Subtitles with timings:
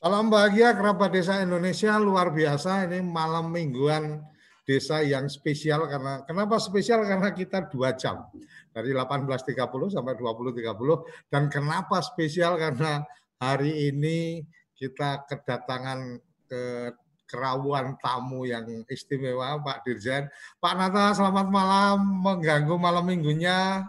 [0.00, 4.24] Salam bahagia kerabat desa Indonesia luar biasa ini malam mingguan
[4.64, 8.24] desa yang spesial karena kenapa spesial karena kita dua jam
[8.72, 9.60] dari 18.30
[9.92, 13.04] sampai 20.30 dan kenapa spesial karena
[13.36, 14.40] hari ini
[14.72, 16.16] kita kedatangan
[16.48, 16.96] ke
[17.28, 20.32] kerawuan tamu yang istimewa Pak Dirjen.
[20.64, 23.84] Pak Nata selamat malam mengganggu malam minggunya.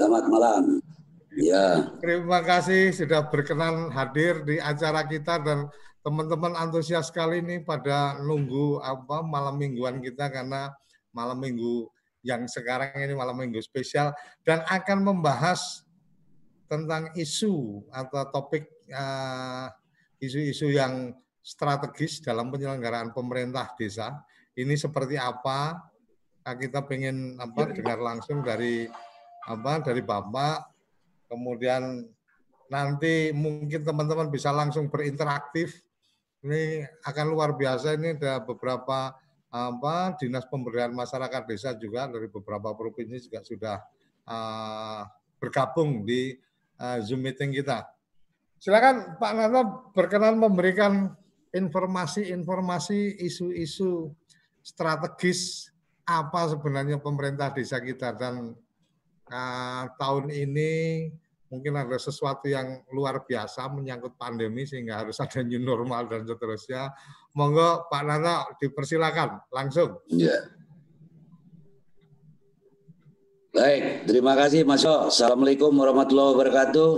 [0.00, 0.80] Selamat malam.
[1.40, 1.88] Ya.
[2.04, 5.72] Terima kasih sudah berkenan hadir di acara kita dan
[6.04, 10.68] teman-teman antusias sekali ini pada nunggu apa malam mingguan kita karena
[11.16, 11.88] malam minggu
[12.20, 14.12] yang sekarang ini malam minggu spesial
[14.44, 15.88] dan akan membahas
[16.68, 19.66] tentang isu atau topik eh,
[20.20, 20.94] isu-isu uh, yang
[21.40, 24.20] strategis dalam penyelenggaraan pemerintah desa.
[24.52, 25.88] Ini seperti apa?
[26.44, 28.84] Kita ingin apa dengar langsung dari
[29.48, 30.79] apa dari Bapak
[31.30, 32.10] kemudian
[32.66, 35.78] nanti mungkin teman-teman bisa langsung berinteraktif.
[36.42, 37.94] Ini akan luar biasa.
[37.94, 39.14] Ini ada beberapa
[39.50, 43.76] apa dinas pemberdayaan masyarakat desa juga dari beberapa provinsi juga sudah
[44.30, 45.02] uh,
[45.42, 46.38] bergabung di
[46.78, 47.86] uh, Zoom meeting kita.
[48.62, 51.10] Silakan Pak Nano berkenan memberikan
[51.50, 54.14] informasi-informasi isu-isu
[54.62, 55.72] strategis
[56.06, 58.54] apa sebenarnya pemerintah desa kita dan
[59.30, 60.72] uh, tahun ini
[61.50, 66.94] mungkin ada sesuatu yang luar biasa menyangkut pandemi sehingga harus ada new normal dan seterusnya.
[67.34, 69.98] Monggo Pak Nana dipersilakan langsung.
[70.06, 70.46] Ya.
[73.50, 75.10] Baik, terima kasih Mas o.
[75.10, 76.92] Assalamualaikum warahmatullahi wabarakatuh.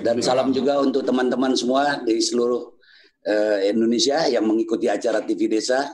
[0.00, 2.72] Dan salam juga untuk teman-teman semua di seluruh
[3.28, 5.84] uh, Indonesia yang mengikuti acara TV Desa.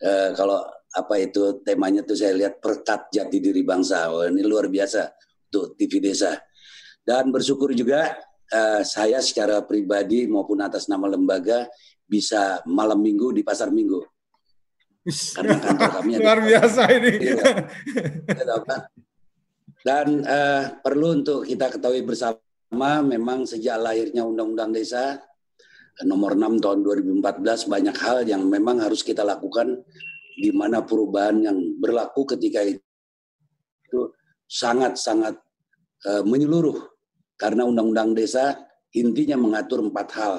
[0.00, 0.64] Uh, kalau
[0.96, 4.08] apa itu temanya tuh saya lihat perkat jati diri bangsa.
[4.08, 5.12] Oh, ini luar biasa
[5.52, 6.47] untuk TV Desa.
[7.08, 8.20] Dan bersyukur juga
[8.52, 11.64] uh, saya secara pribadi maupun atas nama lembaga
[12.04, 14.04] bisa malam minggu di pasar minggu.
[15.08, 17.12] Karena kantor kami luar biasa ini.
[17.32, 17.44] Iya.
[19.80, 25.16] Dan uh, perlu untuk kita ketahui bersama memang sejak lahirnya Undang-Undang Desa
[26.04, 29.80] nomor 6 tahun 2014 banyak hal yang memang harus kita lakukan
[30.38, 34.12] di mana perubahan yang berlaku ketika itu
[34.46, 35.40] sangat-sangat
[36.06, 36.97] uh, menyeluruh
[37.38, 38.58] karena undang-undang desa
[38.90, 40.36] intinya mengatur empat hal.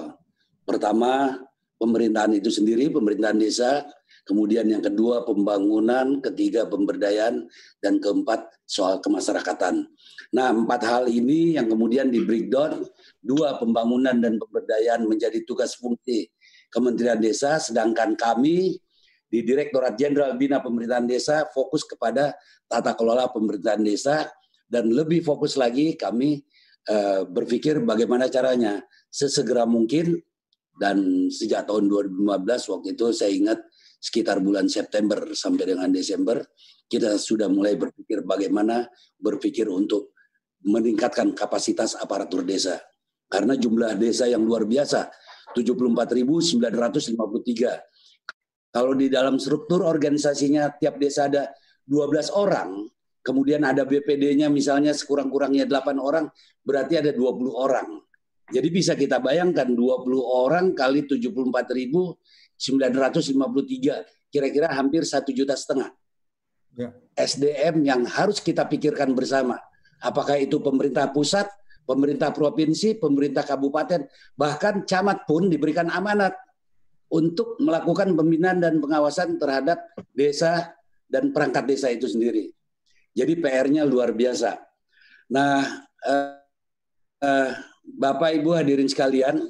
[0.68, 1.40] Pertama,
[1.80, 3.88] pemerintahan itu sendiri, pemerintahan desa.
[4.28, 6.22] Kemudian yang kedua, pembangunan.
[6.22, 7.50] Ketiga, pemberdayaan.
[7.82, 9.90] Dan keempat, soal kemasyarakatan.
[10.36, 12.86] Nah, empat hal ini yang kemudian di breakdown.
[13.18, 16.30] Dua, pembangunan dan pemberdayaan menjadi tugas fungsi
[16.70, 17.58] Kementerian Desa.
[17.58, 18.78] Sedangkan kami
[19.30, 22.38] di Direktorat Jenderal Bina Pemerintahan Desa fokus kepada
[22.70, 24.30] tata kelola pemerintahan desa
[24.70, 26.46] dan lebih fokus lagi kami
[26.88, 28.80] uh, berpikir bagaimana caranya.
[29.10, 30.22] Sesegera mungkin
[30.78, 33.60] dan sejak tahun 2015 waktu itu saya ingat
[34.00, 36.40] sekitar bulan September sampai dengan Desember
[36.88, 38.88] kita sudah mulai berpikir bagaimana
[39.20, 40.16] berpikir untuk
[40.64, 42.80] meningkatkan kapasitas aparatur desa.
[43.30, 45.10] Karena jumlah desa yang luar biasa
[45.54, 47.90] 74.953
[48.70, 51.50] kalau di dalam struktur organisasinya tiap desa ada
[51.90, 52.86] 12 orang,
[53.24, 56.30] kemudian ada BPD-nya misalnya sekurang-kurangnya 8 orang,
[56.64, 58.02] berarti ada 20 orang.
[58.50, 62.58] Jadi bisa kita bayangkan 20 orang kali 74.953,
[64.34, 65.94] kira-kira hampir satu juta setengah.
[66.74, 66.90] Ya.
[67.14, 69.62] SDM yang harus kita pikirkan bersama.
[70.02, 71.46] Apakah itu pemerintah pusat,
[71.84, 76.34] pemerintah provinsi, pemerintah kabupaten, bahkan camat pun diberikan amanat
[77.10, 79.82] untuk melakukan pembinaan dan pengawasan terhadap
[80.14, 80.78] desa
[81.10, 82.54] dan perangkat desa itu sendiri.
[83.20, 84.56] Jadi PR-nya luar biasa.
[85.36, 85.60] Nah,
[86.08, 86.40] eh,
[87.20, 87.52] eh,
[87.84, 89.44] Bapak Ibu hadirin sekalian,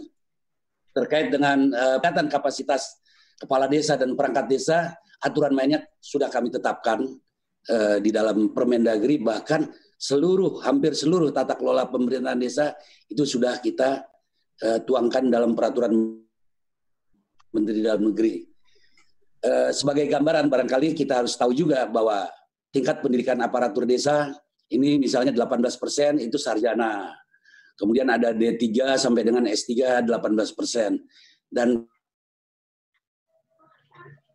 [0.89, 2.97] terkait dengan eh, kapasitas
[3.37, 7.05] kepala desa dan perangkat desa, aturan mainnya sudah kami tetapkan
[7.69, 9.69] eh, di dalam Permendagri, bahkan
[9.99, 12.73] seluruh hampir seluruh tata kelola pemerintahan desa
[13.05, 14.01] itu sudah kita
[14.65, 15.93] eh, tuangkan dalam peraturan
[17.53, 18.49] Menteri Dalam Negeri.
[19.39, 22.27] Eh, sebagai gambaran barangkali kita harus tahu juga bahwa
[22.69, 24.33] tingkat pendidikan aparatur desa
[24.69, 27.13] ini misalnya 18 persen itu sarjana.
[27.73, 30.99] Kemudian ada D3 sampai dengan S3 18 persen.
[31.49, 31.87] Dan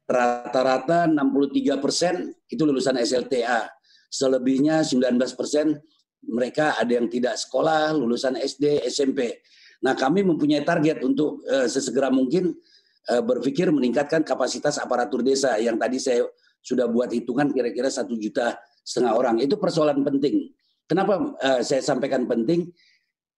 [0.08, 3.68] rata-rata 63 persen itu lulusan SLTA.
[4.10, 5.76] Selebihnya 19 persen
[6.24, 9.44] mereka ada yang tidak sekolah, lulusan SD, SMP.
[9.84, 12.56] Nah kami mempunyai target untuk uh, sesegera mungkin
[13.04, 16.24] Eh, berpikir meningkatkan kapasitas aparatur desa yang tadi saya
[16.64, 19.36] sudah buat hitungan kira-kira satu juta setengah orang.
[19.44, 20.48] Itu persoalan penting.
[20.88, 22.72] Kenapa uh, saya sampaikan penting?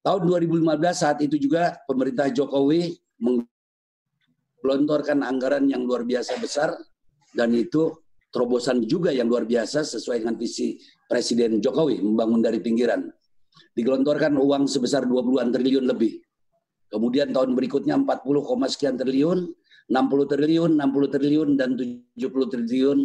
[0.06, 0.62] Tahun 2015
[0.94, 6.78] saat itu juga pemerintah Jokowi menggelontorkan anggaran yang luar biasa besar
[7.34, 7.90] dan itu
[8.30, 10.78] terobosan juga yang luar biasa sesuai dengan visi
[11.10, 13.02] Presiden Jokowi membangun dari pinggiran.
[13.74, 16.22] Digelontorkan uang sebesar 20-an triliun lebih.
[16.86, 19.50] Kemudian tahun berikutnya 40, sekian triliun,
[19.86, 22.98] 60 triliun, 60 triliun, dan 70 triliun.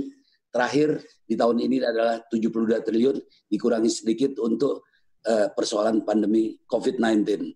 [0.51, 3.15] Terakhir di tahun ini adalah 72 triliun,
[3.47, 4.83] dikurangi sedikit untuk
[5.23, 7.55] uh, persoalan pandemi COVID-19.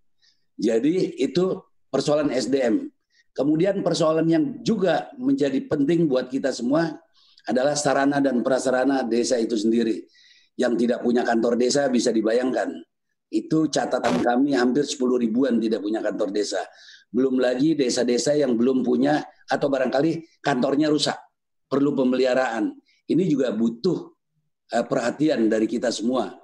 [0.55, 1.59] Jadi itu
[1.91, 2.87] persoalan SDM.
[3.35, 6.95] Kemudian persoalan yang juga menjadi penting buat kita semua
[7.45, 10.07] adalah sarana dan prasarana desa itu sendiri.
[10.55, 12.71] Yang tidak punya kantor desa bisa dibayangkan.
[13.27, 16.63] Itu catatan kami hampir 10 ribuan tidak punya kantor desa.
[17.15, 21.15] Belum lagi desa-desa yang belum punya atau barangkali kantornya rusak.
[21.71, 22.75] Perlu pemeliharaan.
[23.07, 24.11] Ini juga butuh
[24.75, 26.35] uh, perhatian dari kita semua.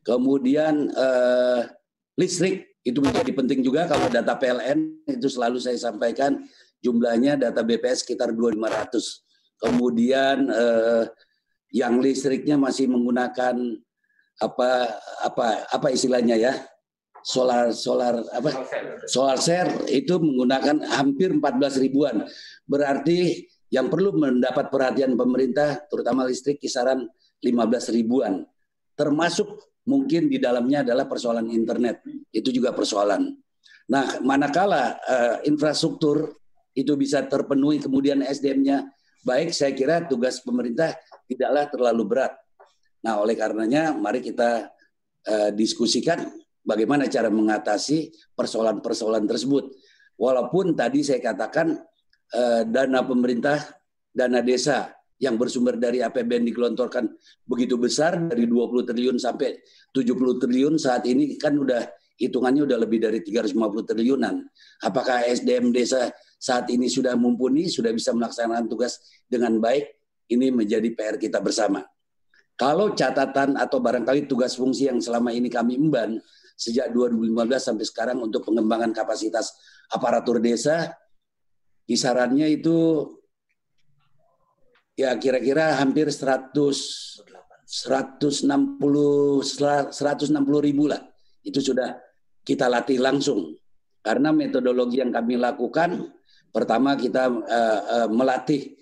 [0.00, 1.68] Kemudian uh,
[2.16, 6.44] listrik itu menjadi penting juga kalau data PLN itu selalu saya sampaikan
[6.84, 9.24] jumlahnya data BPS sekitar 2500.
[9.56, 11.04] Kemudian eh,
[11.72, 13.56] yang listriknya masih menggunakan
[14.36, 14.70] apa
[15.24, 16.52] apa apa istilahnya ya?
[17.24, 18.68] Solar solar apa
[19.08, 22.28] solar share itu menggunakan hampir 14 ribuan.
[22.68, 27.08] Berarti yang perlu mendapat perhatian pemerintah terutama listrik kisaran
[27.40, 28.44] 15 ribuan.
[28.94, 29.48] Termasuk
[29.88, 32.04] mungkin di dalamnya adalah persoalan internet.
[32.30, 33.32] Itu juga persoalan.
[33.88, 36.36] Nah, manakala uh, infrastruktur
[36.76, 38.88] itu bisa terpenuhi kemudian SDM-nya
[39.24, 40.92] baik, saya kira tugas pemerintah
[41.28, 42.32] tidaklah terlalu berat.
[43.04, 44.72] Nah, oleh karenanya mari kita
[45.28, 46.32] uh, diskusikan
[46.64, 49.70] bagaimana cara mengatasi persoalan-persoalan tersebut.
[50.16, 51.76] Walaupun tadi saya katakan
[52.34, 53.60] uh, dana pemerintah,
[54.10, 54.90] dana desa
[55.20, 57.06] yang bersumber dari APBN digelontorkan
[57.46, 59.62] begitu besar dari 20 triliun sampai
[59.94, 61.86] 70 triliun saat ini kan udah
[62.18, 64.42] hitungannya udah lebih dari 350 triliunan.
[64.82, 69.86] Apakah SDM desa saat ini sudah mumpuni, sudah bisa melaksanakan tugas dengan baik?
[70.30, 71.84] Ini menjadi PR kita bersama.
[72.54, 76.22] Kalau catatan atau barangkali tugas fungsi yang selama ini kami emban
[76.54, 79.58] sejak 2015 sampai sekarang untuk pengembangan kapasitas
[79.90, 80.94] aparatur desa,
[81.84, 83.10] kisarannya itu
[84.94, 86.54] ya kira-kira hampir 100
[87.64, 88.46] 160
[89.42, 90.30] 160
[90.62, 91.02] ribu lah.
[91.42, 91.98] Itu sudah
[92.46, 93.58] kita latih langsung.
[94.04, 96.12] Karena metodologi yang kami lakukan
[96.52, 98.76] pertama kita uh, uh, melatih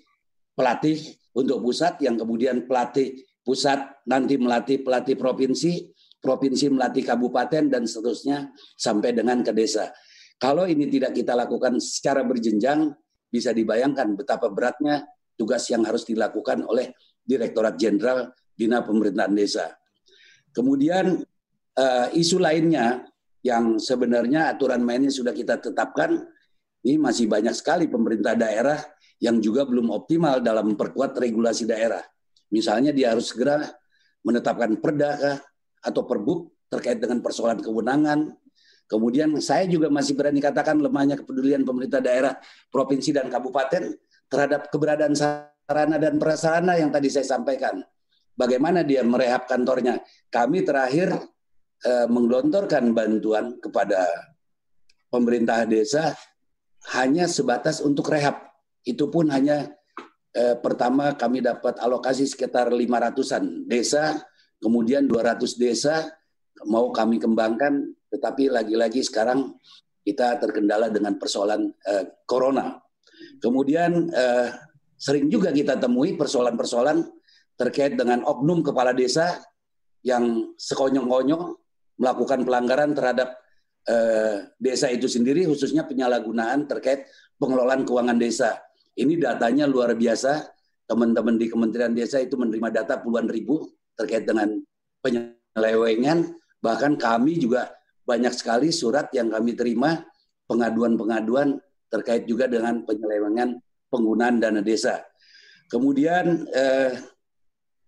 [0.53, 0.99] pelatih
[1.33, 5.92] untuk pusat yang kemudian pelatih pusat nanti melatih pelatih provinsi
[6.23, 9.91] provinsi melatih kabupaten dan seterusnya sampai dengan ke desa
[10.39, 12.91] kalau ini tidak kita lakukan secara berjenjang
[13.31, 15.07] bisa dibayangkan betapa beratnya
[15.39, 19.71] tugas yang harus dilakukan oleh Direktorat Jenderal Bina Pemerintahan Desa.
[20.53, 21.23] Kemudian
[21.79, 23.07] uh, isu lainnya
[23.41, 26.21] yang sebenarnya aturan mainnya sudah kita tetapkan,
[26.83, 28.77] ini masih banyak sekali pemerintah daerah
[29.23, 32.03] yang juga belum optimal dalam memperkuat regulasi daerah.
[32.51, 33.63] Misalnya dia harus segera
[34.21, 35.39] menetapkan perda
[35.83, 38.33] atau perbuk terkait dengan persoalan kewenangan.
[38.87, 42.33] Kemudian saya juga masih berani katakan lemahnya kepedulian pemerintah daerah,
[42.71, 43.93] provinsi dan kabupaten
[44.27, 47.83] terhadap keberadaan sarana dan prasarana yang tadi saya sampaikan.
[48.33, 50.01] Bagaimana dia merehab kantornya?
[50.33, 51.13] Kami terakhir
[51.85, 54.09] eh, menggelontorkan bantuan kepada
[55.13, 56.17] pemerintah desa
[56.97, 58.41] hanya sebatas untuk rehab.
[58.83, 59.69] Itu pun hanya
[60.33, 64.17] eh, pertama kami dapat alokasi sekitar 500-an desa,
[64.63, 66.07] kemudian 200 desa
[66.63, 69.59] mau kami kembangkan, tetapi lagi-lagi sekarang
[70.03, 72.79] kita terkendala dengan persoalan eh, corona.
[73.43, 74.47] Kemudian eh,
[74.95, 77.03] sering juga kita temui persoalan-persoalan
[77.59, 79.43] terkait dengan oknum kepala desa
[80.03, 81.55] yang sekonyong-konyong
[81.99, 83.35] melakukan pelanggaran terhadap
[83.87, 88.59] eh, desa itu sendiri, khususnya penyalahgunaan terkait pengelolaan keuangan desa.
[88.93, 90.47] Ini datanya luar biasa.
[90.83, 94.49] Teman-teman di Kementerian Desa itu menerima data puluhan ribu terkait dengan
[95.03, 96.33] penyelewengan.
[96.63, 97.73] Bahkan kami juga
[98.03, 100.03] banyak sekali surat yang kami terima
[100.47, 105.05] pengaduan-pengaduan terkait juga dengan penyelewengan penggunaan dana desa.
[105.69, 106.97] Kemudian eh,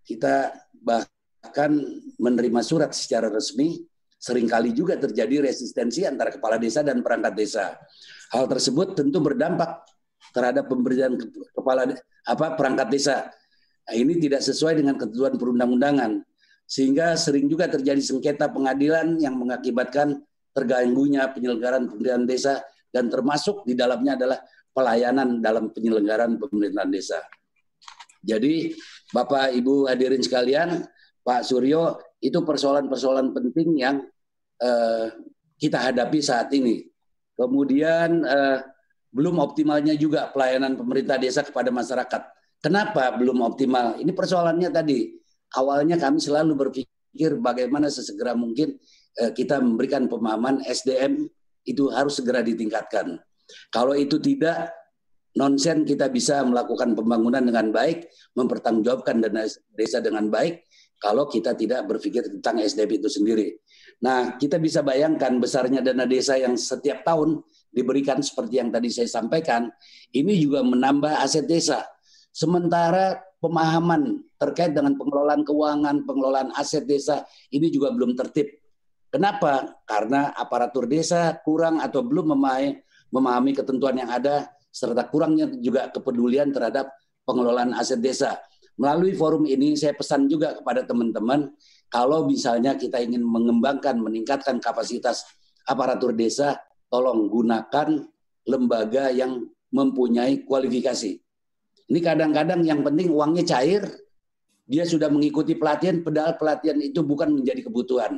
[0.05, 1.81] kita bahkan
[2.21, 3.81] menerima surat secara resmi,
[4.21, 7.77] sering kali juga terjadi resistensi antara kepala desa dan perangkat desa.
[8.33, 9.85] Hal tersebut tentu berdampak
[10.33, 11.17] terhadap pemberian
[11.53, 11.93] kepala
[12.25, 13.29] apa perangkat desa.
[13.85, 16.25] Nah, ini tidak sesuai dengan ketentuan perundang-undangan
[16.65, 20.25] sehingga sering juga terjadi sengketa pengadilan yang mengakibatkan
[20.57, 22.53] terganggunya penyelenggaraan pemerintahan desa
[22.89, 24.39] dan termasuk di dalamnya adalah
[24.73, 27.21] pelayanan dalam penyelenggaraan pemerintahan desa.
[28.25, 28.73] Jadi
[29.13, 30.81] Bapak Ibu hadirin sekalian,
[31.21, 34.01] Pak Suryo itu persoalan-persoalan penting yang
[34.57, 35.13] eh,
[35.61, 36.81] kita hadapi saat ini.
[37.37, 38.59] Kemudian eh,
[39.13, 42.34] belum optimalnya juga pelayanan pemerintah desa kepada masyarakat.
[42.65, 44.01] Kenapa belum optimal?
[44.01, 45.13] Ini persoalannya tadi.
[45.53, 48.81] Awalnya kami selalu berpikir bagaimana sesegera mungkin
[49.21, 51.29] eh, kita memberikan pemahaman SDM
[51.61, 53.21] itu harus segera ditingkatkan.
[53.69, 54.73] Kalau itu tidak,
[55.37, 59.45] nonsen kita bisa melakukan pembangunan dengan baik, mempertanggungjawabkan dana
[59.77, 60.65] desa dengan baik,
[60.97, 63.47] kalau kita tidak berpikir tentang SDM itu sendiri.
[64.01, 69.05] Nah, kita bisa bayangkan besarnya dana desa yang setiap tahun diberikan seperti yang tadi saya
[69.05, 69.69] sampaikan,
[70.17, 71.85] ini juga menambah aset desa.
[72.35, 78.59] Sementara pemahaman terkait dengan pengelolaan keuangan, pengelolaan aset desa ini juga belum tertib.
[79.07, 79.79] Kenapa?
[79.87, 82.83] Karena aparatur desa kurang atau belum memahami,
[83.15, 86.91] memahami ketentuan yang ada serta kurangnya juga kepedulian terhadap
[87.23, 88.35] pengelolaan aset desa.
[88.75, 91.55] Melalui forum ini saya pesan juga kepada teman-teman
[91.87, 95.23] kalau misalnya kita ingin mengembangkan, meningkatkan kapasitas
[95.63, 96.59] aparatur desa,
[96.91, 98.03] tolong gunakan
[98.43, 101.24] lembaga yang mempunyai kualifikasi.
[101.85, 103.85] Ini kadang-kadang yang penting uangnya cair,
[104.65, 108.17] dia sudah mengikuti pelatihan, padahal pelatihan itu bukan menjadi kebutuhan.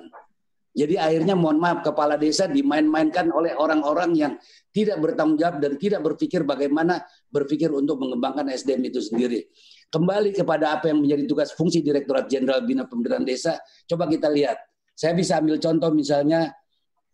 [0.77, 4.33] Jadi akhirnya mohon maaf kepala desa dimain-mainkan oleh orang-orang yang
[4.69, 7.01] tidak bertanggung jawab dan tidak berpikir bagaimana
[7.33, 9.50] berpikir untuk mengembangkan SDM itu sendiri.
[9.89, 13.57] Kembali kepada apa yang menjadi tugas fungsi Direktorat Jenderal Bina Pemerintahan Desa,
[13.89, 14.62] coba kita lihat.
[14.93, 16.53] Saya bisa ambil contoh misalnya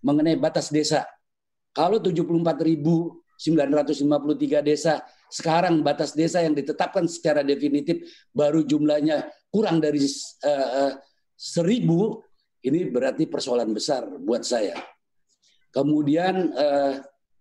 [0.03, 1.07] mengenai batas desa.
[1.72, 5.00] Kalau 74.953 desa,
[5.33, 10.05] sekarang batas desa yang ditetapkan secara definitif baru jumlahnya kurang dari
[10.45, 10.93] uh,
[11.33, 12.21] seribu
[12.63, 14.79] ini berarti persoalan besar buat saya.
[15.73, 16.93] Kemudian eh,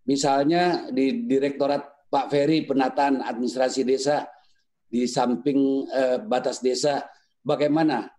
[0.09, 4.27] misalnya di Direktorat Pak Ferry penataan administrasi desa
[4.91, 7.07] di samping eh, batas desa,
[7.45, 8.11] bagaimana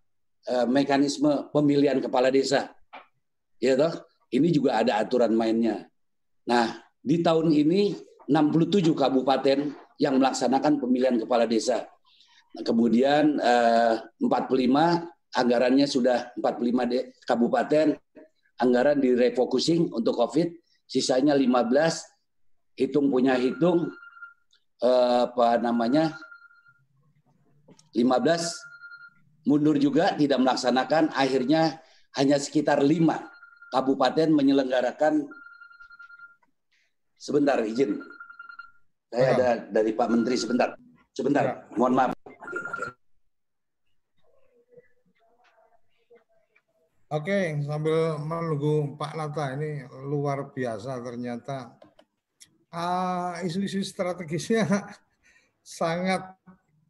[0.47, 2.71] eh, mekanisme pemilihan kepala desa?
[3.59, 5.89] Ya toh, ini juga ada aturan mainnya.
[6.47, 7.95] Nah, di tahun ini
[8.27, 11.87] 67 kabupaten yang melaksanakan pemilihan kepala desa.
[12.53, 17.97] Nah, kemudian eh, 45 anggarannya sudah 45 de, kabupaten,
[18.61, 20.53] anggaran direfocusing untuk COVID,
[20.85, 23.89] sisanya 15, hitung punya hitung,
[24.81, 26.13] eh, apa namanya,
[27.97, 28.61] 15,
[29.49, 31.81] mundur juga tidak melaksanakan, akhirnya
[32.13, 33.25] hanya sekitar 5
[33.73, 35.25] kabupaten menyelenggarakan,
[37.23, 38.03] sebentar izin,
[39.07, 40.75] saya ada dari Pak Menteri sebentar,
[41.15, 41.55] sebentar, ya.
[41.79, 42.11] mohon maaf.
[47.13, 51.77] Oke, sambil menunggu Pak Lata ini luar biasa ternyata.
[52.73, 54.65] Uh, isu-isu strategisnya
[55.79, 56.25] sangat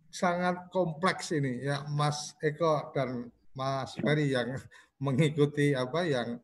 [0.07, 1.67] sangat kompleks ini.
[1.67, 4.55] Ya Mas Eko dan Mas Ferry yang
[5.05, 6.39] mengikuti apa yang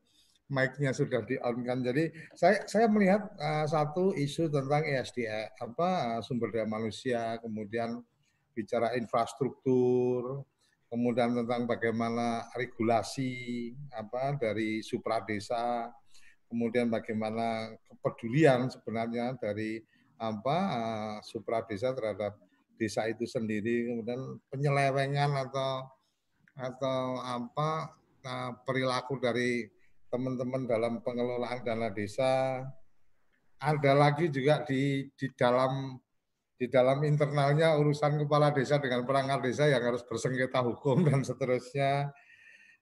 [0.49, 1.79] mic-nya sudah di on kan.
[1.85, 8.01] Jadi saya saya melihat uh, satu isu tentang ESDM apa sumber daya manusia, kemudian
[8.57, 10.43] bicara infrastruktur,
[10.89, 15.93] kemudian tentang bagaimana regulasi apa dari supra desa,
[16.49, 19.79] kemudian bagaimana kepedulian sebenarnya dari
[20.19, 22.35] apa uh, supra desa terhadap
[22.75, 25.87] desa itu sendiri, kemudian penyelewengan atau
[26.59, 27.95] atau apa
[28.67, 29.63] perilaku dari
[30.09, 32.65] teman-teman dalam pengelolaan dana desa.
[33.59, 36.01] Ada lagi juga di di dalam
[36.59, 42.11] di dalam internalnya urusan kepala desa dengan perangkat desa yang harus bersengketa hukum dan seterusnya.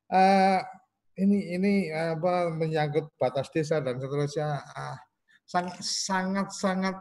[0.10, 0.57] Uh,
[1.17, 4.98] ini ini apa menyangkut batas desa dan seterusnya uh,
[5.46, 6.98] sangat sangat sangat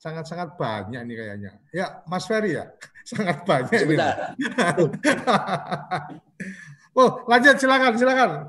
[0.00, 1.52] sangat sangat banyak nih kayaknya.
[1.76, 2.72] Ya, Mas Ferry ya,
[3.10, 4.32] sangat banyak Sebentar.
[7.00, 8.48] oh, lanjut silakan silakan.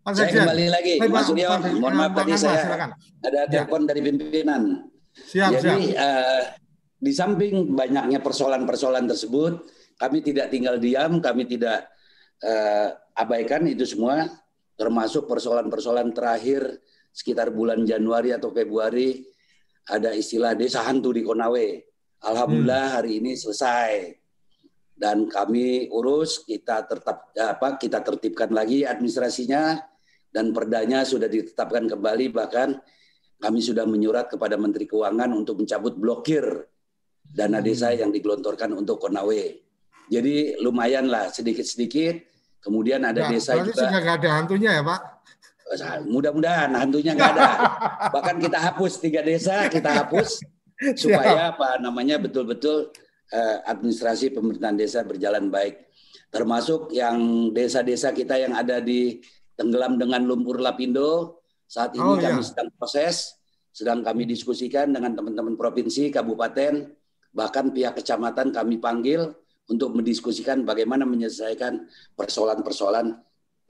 [0.00, 1.48] Mas saya kembali lagi, Mas Suryo.
[1.76, 2.90] Mohon maaf tadi saya silakan.
[3.20, 3.44] ada ya.
[3.52, 3.86] telepon ya.
[3.92, 4.62] dari pimpinan.
[5.12, 6.00] Siap, Jadi siap.
[6.00, 6.42] Uh,
[7.00, 9.60] di samping banyaknya persoalan-persoalan tersebut,
[10.00, 11.92] kami tidak tinggal diam, kami tidak
[12.40, 14.24] uh, abaikan itu semua,
[14.80, 16.80] termasuk persoalan-persoalan terakhir
[17.12, 19.20] sekitar bulan Januari atau Februari
[19.84, 21.68] ada istilah desa hantu di Konawe.
[22.24, 22.96] Alhamdulillah hmm.
[22.96, 24.16] hari ini selesai
[25.00, 29.89] dan kami urus kita tetap apa kita tertibkan lagi administrasinya
[30.30, 32.78] dan perdanya sudah ditetapkan kembali bahkan
[33.40, 36.44] kami sudah menyurat kepada Menteri Keuangan untuk mencabut blokir
[37.24, 37.66] dana hmm.
[37.66, 39.44] desa yang digelontorkan untuk Konawe.
[40.10, 42.28] Jadi lumayan lah sedikit-sedikit.
[42.60, 43.88] Kemudian ada nah, desa juga.
[43.88, 45.00] sudah nggak ada hantunya ya Pak?
[46.12, 47.48] Mudah-mudahan hantunya nggak ada.
[48.12, 50.44] Bahkan kita hapus tiga desa, kita hapus
[51.00, 52.92] supaya apa namanya betul-betul
[53.32, 55.88] uh, administrasi pemerintahan desa berjalan baik.
[56.28, 59.24] Termasuk yang desa-desa kita yang ada di
[59.60, 62.48] tenggelam dengan lumpur lapindo, saat ini oh, kami iya.
[62.48, 66.90] sedang proses sedang kami diskusikan dengan teman-teman provinsi, kabupaten,
[67.30, 69.30] bahkan pihak kecamatan kami panggil
[69.70, 71.86] untuk mendiskusikan bagaimana menyelesaikan
[72.18, 73.14] persoalan-persoalan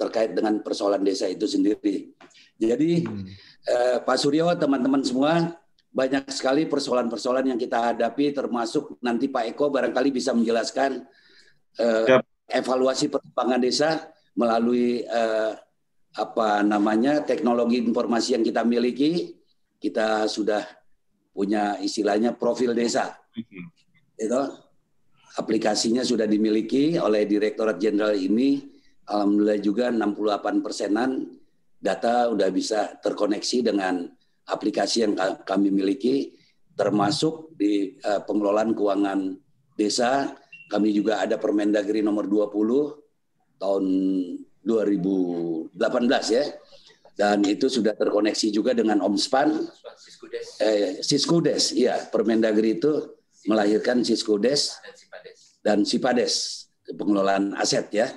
[0.00, 2.16] terkait dengan persoalan desa itu sendiri.
[2.56, 3.24] Jadi hmm.
[3.68, 5.60] eh, Pak Suryo, teman-teman semua,
[5.92, 11.04] banyak sekali persoalan-persoalan yang kita hadapi, termasuk nanti Pak Eko barangkali bisa menjelaskan
[11.76, 12.16] eh,
[12.48, 15.52] evaluasi perkembangan desa melalui eh,
[16.16, 19.36] apa namanya teknologi informasi yang kita miliki.
[19.80, 20.60] Kita sudah
[21.32, 23.16] punya istilahnya profil desa.
[23.32, 23.72] Hmm.
[24.20, 24.40] Itu
[25.40, 28.60] aplikasinya sudah dimiliki oleh Direktorat Jenderal ini.
[29.08, 31.10] Alhamdulillah juga 68 persenan
[31.80, 34.04] data sudah bisa terkoneksi dengan
[34.46, 36.36] aplikasi yang kami miliki,
[36.76, 39.34] termasuk di uh, pengelolaan keuangan
[39.74, 40.36] desa.
[40.70, 43.84] Kami juga ada Permendagri nomor 20 tahun
[44.64, 45.76] 2018
[46.36, 46.44] ya.
[47.16, 49.52] Dan itu sudah terkoneksi juga dengan Omspan.
[50.60, 52.08] Eh, Siskudes, iya.
[52.08, 54.80] Permendagri itu melahirkan Siskudes
[55.60, 58.08] dan Sipades pengelolaan aset ya.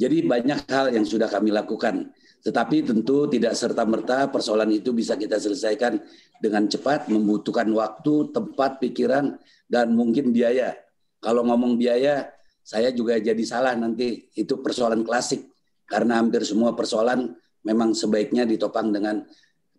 [0.00, 2.10] Jadi banyak hal yang sudah kami lakukan.
[2.42, 6.02] Tetapi tentu tidak serta-merta persoalan itu bisa kita selesaikan
[6.42, 9.38] dengan cepat, membutuhkan waktu, tempat, pikiran,
[9.70, 10.74] dan mungkin biaya.
[11.22, 12.34] Kalau ngomong biaya,
[12.66, 14.26] saya juga jadi salah nanti.
[14.34, 15.51] Itu persoalan klasik.
[15.92, 17.36] Karena hampir semua persoalan
[17.68, 19.20] memang sebaiknya ditopang dengan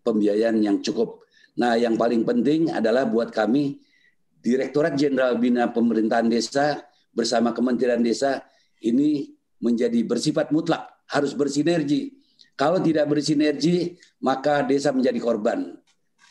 [0.06, 1.26] pembiayaan yang cukup.
[1.58, 3.82] Nah yang paling penting adalah buat kami
[4.43, 8.45] Direktorat Jenderal Bina Pemerintahan Desa bersama Kementerian Desa
[8.84, 12.12] ini menjadi bersifat mutlak, harus bersinergi.
[12.54, 15.80] Kalau tidak bersinergi, maka desa menjadi korban.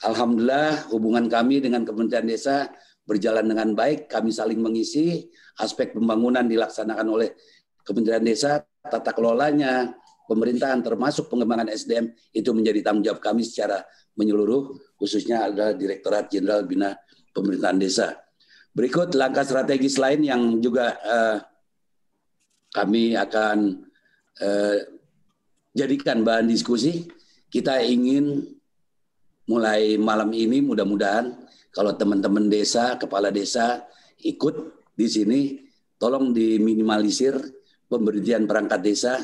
[0.05, 2.69] Alhamdulillah hubungan kami dengan Kementerian Desa
[3.09, 7.33] berjalan dengan baik, kami saling mengisi, aspek pembangunan dilaksanakan oleh
[7.83, 9.95] Kementerian Desa, tata kelolanya,
[10.27, 13.87] pemerintahan termasuk pengembangan SDM itu menjadi tanggung jawab kami secara
[14.19, 16.93] menyeluruh, khususnya adalah Direktorat Jenderal Bina
[17.31, 18.09] pemerintahan desa.
[18.73, 21.39] Berikut langkah strategis lain yang juga uh,
[22.73, 23.85] kami akan
[24.41, 24.79] uh,
[25.77, 27.05] jadikan bahan diskusi.
[27.53, 28.41] Kita ingin
[29.45, 31.37] mulai malam ini mudah-mudahan
[31.73, 33.85] kalau teman-teman desa, kepala desa
[34.25, 34.57] ikut
[34.97, 35.41] di sini,
[36.01, 37.37] tolong diminimalisir
[37.93, 39.21] pemberhentian perangkat desa,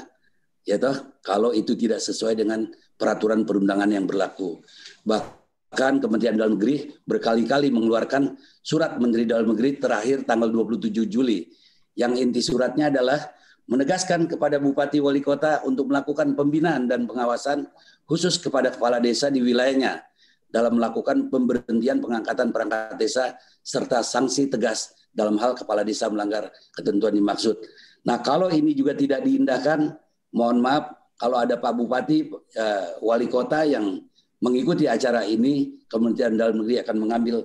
[0.68, 2.68] ya toh, kalau itu tidak sesuai dengan
[3.00, 4.60] peraturan perundangan yang berlaku.
[5.08, 11.44] Bah, Bahkan Kementerian Dalam Negeri berkali-kali mengeluarkan surat Menteri Dalam Negeri terakhir tanggal 27 Juli.
[11.92, 13.20] Yang inti suratnya adalah
[13.68, 17.68] menegaskan kepada Bupati Wali Kota untuk melakukan pembinaan dan pengawasan
[18.08, 20.00] khusus kepada kepala desa di wilayahnya
[20.48, 27.12] dalam melakukan pemberhentian pengangkatan perangkat desa serta sanksi tegas dalam hal kepala desa melanggar ketentuan
[27.12, 27.60] dimaksud.
[28.06, 29.94] Nah kalau ini juga tidak diindahkan,
[30.36, 33.98] mohon maaf kalau ada Pak Bupati, eh, Wali Kota yang
[34.38, 37.36] mengikuti acara ini, Kementerian Dalam Negeri akan mengambil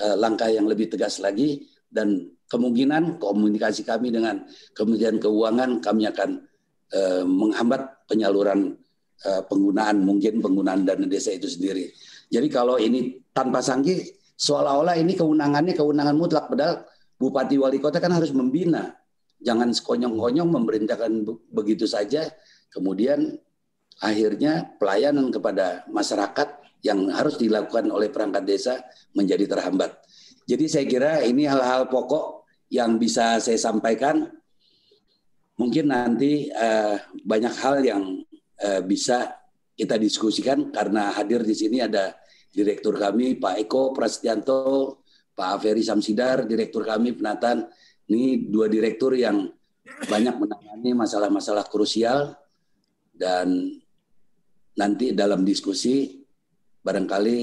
[0.00, 6.30] uh, langkah yang lebih tegas lagi dan kemungkinan komunikasi kami dengan Kementerian Keuangan kami akan
[6.94, 8.78] uh, menghambat penyaluran
[9.26, 11.90] uh, penggunaan mungkin penggunaan dana desa itu sendiri.
[12.28, 14.04] Jadi kalau ini tanpa sanggih
[14.38, 16.84] seolah-olah ini kewenangannya kewenangan mutlak padahal
[17.18, 18.94] bupati wali kota kan harus membina.
[19.38, 21.12] Jangan sekonyong-konyong memerintahkan
[21.54, 22.26] begitu saja
[22.74, 23.38] kemudian
[23.98, 28.74] akhirnya pelayanan kepada masyarakat yang harus dilakukan oleh perangkat desa
[29.14, 29.98] menjadi terhambat.
[30.46, 34.30] Jadi saya kira ini hal-hal pokok yang bisa saya sampaikan.
[35.58, 36.94] Mungkin nanti uh,
[37.26, 38.02] banyak hal yang
[38.62, 39.34] uh, bisa
[39.74, 42.14] kita diskusikan karena hadir di sini ada
[42.54, 45.02] direktur kami Pak Eko Prasetyanto,
[45.34, 47.66] Pak Ferry Samsidar, direktur kami penataan.
[48.08, 49.48] Ini dua direktur yang
[50.08, 52.32] banyak menangani masalah-masalah krusial
[53.12, 53.76] dan
[54.78, 56.24] nanti dalam diskusi
[56.80, 57.36] barangkali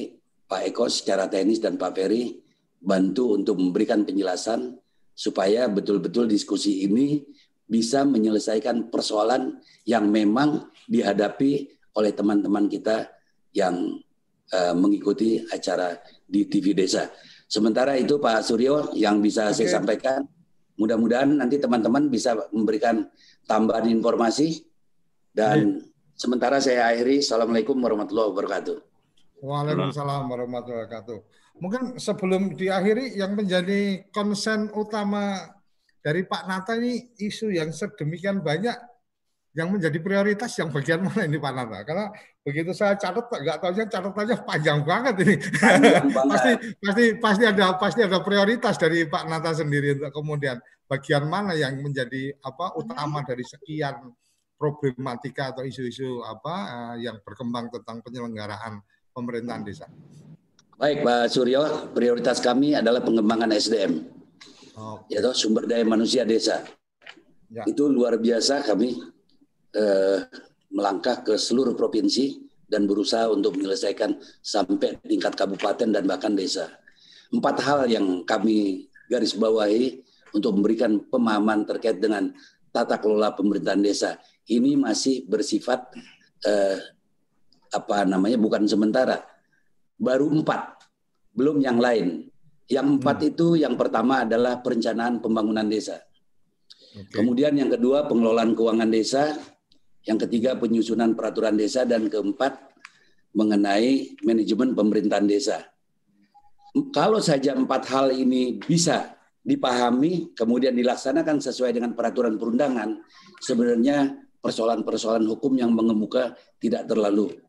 [0.46, 2.34] Pak Eko secara teknis dan Pak Ferry
[2.82, 4.78] bantu untuk memberikan penjelasan
[5.16, 7.26] supaya betul-betul diskusi ini
[7.66, 9.58] bisa menyelesaikan persoalan
[9.90, 11.66] yang memang dihadapi
[11.98, 13.10] oleh teman-teman kita
[13.56, 13.98] yang
[14.54, 15.98] uh, mengikuti acara
[16.28, 17.10] di TV Desa.
[17.50, 19.66] Sementara itu Pak Suryo yang bisa okay.
[19.66, 20.28] saya sampaikan,
[20.76, 23.08] mudah-mudahan nanti teman-teman bisa memberikan
[23.48, 24.64] tambahan informasi
[25.36, 27.20] dan yeah Sementara saya akhiri.
[27.20, 28.76] Assalamualaikum warahmatullahi wabarakatuh.
[29.44, 31.18] Waalaikumsalam warahmatullahi wabarakatuh.
[31.60, 35.36] Mungkin sebelum diakhiri yang menjadi konsen utama
[36.00, 38.76] dari Pak Nata ini isu yang sedemikian banyak
[39.56, 41.80] yang menjadi prioritas yang bagian mana ini Pak Nata?
[41.88, 42.12] Karena
[42.44, 45.36] begitu saya catat nggak tahu saya catatannya panjang banget ini.
[46.32, 46.52] pasti
[46.84, 50.60] pasti pasti ada pasti ada prioritas dari Pak Nata sendiri untuk kemudian
[50.92, 54.12] bagian mana yang menjadi apa utama dari sekian
[54.60, 58.84] problematika atau isu-isu apa uh, yang berkembang tentang penyelenggaraan
[59.16, 59.88] pemerintahan desa.
[60.76, 64.04] Baik Pak Suryo, prioritas kami adalah pengembangan SDM,
[64.76, 65.08] oh.
[65.08, 66.68] yaitu sumber daya manusia desa.
[67.48, 67.64] Ya.
[67.64, 69.15] Itu luar biasa kami
[69.76, 70.20] eh,
[70.72, 76.72] melangkah ke seluruh provinsi dan berusaha untuk menyelesaikan sampai tingkat kabupaten dan bahkan desa.
[77.30, 80.02] Empat hal yang kami garis bawahi
[80.34, 82.34] untuk memberikan pemahaman terkait dengan
[82.74, 84.20] tata kelola pemerintahan desa.
[84.50, 85.94] Ini masih bersifat
[86.44, 86.78] eh,
[87.72, 89.24] apa namanya bukan sementara,
[89.96, 90.80] baru empat,
[91.36, 92.28] belum yang lain.
[92.66, 93.30] Yang empat hmm.
[93.30, 96.02] itu yang pertama adalah perencanaan pembangunan desa.
[96.96, 97.22] Okay.
[97.22, 99.38] Kemudian yang kedua pengelolaan keuangan desa,
[100.06, 102.56] yang ketiga penyusunan peraturan desa dan keempat
[103.36, 105.66] mengenai manajemen pemerintahan desa.
[106.94, 113.02] Kalau saja empat hal ini bisa dipahami kemudian dilaksanakan sesuai dengan peraturan perundangan,
[113.44, 117.46] sebenarnya persoalan-persoalan hukum yang mengemuka tidak terlalu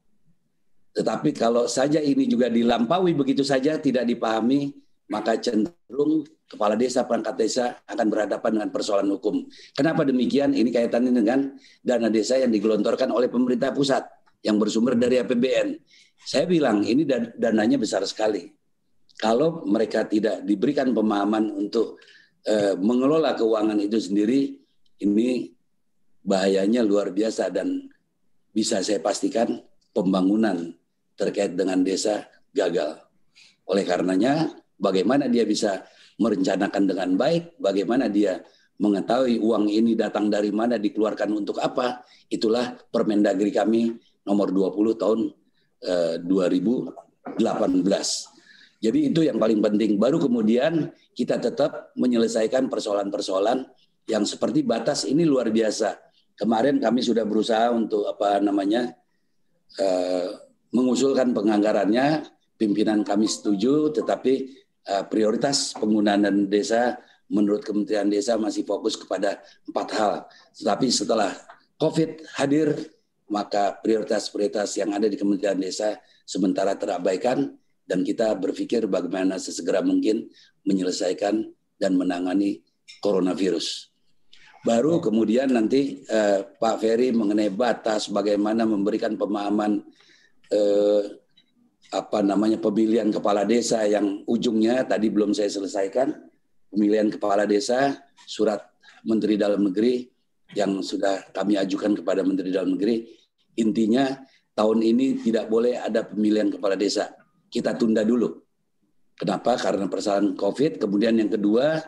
[0.97, 4.73] tetapi kalau saja ini juga dilampaui begitu saja tidak dipahami,
[5.07, 9.47] maka cenderung kepala desa, perangkat desa akan berhadapan dengan persoalan hukum.
[9.75, 10.55] Kenapa demikian?
[10.55, 14.07] Ini kaitannya dengan dana desa yang digelontorkan oleh pemerintah pusat
[14.43, 15.79] yang bersumber dari APBN.
[16.23, 18.47] Saya bilang ini dananya besar sekali.
[19.17, 21.99] Kalau mereka tidak diberikan pemahaman untuk
[22.45, 24.55] eh, mengelola keuangan itu sendiri,
[25.03, 25.51] ini
[26.27, 27.87] bahayanya luar biasa dan
[28.51, 29.63] bisa saya pastikan
[29.95, 30.75] pembangunan
[31.17, 33.01] terkait dengan desa gagal.
[33.67, 35.85] Oleh karenanya, bagaimana dia bisa
[36.17, 38.41] merencanakan dengan baik, bagaimana dia
[38.77, 45.21] mengetahui uang ini datang dari mana, dikeluarkan untuk apa, itulah Permendagri kami nomor 20 tahun
[45.81, 47.37] eh, 2018.
[48.77, 49.97] Jadi itu yang paling penting.
[49.97, 53.65] Baru kemudian kita tetap menyelesaikan persoalan-persoalan
[54.07, 55.97] yang seperti batas ini luar biasa.
[56.37, 58.93] Kemarin kami sudah berusaha untuk apa namanya
[59.81, 60.29] eh,
[60.77, 62.29] mengusulkan penganggarannya,
[62.61, 64.66] pimpinan kami setuju, tetapi
[65.11, 66.99] prioritas penggunaan desa
[67.31, 70.13] menurut Kementerian Desa masih fokus kepada empat hal.
[70.55, 71.35] Tetapi setelah
[71.77, 72.73] COVID hadir,
[73.27, 77.51] maka prioritas-prioritas yang ada di Kementerian Desa sementara terabaikan
[77.87, 80.31] dan kita berpikir bagaimana sesegera mungkin
[80.67, 81.47] menyelesaikan
[81.79, 82.63] dan menangani
[83.03, 83.91] coronavirus.
[84.67, 89.79] Baru kemudian nanti eh, Pak Ferry mengenai batas bagaimana memberikan pemahaman
[90.51, 91.03] eh,
[91.95, 96.13] apa namanya pemilihan kepala desa yang ujungnya tadi belum saya selesaikan.
[96.67, 97.95] Pemilihan kepala desa
[98.27, 98.59] surat
[99.07, 100.03] Menteri Dalam Negeri
[100.55, 103.07] yang sudah kami ajukan kepada Menteri Dalam Negeri.
[103.63, 104.13] Intinya
[104.53, 107.15] tahun ini tidak boleh ada pemilihan kepala desa.
[107.47, 108.35] Kita tunda dulu.
[109.17, 109.57] Kenapa?
[109.57, 110.83] Karena persoalan COVID.
[110.83, 111.81] Kemudian yang kedua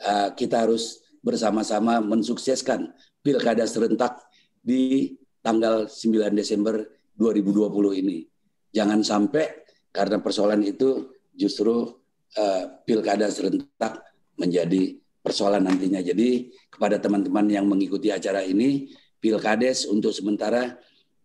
[0.00, 2.90] eh, kita harus bersama-sama mensukseskan
[3.22, 4.18] pilkada serentak
[4.62, 6.82] di tanggal 9 Desember
[7.18, 8.31] 2020 ini.
[8.72, 11.92] Jangan sampai karena persoalan itu justru
[12.36, 14.00] uh, pilkada serentak
[14.40, 16.00] menjadi persoalan nantinya.
[16.00, 18.90] Jadi kepada teman-teman yang mengikuti acara ini,
[19.22, 20.76] pilkades untuk sementara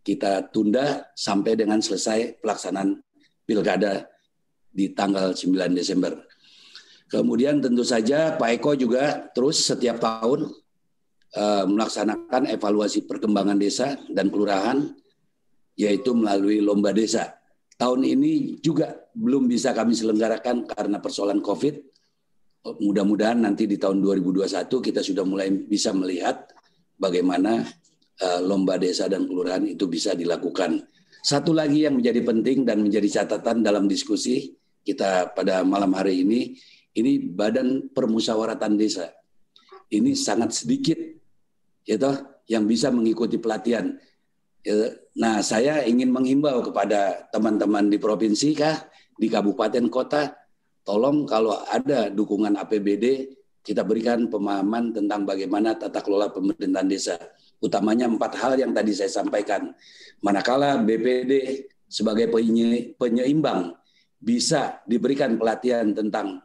[0.06, 3.00] kita tunda sampai dengan selesai pelaksanaan
[3.44, 4.08] pilkada
[4.72, 6.16] di tanggal 9 Desember.
[7.08, 10.52] Kemudian tentu saja Pak Eko juga terus setiap tahun
[11.40, 14.92] uh, melaksanakan evaluasi perkembangan desa dan kelurahan
[15.80, 17.37] yaitu melalui lomba desa.
[17.78, 21.76] Tahun ini juga belum bisa kami selenggarakan karena persoalan COVID.
[22.82, 26.50] Mudah-mudahan nanti di tahun 2021 kita sudah mulai bisa melihat
[26.98, 27.64] bagaimana
[28.18, 30.82] uh, lomba desa dan kelurahan itu bisa dilakukan.
[31.22, 36.58] Satu lagi yang menjadi penting dan menjadi catatan dalam diskusi kita pada malam hari ini,
[36.98, 39.12] ini Badan Permusyawaratan Desa.
[39.88, 40.98] Ini sangat sedikit,
[41.86, 42.00] ya
[42.48, 43.92] yang bisa mengikuti pelatihan.
[44.68, 48.76] Ya, nah, saya ingin menghimbau kepada teman-teman di provinsi kah,
[49.16, 50.36] di kabupaten kota,
[50.84, 53.32] tolong kalau ada dukungan APBD,
[53.64, 57.16] kita berikan pemahaman tentang bagaimana tata kelola pemerintahan desa.
[57.64, 59.72] Utamanya empat hal yang tadi saya sampaikan.
[60.20, 62.28] Manakala BPD sebagai
[63.00, 63.72] penyeimbang
[64.20, 66.44] bisa diberikan pelatihan tentang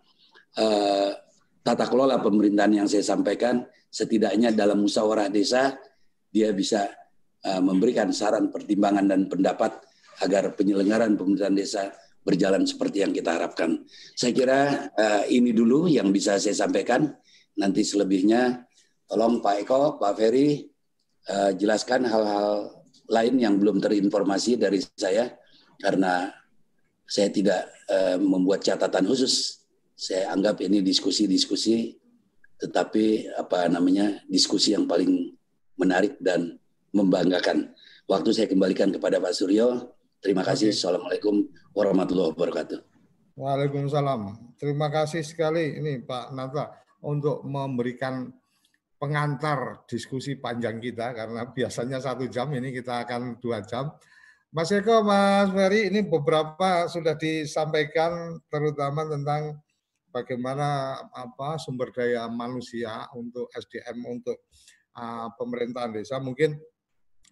[0.63, 1.11] uh,
[1.67, 5.75] tata kelola pemerintahan yang saya sampaikan, setidaknya dalam musyawarah desa
[6.31, 7.02] dia bisa
[7.43, 9.75] memberikan saran, pertimbangan dan pendapat
[10.23, 11.91] agar penyelenggaraan pemerintahan desa
[12.23, 13.83] berjalan seperti yang kita harapkan.
[14.15, 14.61] Saya kira
[14.95, 17.11] uh, ini dulu yang bisa saya sampaikan.
[17.59, 18.63] Nanti selebihnya
[19.11, 20.71] tolong Pak Eko, Pak Ferry
[21.29, 22.79] uh, jelaskan hal-hal
[23.11, 25.35] lain yang belum terinformasi dari saya
[25.83, 26.31] karena
[27.03, 27.69] saya tidak
[28.25, 29.61] membuat catatan khusus.
[29.93, 31.93] Saya anggap ini diskusi-diskusi
[32.57, 35.35] tetapi apa namanya diskusi yang paling
[35.77, 36.57] menarik dan
[36.93, 37.73] membanggakan.
[38.07, 39.97] Waktu saya kembalikan kepada Pak Suryo.
[40.23, 40.71] Terima kasih.
[40.71, 42.79] Assalamualaikum warahmatullahi wabarakatuh.
[43.35, 44.55] Waalaikumsalam.
[44.61, 46.71] Terima kasih sekali ini Pak Nata
[47.03, 48.31] untuk memberikan
[49.03, 53.91] pengantar diskusi panjang kita karena biasanya satu jam ini kita akan dua jam.
[54.53, 59.59] Mas Eko, Mas Ferry, ini beberapa sudah disampaikan terutama tentang
[60.13, 64.45] bagaimana apa sumber daya manusia untuk SDM untuk
[64.95, 66.21] uh, pemerintahan desa.
[66.21, 66.53] Mungkin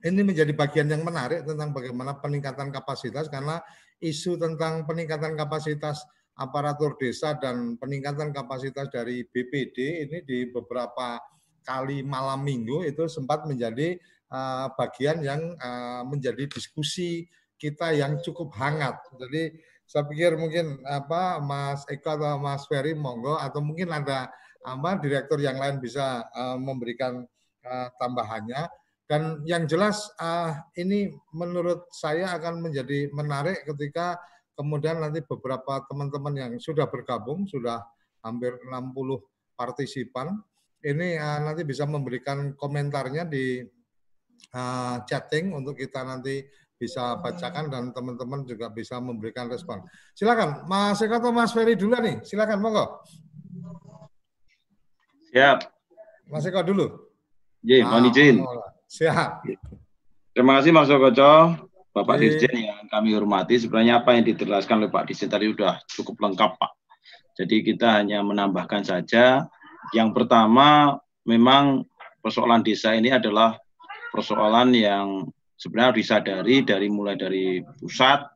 [0.00, 3.60] ini menjadi bagian yang menarik tentang bagaimana peningkatan kapasitas karena
[4.00, 6.00] isu tentang peningkatan kapasitas
[6.40, 11.20] aparatur desa dan peningkatan kapasitas dari BPD ini di beberapa
[11.60, 14.00] kali malam minggu itu sempat menjadi
[14.32, 17.28] uh, bagian yang uh, menjadi diskusi
[17.60, 18.96] kita yang cukup hangat.
[19.20, 24.32] Jadi saya pikir mungkin apa Mas Eko atau Mas Ferry monggo atau mungkin ada
[24.64, 27.28] apa direktur yang lain bisa uh, memberikan
[27.68, 28.64] uh, tambahannya.
[29.11, 34.14] Dan yang jelas uh, ini menurut saya akan menjadi menarik ketika
[34.55, 37.83] kemudian nanti beberapa teman-teman yang sudah bergabung, sudah
[38.23, 39.18] hampir 60
[39.59, 40.38] partisipan,
[40.87, 43.66] ini uh, nanti bisa memberikan komentarnya di
[44.55, 46.46] uh, chatting untuk kita nanti
[46.79, 49.83] bisa bacakan dan teman-teman juga bisa memberikan respon.
[50.14, 53.03] Silakan, Mas Eko atau Mas Ferry dulu nih, silakan monggo.
[55.35, 55.66] Siap.
[56.31, 57.11] Mas Eko dulu.
[57.66, 58.38] Iya, mohon izin.
[58.90, 59.46] Siap.
[60.35, 61.55] Terima kasih Mas Sokoco,
[61.94, 62.26] Bapak Oke.
[62.26, 63.55] Dirjen yang kami hormati.
[63.55, 66.72] Sebenarnya apa yang diterlaskan oleh Pak Dirjen tadi sudah cukup lengkap Pak.
[67.38, 69.46] Jadi kita hanya menambahkan saja.
[69.94, 71.87] Yang pertama, memang
[72.18, 73.55] persoalan desa ini adalah
[74.11, 78.26] persoalan yang sebenarnya disadari dari mulai dari pusat,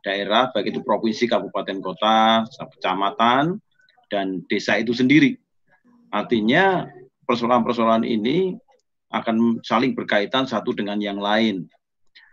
[0.00, 3.60] daerah, baik itu provinsi, kabupaten, kota, kecamatan,
[4.08, 5.36] dan desa itu sendiri.
[6.08, 6.88] Artinya
[7.28, 8.56] persoalan-persoalan ini
[9.08, 11.64] akan saling berkaitan satu dengan yang lain.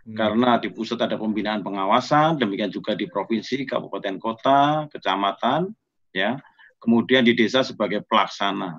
[0.06, 0.14] Hmm.
[0.14, 5.72] Karena di pusat ada pembinaan pengawasan, demikian juga di provinsi, kabupaten kota, kecamatan,
[6.12, 6.38] ya.
[6.76, 8.78] Kemudian di desa sebagai pelaksana.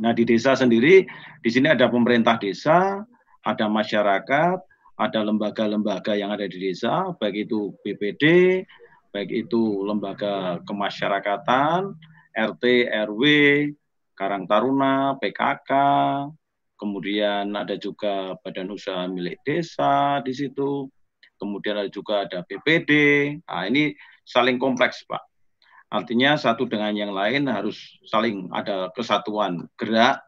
[0.00, 1.04] Nah, di desa sendiri
[1.44, 3.04] di sini ada pemerintah desa,
[3.44, 4.56] ada masyarakat,
[4.96, 8.24] ada lembaga-lembaga yang ada di desa, baik itu BPD,
[9.12, 11.92] baik itu lembaga kemasyarakatan,
[12.32, 12.64] RT,
[13.12, 13.22] RW,
[14.16, 15.70] Karang Taruna, PKK,
[16.82, 20.90] kemudian ada juga badan usaha milik desa di situ,
[21.38, 22.90] kemudian ada juga ada BPD.
[23.46, 23.94] Nah, ini
[24.26, 25.22] saling kompleks, Pak.
[25.94, 27.78] Artinya satu dengan yang lain harus
[28.10, 30.18] saling ada kesatuan gerak,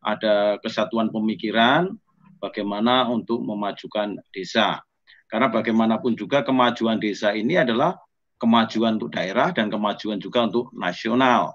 [0.00, 1.92] ada kesatuan pemikiran,
[2.40, 4.80] bagaimana untuk memajukan desa.
[5.28, 8.00] Karena bagaimanapun juga kemajuan desa ini adalah
[8.40, 11.52] kemajuan untuk daerah dan kemajuan juga untuk nasional.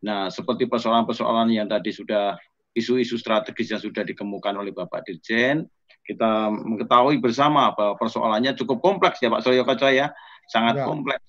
[0.00, 2.40] Nah, seperti persoalan-persoalan yang tadi sudah
[2.80, 5.68] isu-isu strategis yang sudah dikemukakan oleh Bapak Dirjen.
[6.00, 10.10] Kita mengetahui bersama bahwa persoalannya cukup kompleks ya Pak Soyo Kaca ya,
[10.48, 10.88] sangat ya.
[10.88, 11.22] kompleks.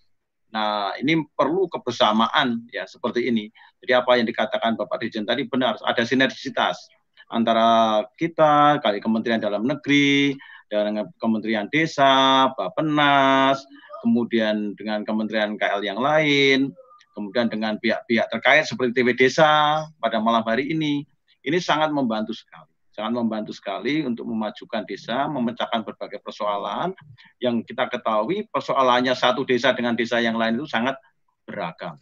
[0.52, 3.48] Nah, ini perlu kebersamaan ya seperti ini.
[3.84, 6.90] Jadi apa yang dikatakan Bapak Dirjen tadi benar, ada sinergisitas
[7.32, 10.36] antara kita, kali Kementerian Dalam Negeri,
[10.68, 13.64] dengan Kementerian Desa, Bapenas,
[14.04, 16.72] kemudian dengan Kementerian KL yang lain,
[17.16, 21.04] kemudian dengan pihak-pihak terkait seperti TV Desa pada malam hari ini
[21.45, 22.69] ini sangat membantu sekali.
[22.91, 26.91] Sangat membantu sekali untuk memajukan desa, memecahkan berbagai persoalan
[27.39, 30.99] yang kita ketahui persoalannya satu desa dengan desa yang lain itu sangat
[31.47, 31.95] beragam.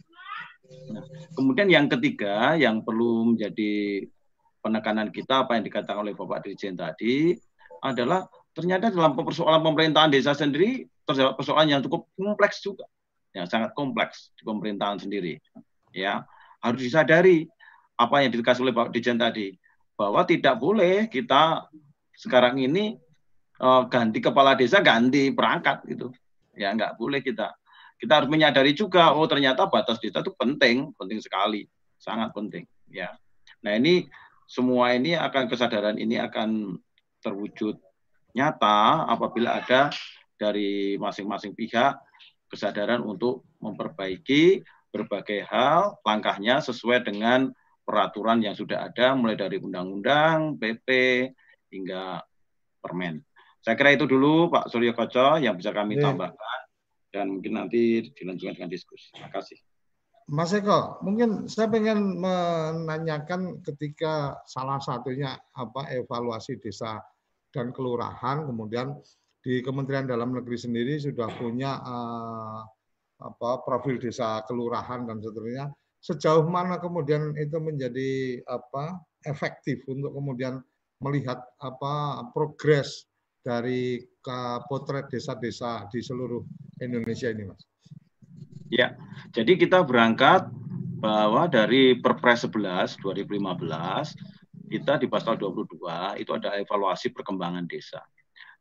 [0.90, 1.02] Nah,
[1.38, 4.02] kemudian yang ketiga yang perlu menjadi
[4.60, 7.38] penekanan kita apa yang dikatakan oleh Bapak Dirjen tadi
[7.80, 12.86] adalah ternyata dalam persoalan pemerintahan desa sendiri terdapat persoalan yang cukup kompleks juga,
[13.34, 15.38] yang sangat kompleks di pemerintahan sendiri.
[15.90, 16.22] Ya,
[16.62, 17.50] harus disadari
[18.00, 19.52] apa yang dikasih oleh Pak Dijen tadi
[19.92, 21.68] bahwa tidak boleh kita
[22.16, 22.96] sekarang ini
[23.60, 26.08] uh, ganti kepala desa ganti perangkat gitu.
[26.56, 27.52] Ya nggak boleh kita.
[28.00, 31.68] Kita harus menyadari juga oh ternyata batas desa itu penting penting sekali
[32.00, 33.12] sangat penting ya.
[33.60, 34.08] Nah ini
[34.48, 36.80] semua ini akan kesadaran ini akan
[37.20, 37.76] terwujud
[38.32, 39.92] nyata apabila ada
[40.40, 42.00] dari masing-masing pihak
[42.48, 47.52] kesadaran untuk memperbaiki berbagai hal langkahnya sesuai dengan
[47.90, 50.86] peraturan yang sudah ada mulai dari undang-undang, PP
[51.74, 52.22] hingga
[52.78, 53.18] permen.
[53.58, 56.06] Saya kira itu dulu Pak Suryo Koco yang bisa kami yeah.
[56.06, 56.60] tambahkan
[57.10, 59.10] dan mungkin nanti dilanjutkan dengan diskusi.
[59.10, 59.58] Terima kasih.
[60.30, 67.02] Mas Eko, mungkin saya ingin menanyakan ketika salah satunya apa evaluasi desa
[67.50, 68.94] dan kelurahan, kemudian
[69.42, 72.62] di Kementerian Dalam Negeri sendiri sudah punya uh,
[73.20, 75.66] apa profil desa kelurahan dan seterusnya
[76.00, 80.64] sejauh mana kemudian itu menjadi apa efektif untuk kemudian
[81.00, 83.08] melihat apa progres
[83.40, 84.04] dari
[84.68, 86.44] potret desa-desa di seluruh
[86.80, 87.64] Indonesia ini, Mas?
[88.68, 88.94] Ya,
[89.32, 90.52] jadi kita berangkat
[91.00, 98.04] bahwa dari Perpres 11 2015 kita di pasal 22 itu ada evaluasi perkembangan desa.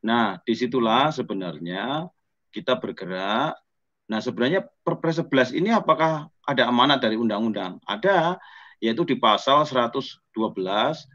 [0.02, 2.08] Nah, di situlah sebenarnya
[2.50, 3.60] kita bergerak.
[4.10, 7.78] Nah, sebenarnya Perpres 11 ini apakah ada amanat dari undang-undang?
[7.86, 8.42] Ada,
[8.82, 10.02] yaitu di pasal 112,
[10.34, 11.06] 113,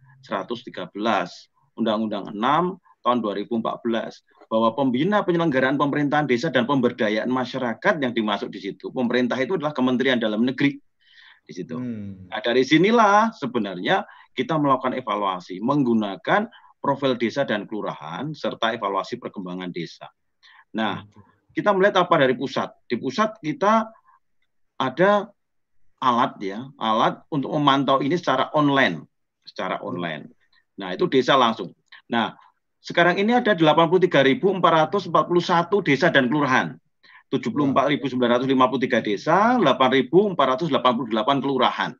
[1.74, 8.62] Undang-Undang 6 tahun 2014 bahwa pembina penyelenggaraan pemerintahan desa dan pemberdayaan masyarakat yang dimasuk di
[8.62, 8.94] situ.
[8.94, 10.78] Pemerintah itu adalah Kementerian Dalam Negeri
[11.44, 11.76] di situ.
[11.76, 12.30] Hmm.
[12.30, 19.72] Nah, dari sinilah sebenarnya kita melakukan evaluasi menggunakan profil desa dan kelurahan serta evaluasi perkembangan
[19.74, 20.08] desa.
[20.78, 21.04] Nah,
[21.54, 22.74] kita melihat apa dari pusat.
[22.90, 23.88] Di pusat kita
[24.76, 25.30] ada
[26.02, 29.06] alat ya, alat untuk memantau ini secara online,
[29.46, 30.28] secara online.
[30.76, 31.70] Nah, itu desa langsung.
[32.10, 32.34] Nah,
[32.84, 34.60] sekarang ini ada 83.441
[35.80, 36.76] desa dan kelurahan.
[37.32, 41.90] 74.953 desa, 8.488 kelurahan.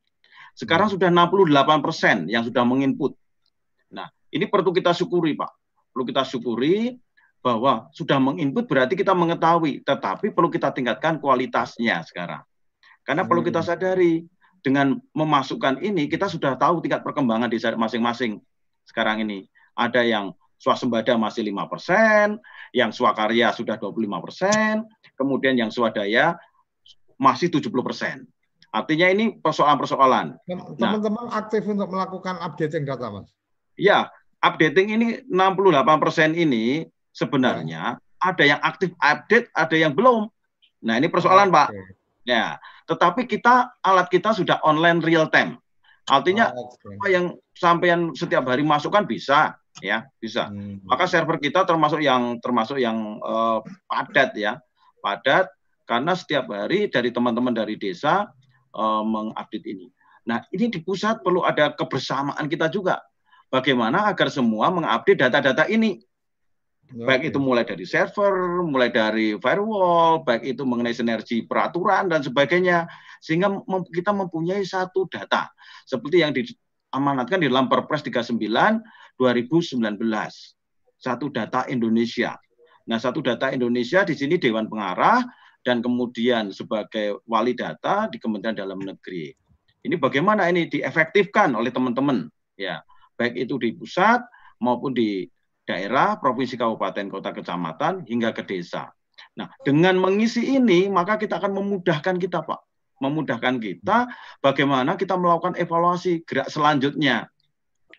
[0.55, 3.17] Sekarang sudah 68 persen yang sudah menginput.
[3.91, 5.51] Nah, ini perlu kita syukuri, Pak.
[5.91, 6.95] Perlu kita syukuri
[7.45, 12.41] bahwa sudah menginput berarti kita mengetahui, tetapi perlu kita tingkatkan kualitasnya sekarang.
[13.05, 13.69] Karena perlu kita hmm.
[13.69, 14.15] sadari,
[14.65, 18.41] dengan memasukkan ini kita sudah tahu tingkat perkembangan desa masing-masing
[18.89, 19.45] sekarang ini.
[19.77, 22.41] Ada yang swasembada masih 5%,
[22.73, 24.89] yang swakarya sudah 25%,
[25.21, 26.41] kemudian yang swadaya
[27.21, 28.25] masih 70%.
[28.73, 30.41] Artinya ini persoalan-persoalan.
[30.49, 33.29] Nah, teman-teman nah, aktif untuk melakukan updating data, Mas?
[33.77, 34.09] Ya,
[34.41, 38.03] updating ini 68% ini sebenarnya ya.
[38.19, 40.27] ada yang aktif update, ada yang belum.
[40.85, 41.71] Nah, ini persoalan, Pak.
[42.27, 42.59] Ya,
[42.89, 45.61] tetapi kita alat kita sudah online real time.
[46.05, 46.97] Artinya oh, okay.
[47.01, 50.53] apa yang sampai setiap hari masukkan bisa, ya bisa.
[50.53, 50.85] Hmm.
[50.85, 54.61] Maka server kita termasuk yang termasuk yang uh, padat ya,
[55.01, 55.49] padat
[55.89, 58.29] karena setiap hari dari teman-teman dari desa
[58.77, 59.89] uh, mengupdate ini.
[60.29, 63.01] Nah ini di pusat perlu ada kebersamaan kita juga.
[63.49, 66.01] Bagaimana agar semua mengupdate data-data ini.
[66.93, 72.85] Baik itu mulai dari server, mulai dari firewall, baik itu mengenai sinergi peraturan dan sebagainya.
[73.25, 73.51] Sehingga
[73.89, 75.49] kita mempunyai satu data.
[75.89, 78.37] Seperti yang diamanatkan di dalam Perpres 39
[79.17, 79.81] 2019.
[81.01, 82.37] Satu data Indonesia.
[82.85, 85.25] Nah, satu data Indonesia di sini Dewan Pengarah
[85.65, 89.33] dan kemudian sebagai wali data di Kementerian Dalam Negeri.
[89.85, 92.81] Ini bagaimana ini diefektifkan oleh teman-teman ya,
[93.17, 94.21] baik itu di pusat
[94.61, 95.29] maupun di
[95.65, 98.93] daerah, provinsi, kabupaten, kota, kecamatan hingga ke desa.
[99.35, 102.61] Nah, dengan mengisi ini maka kita akan memudahkan kita, Pak.
[103.03, 104.07] Memudahkan kita
[104.39, 107.27] bagaimana kita melakukan evaluasi gerak selanjutnya.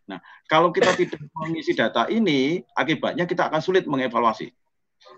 [0.06, 4.54] Nah, kalau kita tidak mengisi data ini, akibatnya kita akan sulit mengevaluasi.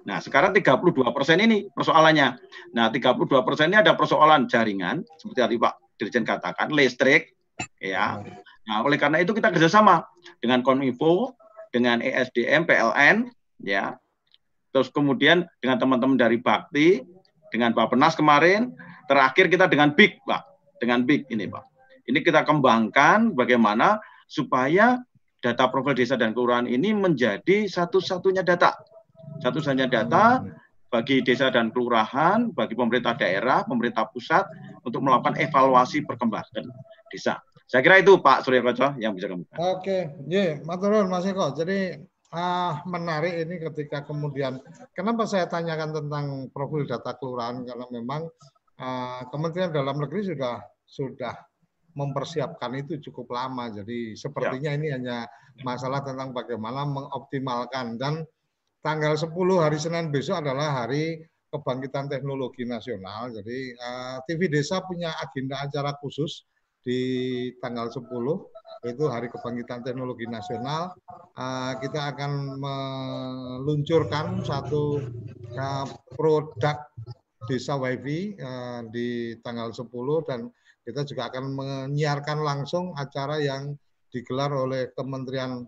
[0.08, 2.40] Nah, sekarang 32 persen ini persoalannya.
[2.74, 7.36] Nah, 32 persen ini ada persoalan jaringan, seperti tadi Pak Dirjen katakan, listrik,
[7.82, 8.24] ya.
[8.68, 10.08] Nah, oleh karena itu kita kerjasama
[10.40, 11.36] dengan Kominfo,
[11.78, 13.30] dengan ESDM, PLN,
[13.62, 14.02] ya.
[14.74, 17.06] Terus kemudian dengan teman-teman dari Bakti,
[17.54, 18.74] dengan Pak Penas kemarin,
[19.06, 20.42] terakhir kita dengan BIG, Pak.
[20.82, 21.64] Dengan BIG ini, Pak.
[22.10, 24.98] Ini kita kembangkan bagaimana supaya
[25.38, 28.74] data profil desa dan kelurahan ini menjadi satu-satunya data.
[29.38, 30.42] Satu-satunya data
[30.88, 34.48] bagi desa dan kelurahan, bagi pemerintah daerah, pemerintah pusat
[34.82, 36.74] untuk melakukan evaluasi perkembangan
[37.12, 37.38] desa.
[37.68, 39.44] Saya kira itu Pak Surya Koco yang bisa kami.
[39.60, 41.52] Oke, ya, Maturun Mas Eko.
[41.52, 42.00] Jadi
[42.32, 44.64] uh, menarik ini ketika kemudian
[44.96, 48.24] kenapa saya tanyakan tentang profil data kelurahan karena memang
[48.80, 51.36] uh, Kementerian Dalam Negeri sudah sudah
[51.92, 53.68] mempersiapkan itu cukup lama.
[53.68, 54.78] Jadi sepertinya ya.
[54.80, 55.18] ini hanya
[55.68, 58.24] masalah tentang bagaimana mengoptimalkan dan
[58.80, 59.28] tanggal 10
[59.60, 61.20] hari Senin besok adalah hari
[61.52, 63.28] kebangkitan teknologi nasional.
[63.36, 66.48] Jadi uh, TV Desa punya agenda acara khusus
[66.88, 67.02] di
[67.60, 68.08] tanggal 10
[68.88, 70.96] itu hari kebangkitan teknologi nasional.
[71.36, 75.04] Uh, kita akan meluncurkan satu
[75.60, 75.86] uh,
[76.16, 76.80] produk
[77.52, 79.84] desa wifi uh, di tanggal 10
[80.32, 80.48] dan
[80.88, 83.76] kita juga akan menyiarkan langsung acara yang
[84.08, 85.68] digelar oleh Kementerian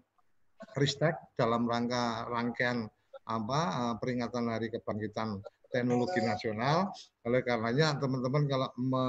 [0.79, 2.87] Ristek dalam rangka rangkaian
[3.29, 6.89] apa eh, peringatan Hari Kebangkitan Teknologi Nasional.
[7.25, 9.03] Oleh karenanya teman-teman kalau me,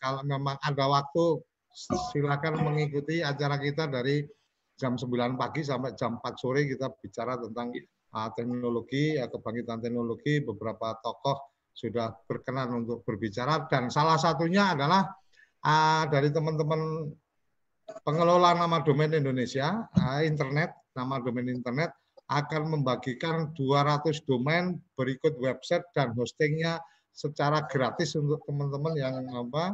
[0.00, 1.44] kalau memang ada waktu
[2.10, 4.24] silakan mengikuti acara kita dari
[4.74, 7.70] jam 9 pagi sampai jam 4 sore kita bicara tentang
[8.16, 10.40] uh, teknologi, uh, kebangkitan teknologi.
[10.40, 15.06] Beberapa tokoh sudah berkenan untuk berbicara dan salah satunya adalah
[15.62, 17.12] uh, dari teman-teman
[18.02, 21.92] pengelola nama domain Indonesia, uh, internet, nama domain internet
[22.30, 26.78] akan membagikan 200 domain berikut website dan hostingnya
[27.10, 29.64] secara gratis untuk teman-teman yang apa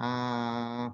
[0.00, 0.88] uh,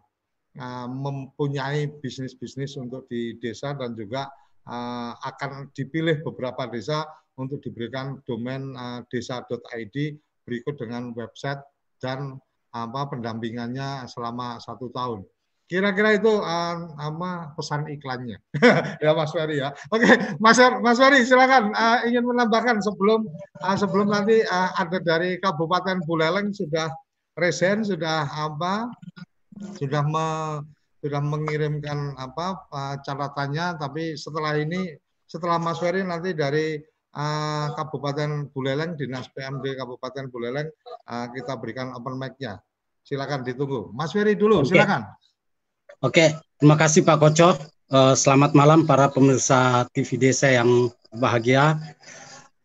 [0.59, 4.27] uh, mempunyai bisnis-bisnis untuk di desa dan juga
[4.67, 7.07] uh, akan dipilih beberapa desa
[7.39, 9.97] untuk diberikan domain uh, desa.id
[10.43, 11.63] berikut dengan website
[12.03, 12.35] dan
[12.73, 15.23] apa pendampingannya selama satu tahun.
[15.73, 18.37] Kira-kira itu uh, apa pesan iklannya
[19.05, 19.73] ya Mas Ferry ya.
[19.89, 20.05] Oke,
[20.37, 23.25] Mas Mas Ferry silakan uh, ingin menambahkan sebelum
[23.65, 26.93] uh, sebelum nanti uh, ada dari Kabupaten Buleleng sudah
[27.41, 28.93] resen sudah apa
[29.81, 30.27] sudah me,
[31.01, 34.93] sudah mengirimkan apa uh, catatannya tapi setelah ini
[35.25, 36.77] setelah Mas Ferry nanti dari
[37.17, 40.69] uh, Kabupaten Buleleng Dinas PMD Kabupaten Buleleng
[41.09, 42.61] uh, kita berikan open mic-nya.
[43.03, 43.91] Silakan ditunggu.
[43.97, 44.77] Mas Ferry dulu, okay.
[44.77, 45.09] silakan.
[46.03, 47.55] Oke, terima kasih Pak Koco.
[47.87, 51.79] Uh, selamat malam para pemirsa TV Desa yang bahagia.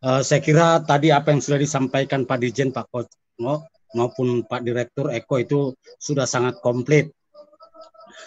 [0.02, 5.14] Uh, saya kira tadi apa yang sudah disampaikan Pak Dirjen, Pak Koco maupun Pak Direktur
[5.14, 5.60] Eko itu
[6.02, 7.14] sudah sangat komplit.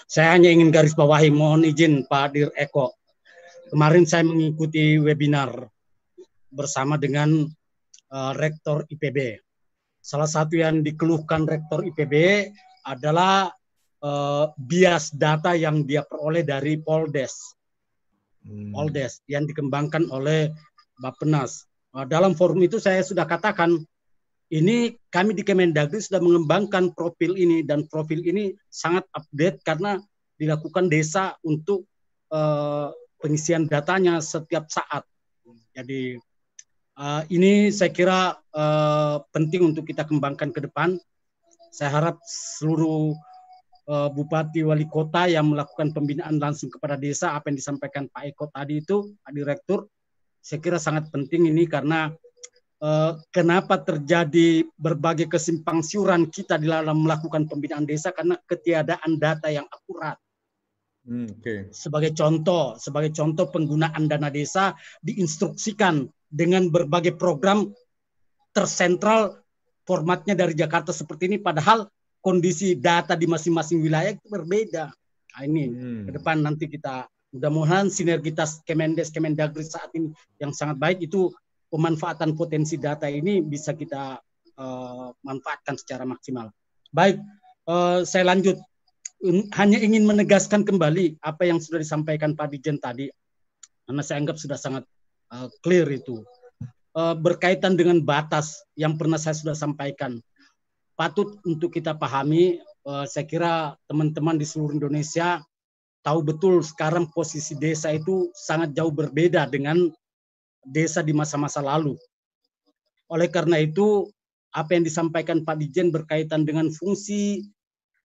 [0.07, 2.95] Saya hanya ingin garis bawahi, mohon izin Pak Dir Eko.
[3.67, 5.51] Kemarin saya mengikuti webinar
[6.55, 7.51] bersama dengan
[8.15, 9.43] uh, Rektor IPB.
[9.99, 12.47] Salah satu yang dikeluhkan Rektor IPB
[12.87, 13.51] adalah
[14.05, 17.57] uh, bias data yang dia peroleh dari Poldes.
[18.45, 18.73] Hmm.
[18.73, 20.53] Poldes yang dikembangkan oleh
[21.01, 21.69] Bappenas.
[21.93, 23.81] Uh, dalam forum itu saya sudah katakan
[24.51, 30.03] ini kami di Kemendagri sudah mengembangkan profil ini dan profil ini sangat update karena
[30.35, 31.87] dilakukan desa untuk
[32.35, 32.91] uh,
[33.23, 35.07] pengisian datanya setiap saat.
[35.71, 36.19] Jadi
[36.99, 40.99] uh, ini saya kira uh, penting untuk kita kembangkan ke depan.
[41.71, 43.30] Saya harap seluruh uh,
[43.91, 48.79] bupati wali kota yang melakukan pembinaan langsung kepada desa apa yang disampaikan Pak Eko tadi
[48.79, 49.91] itu Pak Direktur
[50.41, 52.09] saya kira sangat penting ini karena
[52.81, 59.53] uh, kenapa terjadi berbagai kesimpang siuran kita di dalam melakukan pembinaan desa karena ketiadaan data
[59.53, 60.17] yang akurat.
[61.05, 61.69] Hmm, okay.
[61.73, 67.73] Sebagai contoh, sebagai contoh penggunaan dana desa diinstruksikan dengan berbagai program
[68.53, 69.41] tersentral
[69.89, 71.89] formatnya dari Jakarta seperti ini padahal
[72.21, 74.93] kondisi data di masing-masing wilayah itu berbeda.
[75.31, 76.03] Nah, ini hmm.
[76.09, 80.11] ke depan nanti kita mudah-mudahan sinergitas Kemendes Kemendagri saat ini
[80.43, 81.31] yang sangat baik itu
[81.71, 84.19] pemanfaatan potensi data ini bisa kita
[84.59, 86.51] uh, manfaatkan secara maksimal.
[86.91, 87.23] Baik,
[87.71, 88.59] uh, saya lanjut.
[89.53, 93.05] Hanya ingin menegaskan kembali apa yang sudah disampaikan Pak Dijen tadi,
[93.85, 94.89] karena saya anggap sudah sangat
[95.29, 96.25] uh, clear itu.
[96.97, 100.19] Uh, berkaitan dengan batas yang pernah saya sudah sampaikan
[101.01, 102.61] patut untuk kita pahami.
[102.85, 103.53] Uh, saya kira
[103.89, 105.41] teman-teman di seluruh Indonesia
[106.05, 109.89] tahu betul sekarang posisi desa itu sangat jauh berbeda dengan
[110.69, 111.97] desa di masa-masa lalu.
[113.09, 114.13] Oleh karena itu,
[114.53, 117.49] apa yang disampaikan Pak Dijen berkaitan dengan fungsi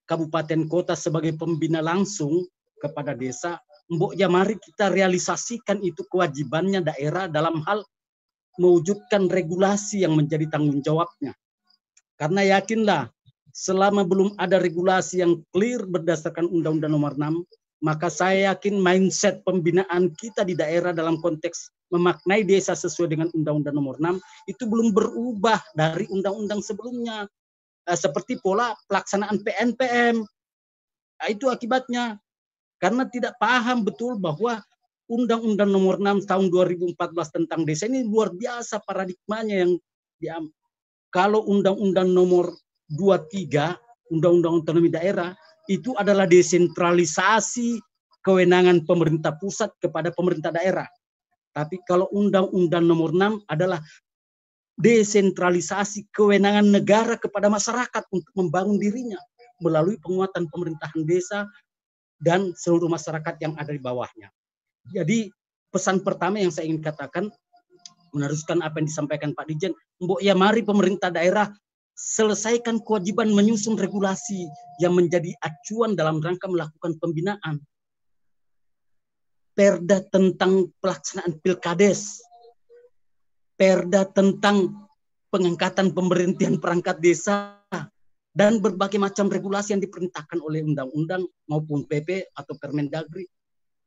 [0.07, 2.47] kabupaten kota sebagai pembina langsung
[2.79, 3.59] kepada desa,
[3.91, 7.83] mbok ya mari kita realisasikan itu kewajibannya daerah dalam hal
[8.55, 11.35] mewujudkan regulasi yang menjadi tanggung jawabnya.
[12.15, 13.11] Karena yakinlah
[13.55, 17.43] selama belum ada regulasi yang clear berdasarkan Undang-Undang Nomor 6,
[17.83, 23.75] maka saya yakin mindset pembinaan kita di daerah dalam konteks memaknai desa sesuai dengan Undang-Undang
[23.75, 24.19] Nomor 6
[24.51, 27.27] itu belum berubah dari undang-undang sebelumnya.
[27.85, 30.25] Eh, seperti pola pelaksanaan PNPM.
[31.15, 32.17] Nah, itu akibatnya
[32.81, 34.59] karena tidak paham betul bahwa
[35.05, 36.97] Undang-Undang Nomor 6 tahun 2014
[37.29, 39.69] tentang desa ini luar biasa paradigmanya
[40.17, 40.49] yang
[41.15, 42.51] kalau Undang-Undang Nomor
[42.91, 45.31] 23 Undang-Undang Otonomi Daerah
[45.71, 47.79] itu adalah desentralisasi
[48.19, 50.85] kewenangan pemerintah pusat kepada pemerintah daerah.
[51.55, 53.79] Tapi kalau Undang-Undang Nomor 6 adalah
[54.75, 59.17] desentralisasi kewenangan negara kepada masyarakat untuk membangun dirinya
[59.63, 61.47] melalui penguatan pemerintahan desa
[62.19, 64.27] dan seluruh masyarakat yang ada di bawahnya.
[64.91, 65.31] Jadi
[65.71, 67.31] pesan pertama yang saya ingin katakan
[68.15, 71.51] meneruskan apa yang disampaikan Pak Dijen, Mbok ya mari pemerintah daerah
[71.95, 74.47] selesaikan kewajiban menyusun regulasi
[74.79, 77.59] yang menjadi acuan dalam rangka melakukan pembinaan.
[79.55, 82.19] Perda tentang pelaksanaan pilkades,
[83.55, 84.87] perda tentang
[85.31, 87.55] pengangkatan pemberhentian perangkat desa,
[88.35, 93.23] dan berbagai macam regulasi yang diperintahkan oleh undang-undang maupun PP atau Permendagri.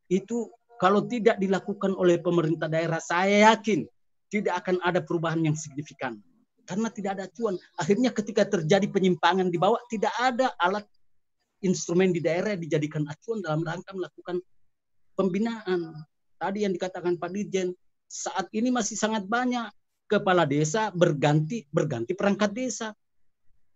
[0.09, 0.49] Itu
[0.81, 3.85] kalau tidak dilakukan oleh pemerintah daerah, saya yakin
[4.29, 6.21] tidak akan ada perubahan yang signifikan
[6.69, 7.57] karena tidak ada acuan.
[7.81, 10.85] Akhirnya ketika terjadi penyimpangan di bawah tidak ada alat
[11.65, 14.45] instrumen di daerah yang dijadikan acuan dalam rangka melakukan
[15.17, 15.97] pembinaan.
[16.39, 17.75] Tadi yang dikatakan Pak Dirjen,
[18.07, 19.67] saat ini masih sangat banyak
[20.07, 22.93] kepala desa berganti berganti perangkat desa.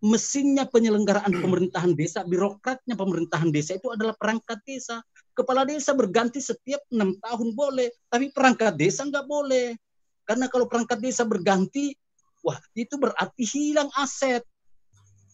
[0.03, 4.99] mesinnya penyelenggaraan pemerintahan desa, birokratnya pemerintahan desa itu adalah perangkat desa.
[5.31, 9.79] Kepala desa berganti setiap enam tahun boleh, tapi perangkat desa nggak boleh.
[10.23, 11.95] Karena kalau perangkat desa berganti,
[12.43, 14.43] wah itu berarti hilang aset,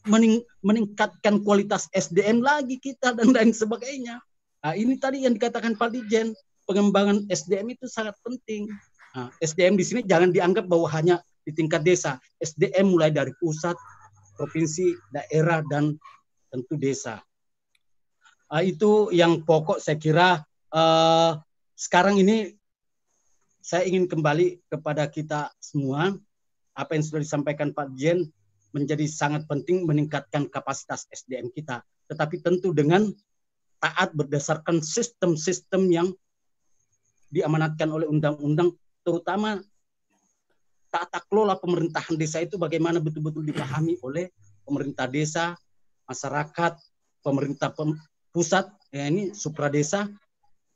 [0.09, 4.23] Mening, meningkatkan kualitas SDM lagi kita dan lain sebagainya.
[4.65, 6.33] Nah, ini tadi yang dikatakan Pak Dijen,
[6.65, 8.67] pengembangan SDM itu sangat penting.
[9.15, 12.21] Nah, SDM di sini jangan dianggap bahwa hanya di tingkat desa.
[12.41, 13.77] SDM mulai dari pusat,
[14.37, 15.97] provinsi, daerah, dan
[16.53, 17.21] tentu desa.
[18.49, 20.41] Uh, itu yang pokok saya kira
[20.73, 21.37] uh,
[21.77, 22.58] sekarang ini
[23.69, 26.17] saya ingin kembali kepada kita semua
[26.73, 28.25] apa yang sudah disampaikan Pak Jen
[28.73, 33.13] menjadi sangat penting meningkatkan kapasitas SDM kita tetapi tentu dengan
[33.77, 36.09] taat berdasarkan sistem-sistem yang
[37.29, 38.73] diamanatkan oleh undang-undang
[39.05, 39.61] terutama
[40.89, 44.33] tata kelola pemerintahan desa itu bagaimana betul-betul dipahami oleh
[44.65, 45.53] pemerintah desa,
[46.09, 46.81] masyarakat,
[47.21, 47.69] pemerintah
[48.33, 50.09] pusat, ya ini supra desa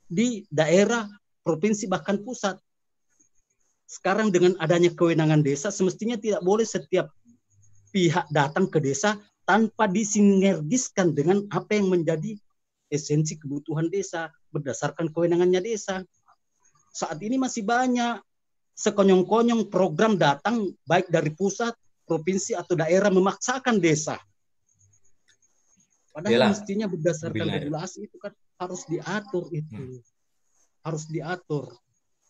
[0.04, 1.08] di daerah,
[1.40, 2.60] provinsi bahkan pusat.
[3.92, 7.12] Sekarang dengan adanya kewenangan desa semestinya tidak boleh setiap
[7.92, 12.40] pihak datang ke desa tanpa disinergiskan dengan apa yang menjadi
[12.88, 16.00] esensi kebutuhan desa berdasarkan kewenangannya desa.
[16.88, 18.16] Saat ini masih banyak
[18.72, 21.76] sekonyong-konyong program datang baik dari pusat,
[22.08, 24.16] provinsi atau daerah memaksakan desa.
[26.16, 26.48] Padahal Bila.
[26.48, 27.56] mestinya berdasarkan Bila.
[27.60, 29.76] regulasi itu kan harus diatur itu.
[29.76, 30.00] Hmm.
[30.80, 31.76] Harus diatur.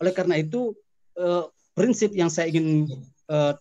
[0.02, 0.74] Oleh karena itu
[1.18, 2.88] eh, prinsip yang saya ingin
[3.28, 3.54] eh,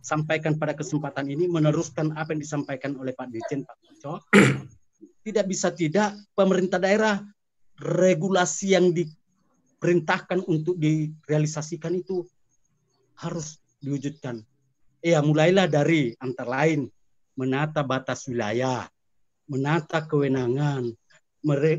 [0.00, 4.12] sampaikan pada kesempatan ini meneruskan apa yang disampaikan oleh Pak Dirjen Pak Koco.
[5.26, 7.20] tidak bisa tidak pemerintah daerah
[7.78, 9.04] regulasi yang di
[9.78, 12.24] perintahkan untuk direalisasikan itu
[13.18, 14.42] harus diwujudkan.
[14.98, 16.90] Ya, mulailah dari antara lain
[17.38, 18.90] menata batas wilayah,
[19.46, 20.90] menata kewenangan,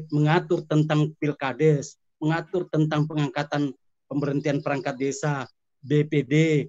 [0.08, 3.76] mengatur tentang pilkades, mengatur tentang pengangkatan
[4.10, 5.46] pemberhentian perangkat desa,
[5.86, 6.66] BPD,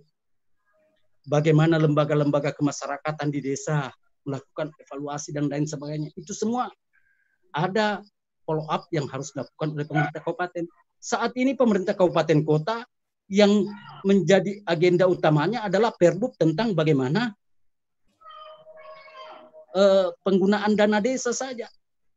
[1.26, 3.90] bagaimana lembaga-lembaga kemasyarakatan di desa
[4.28, 6.12] melakukan evaluasi dan lain sebagainya.
[6.14, 6.68] Itu semua
[7.50, 8.04] ada
[8.44, 10.64] follow up yang harus dilakukan oleh pemerintah kabupaten.
[11.00, 12.84] Saat ini pemerintah kabupaten kota
[13.30, 13.64] yang
[14.04, 17.32] menjadi agenda utamanya adalah perbub tentang bagaimana
[19.72, 21.70] uh, penggunaan dana desa saja.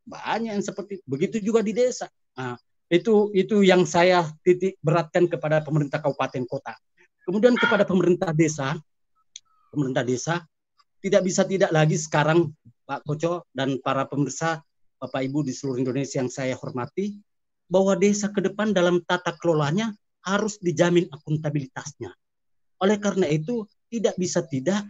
[0.04, 2.10] Banyak yang seperti begitu juga di desa.
[2.36, 2.58] Nah,
[2.92, 6.76] itu itu yang saya titik beratkan kepada pemerintah kabupaten kota.
[7.24, 8.76] Kemudian kepada pemerintah desa,
[9.72, 10.44] pemerintah desa
[11.00, 12.52] tidak bisa tidak lagi sekarang
[12.84, 14.60] Pak Koco dan para pemirsa
[15.00, 17.16] Bapak Ibu di seluruh Indonesia yang saya hormati,
[17.68, 19.92] bahwa desa ke depan dalam tata kelolanya
[20.24, 22.12] harus dijamin akuntabilitasnya.
[22.80, 24.84] Oleh karena itu, tidak bisa tidak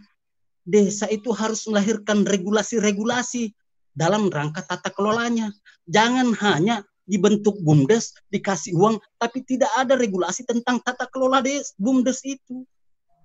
[0.65, 3.51] desa itu harus melahirkan regulasi-regulasi
[3.91, 5.51] dalam rangka tata kelolanya.
[5.87, 12.25] Jangan hanya dibentuk BUMDes, dikasih uang, tapi tidak ada regulasi tentang tata kelola des, BUMDes
[12.25, 12.65] itu.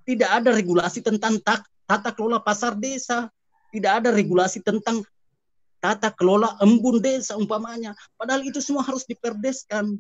[0.05, 1.41] Tidak ada regulasi tentang
[1.89, 3.29] tata kelola pasar desa.
[3.71, 5.05] Tidak ada regulasi tentang
[5.81, 7.97] tata kelola embun desa umpamanya.
[8.15, 9.97] Padahal itu semua harus diperdeskan.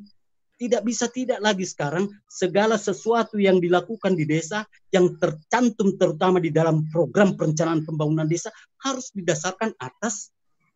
[0.60, 6.52] Tidak bisa tidak lagi sekarang segala sesuatu yang dilakukan di desa yang tercantum terutama di
[6.52, 8.52] dalam program perencanaan pembangunan desa
[8.84, 10.28] harus didasarkan atas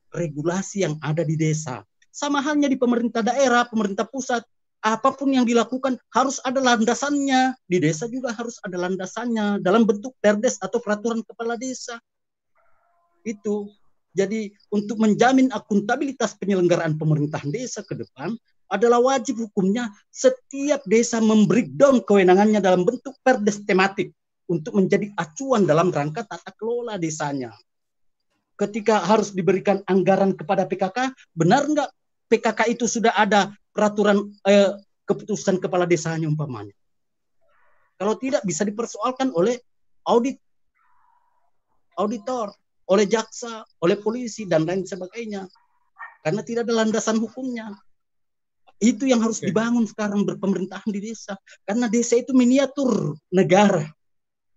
[0.09, 1.84] regulasi yang ada di desa.
[2.14, 4.46] Sama halnya di pemerintah daerah, pemerintah pusat,
[4.86, 7.58] apa pun yang dilakukan harus ada landasannya.
[7.66, 11.98] Di desa juga harus ada landasannya dalam bentuk perdes atau peraturan kepala desa.
[13.26, 13.66] Itu
[14.14, 18.38] jadi untuk menjamin akuntabilitas penyelenggaraan pemerintahan desa ke depan
[18.70, 24.14] adalah wajib hukumnya setiap desa membreakdown kewenangannya dalam bentuk perdes tematik
[24.46, 27.50] untuk menjadi acuan dalam rangka tata kelola desanya.
[28.54, 31.90] Ketika harus diberikan anggaran kepada PKK, benar nggak
[32.31, 34.72] PKK itu sudah ada peraturan eh,
[35.05, 36.75] keputusan kepala desanya umpamanya?
[37.95, 39.61] Kalau tidak bisa dipersoalkan oleh
[40.09, 40.37] audit
[41.95, 42.51] auditor
[42.85, 45.49] oleh jaksa, oleh polisi dan lain sebagainya.
[46.25, 47.72] Karena tidak ada landasan hukumnya.
[48.81, 51.37] Itu yang harus dibangun sekarang berpemerintahan di desa.
[51.64, 53.89] Karena desa itu miniatur negara.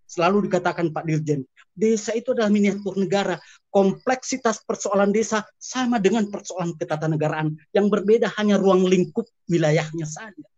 [0.08, 1.44] Selalu dikatakan Pak Dirjen,
[1.76, 3.36] desa itu adalah miniatur negara.
[3.68, 7.52] Kompleksitas persoalan desa sama dengan persoalan ketatanegaraan.
[7.76, 10.48] Yang berbeda hanya ruang lingkup wilayahnya saja.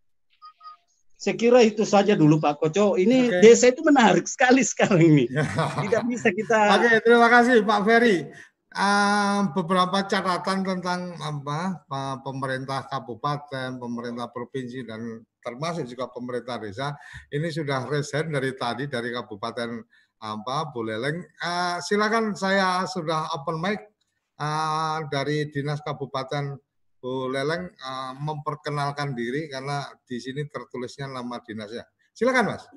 [1.20, 2.96] Saya kira itu saja dulu Pak Koco.
[2.96, 3.40] Ini okay.
[3.44, 5.28] desa itu menarik sekali sekarang ini.
[5.84, 6.80] Tidak bisa kita.
[6.80, 8.24] Oke, okay, terima kasih Pak Ferry.
[8.71, 11.83] Uh, beberapa catatan tentang apa
[12.23, 16.95] pemerintah kabupaten, pemerintah provinsi dan termasuk juga pemerintah desa
[17.35, 19.75] ini sudah resen dari tadi dari Kabupaten
[20.23, 21.18] apa Bu Leleng.
[21.43, 23.91] Uh, silakan saya sudah open mic
[24.39, 26.55] uh, dari Dinas Kabupaten
[27.03, 31.91] Bu Leleng uh, memperkenalkan diri karena di sini tertulisnya nama dinasnya.
[32.14, 32.71] Silakan Mas.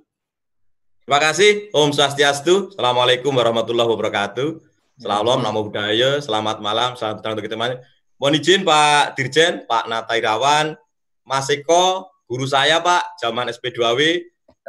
[1.03, 1.69] Terima kasih.
[1.69, 2.73] Om Swastiastu.
[2.73, 4.72] Assalamualaikum warahmatullahi wabarakatuh.
[4.93, 7.81] Selamat namo budaya, selamat malam, selamat datang untuk teman.
[8.21, 10.77] Mohon izin Pak Dirjen, Pak Natairawan,
[11.25, 14.21] Mas Eko, guru saya Pak, zaman SP2W,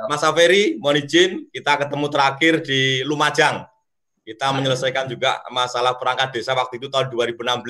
[0.09, 3.69] Mas Aferi, mohon izin kita ketemu terakhir di Lumajang.
[4.25, 7.61] Kita menyelesaikan juga masalah perangkat desa waktu itu tahun 2016.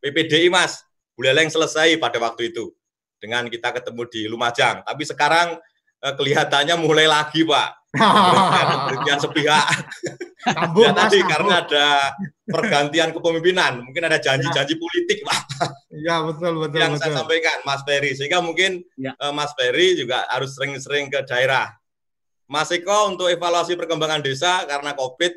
[0.00, 0.80] PPDI Mas,
[1.12, 2.72] Buleleng selesai pada waktu itu
[3.20, 4.80] dengan kita ketemu di Lumajang.
[4.80, 5.60] Tapi sekarang
[6.00, 7.68] eh, kelihatannya mulai lagi Pak
[8.88, 9.68] Pergantian sepihak.
[10.82, 11.86] Ya tadi karena ada
[12.42, 15.40] pergantian kepemimpinan, mungkin ada janji-janji politik, Pak.
[15.94, 16.78] Ya betul betul.
[16.82, 17.02] Yang betul.
[17.06, 19.14] saya sampaikan, Mas Ferry, sehingga mungkin ya.
[19.22, 21.70] uh, Mas Ferry juga harus sering-sering ke daerah.
[22.50, 25.32] Mas Eko untuk evaluasi perkembangan desa karena COVID,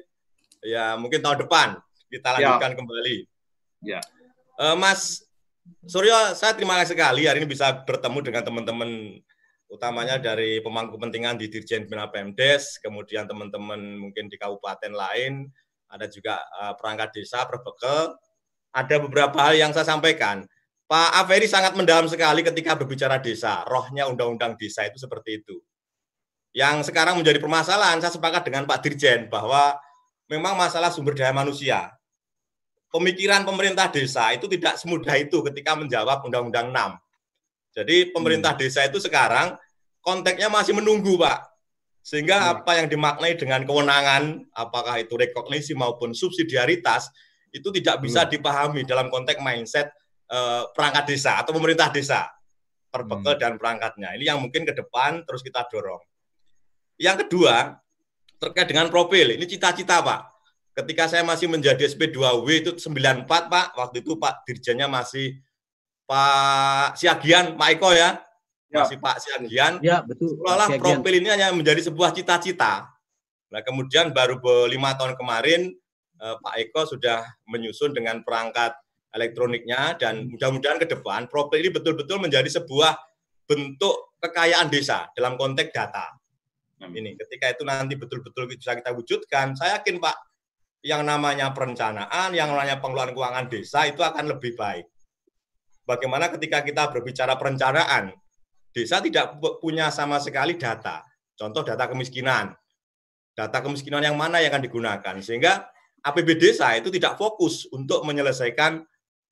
[0.65, 1.77] ya mungkin tahun depan
[2.09, 2.33] kita ya.
[2.41, 2.77] lanjutkan ya.
[2.77, 3.17] kembali.
[3.85, 4.01] Ya.
[4.57, 5.25] Uh, Mas
[5.85, 8.89] Suryo, saya terima kasih sekali hari ini bisa bertemu dengan teman-teman
[9.69, 15.49] utamanya dari pemangku kepentingan di Dirjen Bina Pemdes, kemudian teman-teman mungkin di kabupaten lain,
[15.89, 18.13] ada juga uh, perangkat desa, perbekel.
[18.75, 20.43] Ada beberapa hal yang saya sampaikan.
[20.85, 23.63] Pak Aferi sangat mendalam sekali ketika berbicara desa.
[23.65, 25.57] Rohnya undang-undang desa itu seperti itu.
[26.51, 29.79] Yang sekarang menjadi permasalahan, saya sepakat dengan Pak Dirjen bahwa
[30.27, 31.95] memang masalah sumber daya manusia.
[32.91, 37.04] Pemikiran pemerintah desa itu tidak semudah itu ketika menjawab Undang-Undang 6
[37.75, 38.61] jadi pemerintah hmm.
[38.63, 39.59] desa itu sekarang
[39.99, 41.43] konteksnya masih menunggu, Pak.
[41.99, 42.51] Sehingga hmm.
[42.55, 47.11] apa yang dimaknai dengan kewenangan, apakah itu rekognisi maupun subsidiaritas,
[47.51, 48.31] itu tidak bisa hmm.
[48.31, 49.91] dipahami dalam konteks mindset
[50.31, 52.31] eh, perangkat desa atau pemerintah desa,
[52.87, 53.41] perbekel hmm.
[53.43, 54.15] dan perangkatnya.
[54.15, 55.99] Ini yang mungkin ke depan terus kita dorong.
[56.95, 57.75] Yang kedua,
[58.39, 60.31] terkait dengan profil, ini cita-cita Pak.
[60.75, 65.39] Ketika saya masih menjadi SP2W itu 94 Pak, waktu itu Pak Dirjennya masih
[66.05, 68.21] Pak Siagian, Pak Eko ya,
[68.69, 68.85] ya.
[68.85, 69.81] masih Pak Siagian.
[69.81, 70.37] Ya betul.
[70.37, 72.93] Seolah profil ini hanya menjadi sebuah cita-cita.
[73.49, 74.37] Nah kemudian baru
[74.69, 75.73] lima tahun kemarin
[76.21, 78.77] eh, Pak Eko sudah menyusun dengan perangkat
[79.17, 82.93] elektroniknya dan mudah-mudahan ke depan profil ini betul-betul menjadi sebuah
[83.49, 86.13] bentuk kekayaan desa dalam konteks data.
[86.75, 90.17] Nah, ini ketika itu nanti betul-betul bisa kita wujudkan, saya yakin Pak
[90.83, 94.85] yang namanya perencanaan, yang namanya pengelolaan keuangan desa itu akan lebih baik
[95.85, 98.11] bagaimana ketika kita berbicara perencanaan,
[98.75, 101.05] desa tidak punya sama sekali data.
[101.37, 102.51] Contoh data kemiskinan.
[103.35, 105.15] Data kemiskinan yang mana yang akan digunakan.
[105.23, 105.67] Sehingga
[106.05, 108.83] APB desa itu tidak fokus untuk menyelesaikan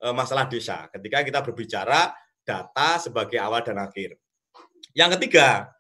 [0.01, 2.11] e, masalah desa ketika kita berbicara
[2.43, 4.17] data sebagai awal dan akhir.
[4.91, 5.71] Yang ketiga,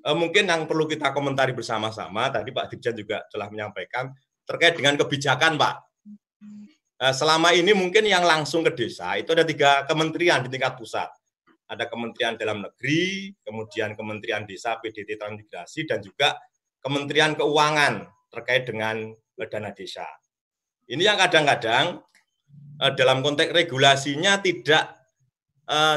[0.00, 4.14] e, mungkin yang perlu kita komentari bersama-sama, tadi Pak Dirjen juga telah menyampaikan,
[4.48, 5.76] terkait dengan kebijakan Pak.
[6.96, 11.12] Eh, selama ini mungkin yang langsung ke desa itu ada tiga kementerian di tingkat pusat.
[11.66, 16.38] Ada Kementerian Dalam Negeri, kemudian Kementerian Desa, PDT Transmigrasi, dan juga
[16.78, 20.06] Kementerian Keuangan terkait dengan eh, dana desa.
[20.88, 22.00] Ini yang kadang-kadang
[22.80, 24.96] eh, dalam konteks regulasinya tidak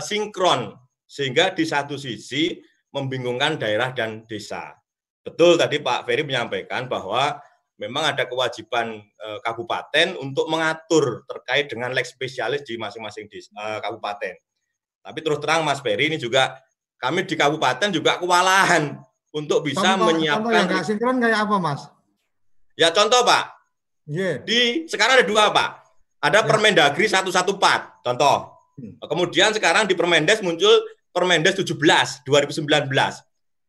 [0.01, 0.73] sinkron,
[1.05, 2.57] sehingga di satu sisi
[2.89, 4.73] membingungkan daerah dan desa.
[5.21, 7.37] Betul tadi Pak Ferry menyampaikan bahwa
[7.79, 14.35] memang ada kewajiban uh, kabupaten untuk mengatur terkait dengan leg spesialis di masing-masing uh, kabupaten.
[14.99, 16.59] Tapi terus terang Mas Ferry ini juga
[16.99, 18.99] kami di kabupaten juga kewalahan
[19.31, 20.67] untuk bisa contoh, menyiapkan.
[20.67, 21.81] Contoh yang sinkron kayak apa Mas?
[22.75, 23.43] Ya contoh Pak.
[24.11, 24.43] Yeah.
[24.43, 25.69] Di sekarang ada dua Pak.
[26.19, 26.47] Ada yeah.
[26.51, 28.35] Permendagri 114 contoh.
[28.75, 28.99] Hmm.
[29.07, 30.83] Kemudian sekarang di Permendes muncul
[31.15, 32.91] Permendes 17 2019.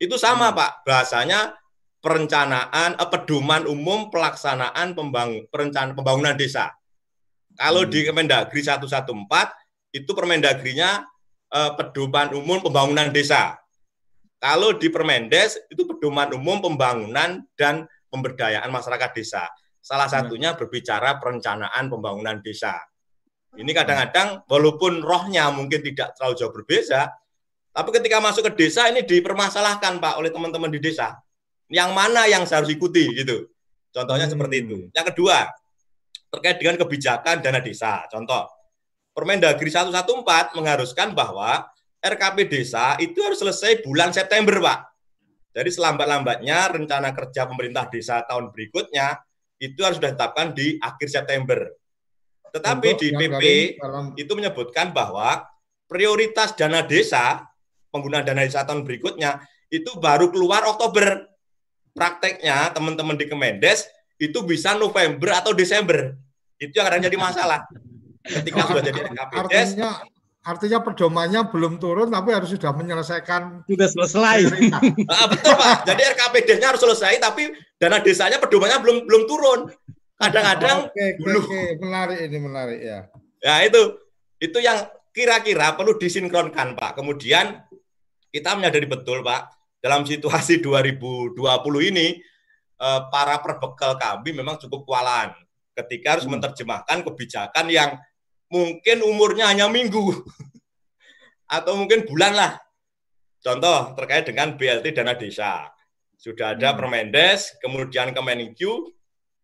[0.02, 0.58] Itu sama hmm.
[0.58, 1.59] Pak bahasanya
[2.00, 6.72] perencanaan eh, pedoman umum pelaksanaan pembang, perencanaan pembangunan desa.
[7.54, 7.92] Kalau hmm.
[7.92, 11.04] di Kemendagri 114 itu Permendagrinya
[11.52, 13.56] eh, pedoman umum pembangunan desa.
[14.40, 19.44] Kalau di Permendes itu pedoman umum pembangunan dan pemberdayaan masyarakat desa.
[19.84, 20.16] Salah hmm.
[20.16, 22.80] satunya berbicara perencanaan pembangunan desa.
[23.50, 27.10] Ini kadang-kadang walaupun rohnya mungkin tidak terlalu jauh berbeda,
[27.74, 31.18] tapi ketika masuk ke desa ini dipermasalahkan Pak oleh teman-teman di desa
[31.70, 33.46] yang mana yang saya harus ikuti gitu.
[33.94, 34.34] Contohnya hmm.
[34.34, 34.76] seperti itu.
[34.90, 35.46] Yang kedua,
[36.30, 38.06] terkait dengan kebijakan dana desa.
[38.10, 38.46] Contoh,
[39.10, 41.66] Permendagri 114 mengharuskan bahwa
[41.98, 44.78] RKP desa itu harus selesai bulan September, Pak.
[45.50, 49.18] Jadi selambat-lambatnya rencana kerja pemerintah desa tahun berikutnya
[49.58, 51.58] itu harus sudah ditetapkan di akhir September.
[52.54, 53.42] Tetapi Untuk di PP
[53.82, 54.06] dalam...
[54.14, 55.42] itu menyebutkan bahwa
[55.90, 57.44] prioritas dana desa,
[57.90, 61.29] penggunaan dana desa tahun berikutnya itu baru keluar Oktober.
[61.94, 63.86] Prakteknya teman-teman di Kemendes
[64.20, 66.14] itu bisa November atau Desember.
[66.60, 67.64] Itu yang kadang jadi masalah.
[68.20, 69.90] Ketika sudah jadi RKPDes, artinya
[70.40, 74.38] artinya pedomannya belum turun tapi harus sudah menyelesaikan sudah selesai.
[75.12, 75.88] ah, betul Pak.
[75.88, 77.48] Jadi RKPD-nya harus selesai tapi
[77.80, 79.60] dana desanya pedomannya belum belum turun.
[80.20, 82.98] Kadang-kadang oke, oke, oke, menarik ini menarik ya.
[83.40, 83.96] Ya itu
[84.36, 84.84] itu yang
[85.16, 87.00] kira-kira perlu disinkronkan Pak.
[87.00, 87.64] Kemudian
[88.28, 91.36] kita menyadari betul Pak dalam situasi 2020
[91.90, 92.20] ini
[92.78, 95.32] eh, para perbekal kami memang cukup kewalahan
[95.74, 96.36] ketika harus hmm.
[96.38, 97.90] menerjemahkan kebijakan yang
[98.52, 100.12] mungkin umurnya hanya minggu
[101.56, 102.52] atau mungkin bulan lah.
[103.40, 105.72] Contoh terkait dengan BLT dana desa.
[106.20, 106.76] Sudah ada hmm.
[106.76, 108.92] Permendes, kemudian Kemenkyu,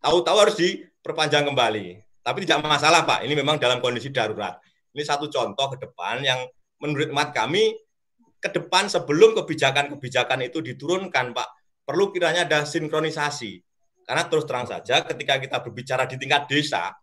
[0.05, 2.05] tahu-tahu harus diperpanjang kembali.
[2.21, 4.61] Tapi tidak masalah Pak, ini memang dalam kondisi darurat.
[4.93, 6.45] Ini satu contoh ke depan yang
[6.83, 7.73] menurut mat kami
[8.41, 11.49] ke depan sebelum kebijakan-kebijakan itu diturunkan Pak,
[11.87, 13.63] perlu kiranya ada sinkronisasi.
[14.07, 16.95] Karena terus terang saja ketika kita berbicara di tingkat desa,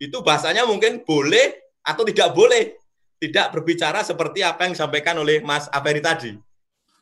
[0.00, 2.76] itu bahasanya mungkin boleh atau tidak boleh.
[3.16, 6.36] Tidak berbicara seperti apa yang disampaikan oleh Mas Aferi tadi.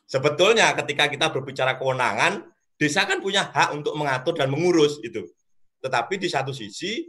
[0.07, 2.39] Sebetulnya ketika kita berbicara kewenangan,
[2.79, 5.27] desa kan punya hak untuk mengatur dan mengurus itu.
[5.83, 7.03] Tetapi di satu sisi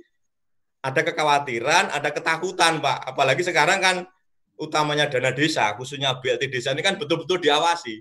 [0.82, 3.14] ada kekhawatiran, ada ketakutan, Pak.
[3.14, 3.96] Apalagi sekarang kan
[4.56, 8.00] utamanya dana desa, khususnya BLT desa ini kan betul-betul diawasi.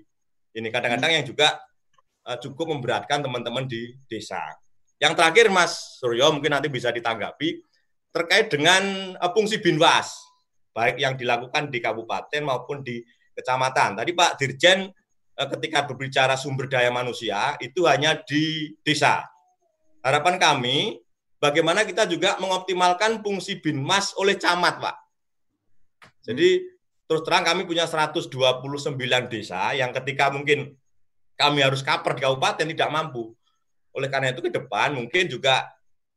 [0.56, 1.56] Ini kadang-kadang yang juga
[2.24, 4.40] eh, cukup memberatkan teman-teman di desa.
[4.96, 7.60] Yang terakhir Mas Suryo mungkin nanti bisa ditanggapi
[8.16, 10.16] terkait dengan uh, fungsi binwas
[10.72, 13.04] baik yang dilakukan di kabupaten maupun di
[13.36, 14.00] kecamatan.
[14.00, 14.88] Tadi Pak Dirjen
[15.36, 19.20] uh, ketika berbicara sumber daya manusia itu hanya di desa.
[20.00, 20.96] Harapan kami
[21.36, 24.96] bagaimana kita juga mengoptimalkan fungsi binmas oleh camat, Pak.
[26.26, 26.66] Jadi
[27.06, 28.26] terus terang kami punya 129
[29.30, 30.74] desa yang ketika mungkin
[31.38, 33.30] kami harus cover di kabupaten tidak mampu.
[33.94, 35.70] Oleh karena itu ke depan mungkin juga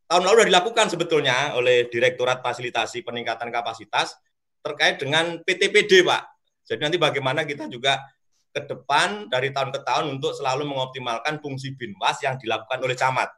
[0.10, 4.18] tahun lalu sudah dilakukan sebetulnya oleh Direktorat Fasilitasi Peningkatan Kapasitas
[4.66, 6.24] terkait dengan PTPD, Pak.
[6.66, 8.02] Jadi nanti bagaimana kita juga
[8.50, 13.30] ke depan dari tahun ke tahun untuk selalu mengoptimalkan fungsi binwas yang dilakukan oleh camat.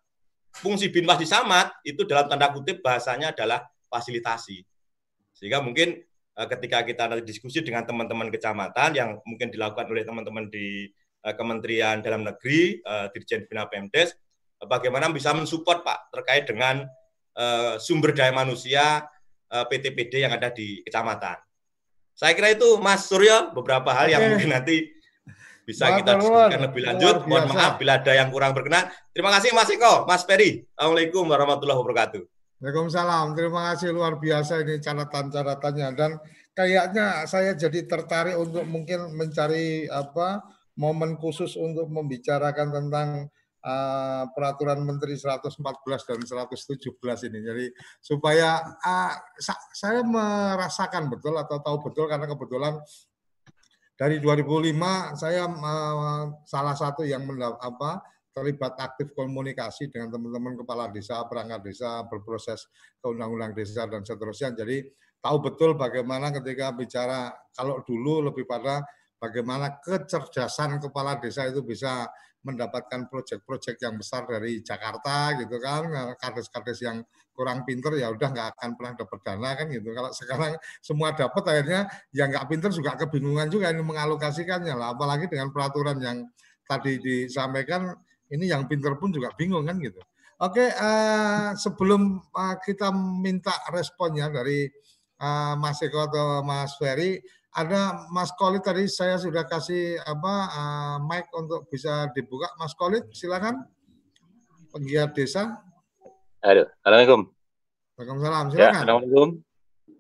[0.52, 4.64] Fungsi binwas di camat itu dalam tanda kutip bahasanya adalah fasilitasi.
[5.36, 6.00] Sehingga mungkin
[6.36, 10.88] ketika kita nanti diskusi dengan teman-teman kecamatan yang mungkin dilakukan oleh teman-teman di
[11.28, 14.16] eh, Kementerian Dalam Negeri, eh, Dirjen Bina Pemdes,
[14.64, 16.88] bagaimana bisa mensupport Pak terkait dengan
[17.80, 19.08] sumber daya manusia
[19.48, 21.40] eh, PTPD yang ada di kecamatan.
[22.12, 24.14] Saya kira itu Mas Suryo beberapa hal Oke.
[24.14, 24.92] yang mungkin nanti
[25.64, 27.16] bisa Mas kita diskusikan lebih lanjut.
[27.24, 28.92] Mohon maaf bila ada yang kurang berkenan.
[29.16, 30.68] Terima kasih Mas Eko, Mas Peri.
[30.76, 32.41] Assalamualaikum warahmatullahi wabarakatuh.
[32.62, 33.34] Waalaikumsalam.
[33.34, 36.22] Terima kasih luar biasa ini catatan-catatannya dan
[36.54, 40.46] kayaknya saya jadi tertarik untuk mungkin mencari apa
[40.78, 43.34] momen khusus untuk membicarakan tentang
[43.66, 45.58] uh, peraturan Menteri 114
[46.06, 47.02] dan 117
[47.34, 47.40] ini.
[47.42, 47.66] Jadi
[47.98, 52.78] supaya uh, sa saya merasakan betul atau tahu betul karena kebetulan
[53.98, 57.26] dari 2005 saya uh, salah satu yang
[57.58, 62.68] apa terlibat aktif komunikasi dengan teman-teman kepala desa, perangkat desa, berproses
[63.00, 64.56] ke undang-undang desa dan seterusnya.
[64.56, 64.88] Jadi
[65.20, 68.82] tahu betul bagaimana ketika bicara kalau dulu lebih pada
[69.22, 72.10] bagaimana kecerdasan kepala desa itu bisa
[72.42, 75.86] mendapatkan proyek-proyek yang besar dari Jakarta gitu kan.
[75.94, 79.94] Nah, kades-kades yang kurang pinter ya udah nggak akan pernah dapat dana kan gitu.
[79.94, 80.52] Kalau sekarang
[80.82, 81.82] semua dapat akhirnya
[82.18, 84.98] yang nggak pinter juga kebingungan juga ini mengalokasikannya lah.
[84.98, 86.18] Apalagi dengan peraturan yang
[86.66, 87.94] tadi disampaikan
[88.32, 90.00] ini yang pinter pun juga bingung kan gitu
[90.42, 94.66] oke uh, sebelum uh, kita minta responnya dari
[95.20, 97.22] uh, Mas Eko atau Mas Ferry
[97.52, 102.48] ada Mas Kolit tadi saya sudah kasih apa uh, mic untuk bisa dibuka.
[102.56, 103.68] Mas Kolit, silakan.
[104.72, 105.60] Penggiat desa.
[106.40, 107.22] Halo, assalamualaikum.
[108.00, 108.46] Waalaikumsalam.
[108.48, 108.64] Ya, silakan.
[108.64, 109.30] Ya, assalamualaikum.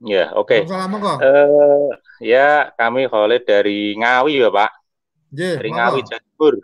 [0.01, 0.57] Ya, oke.
[0.63, 1.19] Okay.
[1.19, 1.91] Uh,
[2.23, 4.71] ya, kami Kolit dari Ngawi ya Pak.
[5.27, 6.55] Dari Ngawi Jatibur.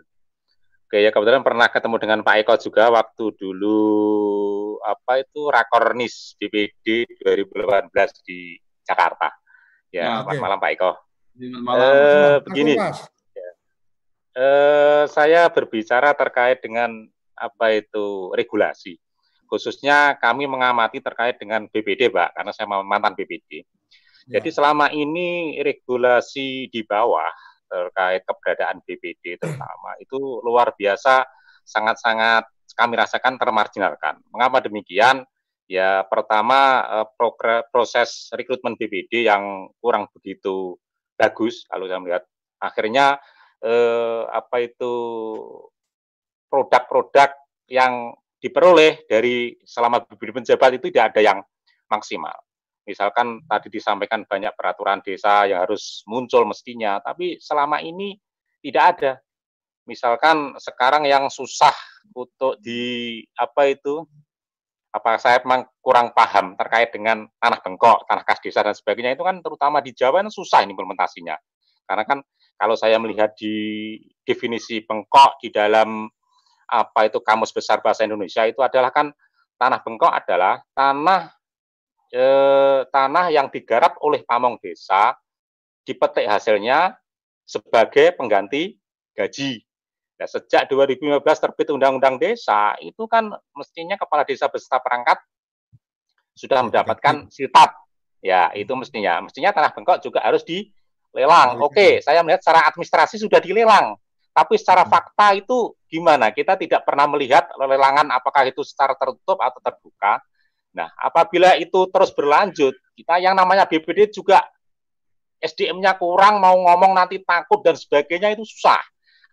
[0.88, 3.76] Oke ya kebetulan pernah ketemu dengan Pak Eko juga waktu dulu
[4.80, 7.92] apa itu Rakornis DPD 2018
[8.24, 8.56] di
[8.88, 9.28] Jakarta.
[9.92, 10.40] Ya, nah, okay.
[10.40, 10.96] malam Pak Eko.
[11.36, 11.84] Selamat malam.
[11.84, 13.50] Uh, begini, ya.
[14.40, 17.04] uh, saya berbicara terkait dengan
[17.36, 18.96] apa itu regulasi.
[19.44, 23.60] Khususnya kami mengamati terkait dengan BPD, Pak, karena saya mantan BPD.
[23.60, 24.40] Ya.
[24.40, 27.28] Jadi selama ini regulasi di bawah
[27.68, 31.28] terkait keberadaan BPD terutama itu luar biasa
[31.68, 34.22] sangat-sangat kami rasakan termarginalkan.
[34.32, 35.26] Mengapa demikian?
[35.68, 37.08] Ya, pertama eh,
[37.68, 40.80] proses rekrutmen BPD yang kurang begitu
[41.18, 42.24] bagus kalau saya melihat.
[42.56, 43.20] Akhirnya
[43.60, 44.94] eh, apa itu
[46.48, 47.36] produk-produk
[47.68, 51.38] yang diperoleh dari selama BPD penjabat itu tidak ada yang
[51.90, 52.47] maksimal.
[52.88, 58.16] Misalkan tadi disampaikan banyak peraturan desa yang harus muncul mestinya, tapi selama ini
[58.64, 59.12] tidak ada.
[59.84, 61.72] Misalkan sekarang yang susah
[62.16, 64.08] untuk di apa itu
[64.88, 69.24] apa saya memang kurang paham terkait dengan tanah bengkok, tanah kas desa dan sebagainya itu
[69.24, 71.36] kan terutama di Jawa kan susah implementasinya.
[71.84, 72.18] Karena kan
[72.56, 76.08] kalau saya melihat di definisi bengkok di dalam
[76.68, 79.12] apa itu kamus besar bahasa Indonesia itu adalah kan
[79.56, 81.37] tanah bengkok adalah tanah
[82.12, 85.16] eh, tanah yang digarap oleh pamong desa
[85.84, 86.96] dipetik hasilnya
[87.48, 88.76] sebagai pengganti
[89.16, 89.64] gaji.
[90.18, 95.22] Nah, sejak 2015 terbit Undang-Undang Desa, itu kan mestinya kepala desa beserta perangkat
[96.34, 97.74] sudah mendapatkan siltap.
[98.18, 99.22] Ya, itu mestinya.
[99.22, 101.62] Mestinya tanah bengkok juga harus dilelang.
[101.62, 103.94] Oke, saya melihat secara administrasi sudah dilelang.
[104.34, 104.90] Tapi secara hmm.
[104.90, 106.30] fakta itu gimana?
[106.30, 110.22] Kita tidak pernah melihat lelangan apakah itu secara tertutup atau terbuka.
[110.78, 114.38] Nah, apabila itu terus berlanjut, kita yang namanya BPD juga
[115.42, 118.78] SDM-nya kurang, mau ngomong nanti takut dan sebagainya itu susah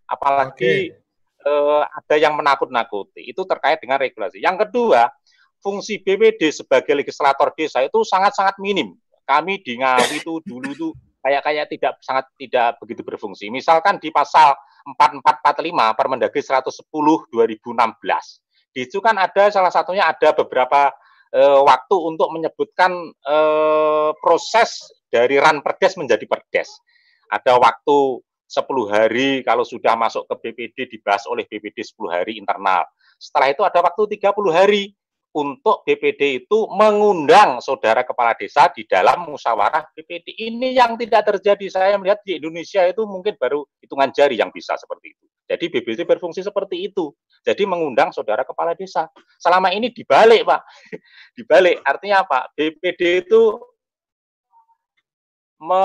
[0.06, 1.46] apalagi okay.
[1.46, 3.26] eh, ada yang menakut-nakuti.
[3.26, 4.42] Itu terkait dengan regulasi.
[4.42, 5.10] Yang kedua,
[5.62, 8.94] fungsi BPD sebagai legislator desa itu sangat-sangat minim.
[9.26, 10.88] Kami di Ngawi itu dulu itu
[11.26, 13.50] kayak kayak tidak sangat tidak begitu berfungsi.
[13.50, 14.54] Misalkan di pasal
[14.86, 16.70] 4445 Permendagri 110
[17.34, 17.66] 2016.
[18.70, 20.94] Di situ kan ada salah satunya ada beberapa
[21.36, 23.38] e, waktu untuk menyebutkan e,
[24.24, 24.80] proses
[25.12, 26.80] dari ran perdes menjadi perdes.
[27.28, 32.88] Ada waktu 10 hari kalau sudah masuk ke BPD dibahas oleh BPD 10 hari internal.
[33.20, 34.96] Setelah itu ada waktu 30 hari
[35.36, 40.32] untuk BPD itu mengundang saudara kepala desa di dalam musyawarah BPD.
[40.32, 41.68] Ini yang tidak terjadi.
[41.68, 45.26] Saya melihat di Indonesia itu mungkin baru hitungan jari yang bisa seperti itu.
[45.44, 47.12] Jadi BPD berfungsi seperti itu.
[47.44, 49.12] Jadi mengundang saudara kepala desa.
[49.36, 50.62] Selama ini dibalik, Pak.
[51.38, 51.84] dibalik.
[51.84, 52.48] Artinya apa?
[52.56, 53.60] BPD itu
[55.60, 55.84] me,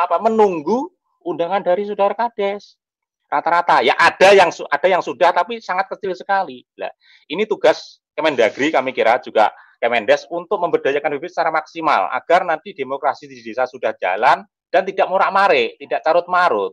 [0.00, 0.88] apa, menunggu
[1.20, 2.80] undangan dari saudara kades
[3.26, 6.62] rata-rata ya ada yang ada yang sudah tapi sangat kecil sekali.
[6.78, 6.94] Nah,
[7.26, 13.28] ini tugas Kemendagri kami kira juga Kemendes untuk memberdayakan bibit secara maksimal agar nanti demokrasi
[13.28, 14.40] di desa sudah jalan
[14.72, 16.72] dan tidak murak-mare, tidak carut-marut.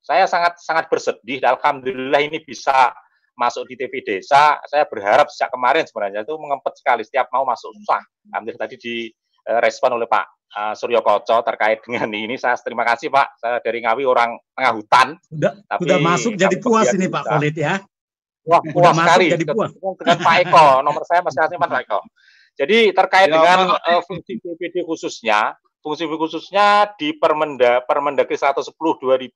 [0.00, 1.44] Saya sangat sangat bersedih.
[1.44, 2.96] Alhamdulillah ini bisa
[3.36, 4.56] masuk di TV desa.
[4.64, 8.00] Saya berharap sejak kemarin sebenarnya itu mengempet sekali setiap mau masuk susah.
[8.32, 10.26] Alhamdulillah tadi direspon oleh Pak
[10.56, 12.40] uh, Suryo Koco terkait dengan ini.
[12.40, 13.28] Saya terima kasih Pak.
[13.38, 15.08] Saya dari Ngawi orang tengah hutan.
[15.28, 17.74] Sudah, tapi sudah masuk jadi puas ini Pak Khalid ya.
[18.48, 19.26] Wah, puas sekali.
[19.28, 19.70] Jadi puas.
[19.76, 22.00] Dengan Pak Eko, nomor saya masih asli Pak Eko.
[22.58, 29.30] Jadi terkait ya, dengan uh, fungsi BPD khususnya, fungsi khususnya di Permenda Permendagri 110 2016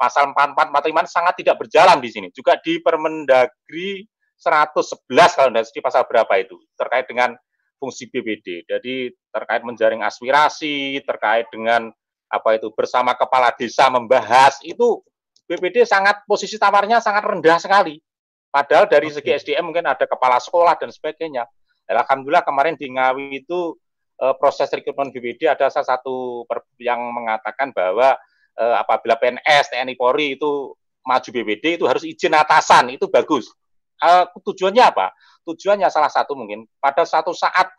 [0.00, 2.26] pasal 4445 sangat tidak berjalan di sini.
[2.34, 4.02] Juga di Permendagri
[4.34, 7.38] 111 kalau tidak di pasal berapa itu terkait dengan
[7.78, 8.66] fungsi BPD.
[8.66, 11.94] Jadi terkait menjaring aspirasi, terkait dengan
[12.28, 15.00] apa itu bersama kepala desa membahas itu
[15.48, 17.96] BPD sangat posisi tawarnya sangat rendah sekali.
[18.52, 21.48] Padahal dari segi SDM mungkin ada kepala sekolah dan sebagainya.
[21.88, 23.76] Alhamdulillah kemarin di Ngawi itu
[24.20, 26.44] eh, proses rekrutmen BPD ada salah satu
[26.76, 28.12] yang mengatakan bahwa
[28.60, 33.48] eh, apabila PNS, TNI Polri itu maju BPD itu harus izin atasan, itu bagus.
[34.04, 35.16] Eh, tujuannya apa?
[35.48, 37.72] tujuannya salah satu mungkin pada satu saat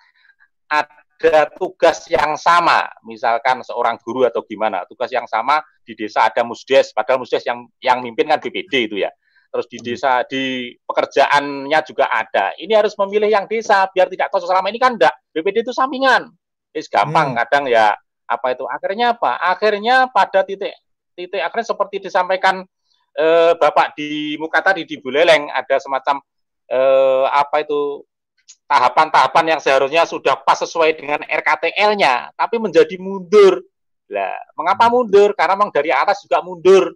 [1.19, 6.47] ada tugas yang sama, misalkan seorang guru atau gimana, tugas yang sama di desa ada
[6.47, 9.11] musdes, padahal musdes yang yang mimpin kan BPD itu ya.
[9.49, 9.85] Terus di hmm.
[9.85, 12.55] desa di pekerjaannya juga ada.
[12.55, 15.13] Ini harus memilih yang desa biar tidak kosong selama ini kan enggak.
[15.35, 16.31] BPD itu sampingan.
[16.71, 17.37] Is gampang hmm.
[17.43, 17.97] kadang ya
[18.29, 19.41] apa itu akhirnya apa?
[19.41, 20.71] Akhirnya pada titik
[21.17, 22.63] titik akhirnya seperti disampaikan
[23.17, 26.21] eh, Bapak di muka tadi di Buleleng ada semacam
[26.69, 28.05] eh, apa itu
[28.69, 33.65] tahapan-tahapan yang seharusnya sudah pas sesuai dengan RKTL-nya, tapi menjadi mundur.
[34.09, 35.33] Lah, mengapa mundur?
[35.37, 36.93] Karena memang dari atas juga mundur.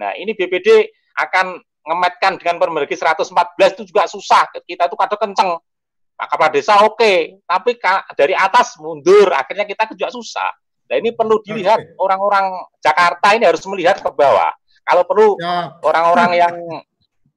[0.00, 4.48] Nah, ini BPD akan ngemetkan dengan Permendagri 114 itu juga susah.
[4.64, 5.50] Kita itu kadang kenceng.
[6.14, 7.18] Pak Kepala Desa oke, okay.
[7.42, 7.74] tapi
[8.14, 10.46] dari atas mundur, akhirnya kita juga susah.
[10.86, 14.54] Nah, ini perlu dilihat orang-orang Jakarta ini harus melihat ke bawah.
[14.84, 15.74] Kalau perlu ya.
[15.80, 16.38] orang-orang ya.
[16.46, 16.54] yang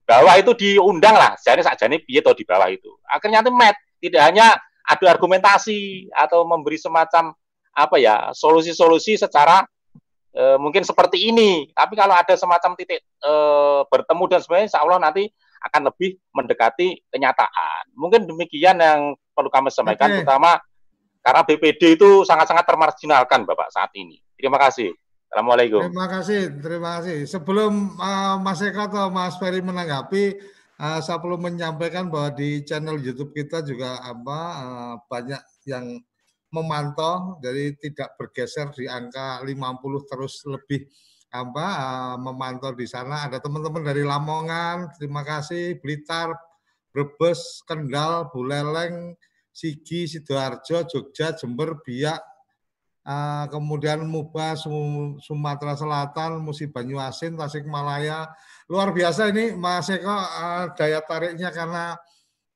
[0.08, 1.36] bawah itu diundang lah.
[1.36, 2.88] Jadi sakjane piye to di bawah itu?
[3.04, 3.76] Akhirnya nanti met.
[4.00, 4.56] Tidak hanya
[4.88, 7.36] adu argumentasi atau memberi semacam
[7.76, 9.68] apa ya solusi-solusi secara
[10.32, 11.68] e, mungkin seperti ini.
[11.76, 13.34] Tapi kalau ada semacam titik e,
[13.92, 15.28] bertemu dan sebagainya insya Allah nanti
[15.68, 17.92] akan lebih mendekati kenyataan.
[17.98, 20.24] Mungkin demikian yang perlu kami sampaikan okay.
[20.24, 20.62] terutama
[21.20, 24.24] karena BPD itu sangat-sangat termarginalkan Bapak saat ini.
[24.40, 24.94] Terima kasih
[25.28, 25.92] Assalamualaikum.
[25.92, 27.18] Terima kasih, terima kasih.
[27.28, 30.40] Sebelum uh, Mas Eko atau Mas Ferry menanggapi,
[30.80, 36.00] uh, saya perlu menyampaikan bahwa di channel YouTube kita juga apa uh, banyak yang
[36.48, 40.88] memantau, jadi tidak bergeser di angka 50 terus lebih
[41.28, 43.28] apa uh, memantau di sana.
[43.28, 46.32] Ada teman-teman dari Lamongan, terima kasih, Blitar,
[46.96, 49.12] Brebes, Kendal, Buleleng,
[49.52, 52.37] Sigi, Sidoarjo, Jogja, Jember, Biak,
[53.08, 54.60] Uh, kemudian Muba
[55.24, 58.28] Sumatera Selatan, Musi Banyuasin, Tasikmalaya.
[58.68, 61.96] Luar biasa ini Mas Eko uh, daya tariknya karena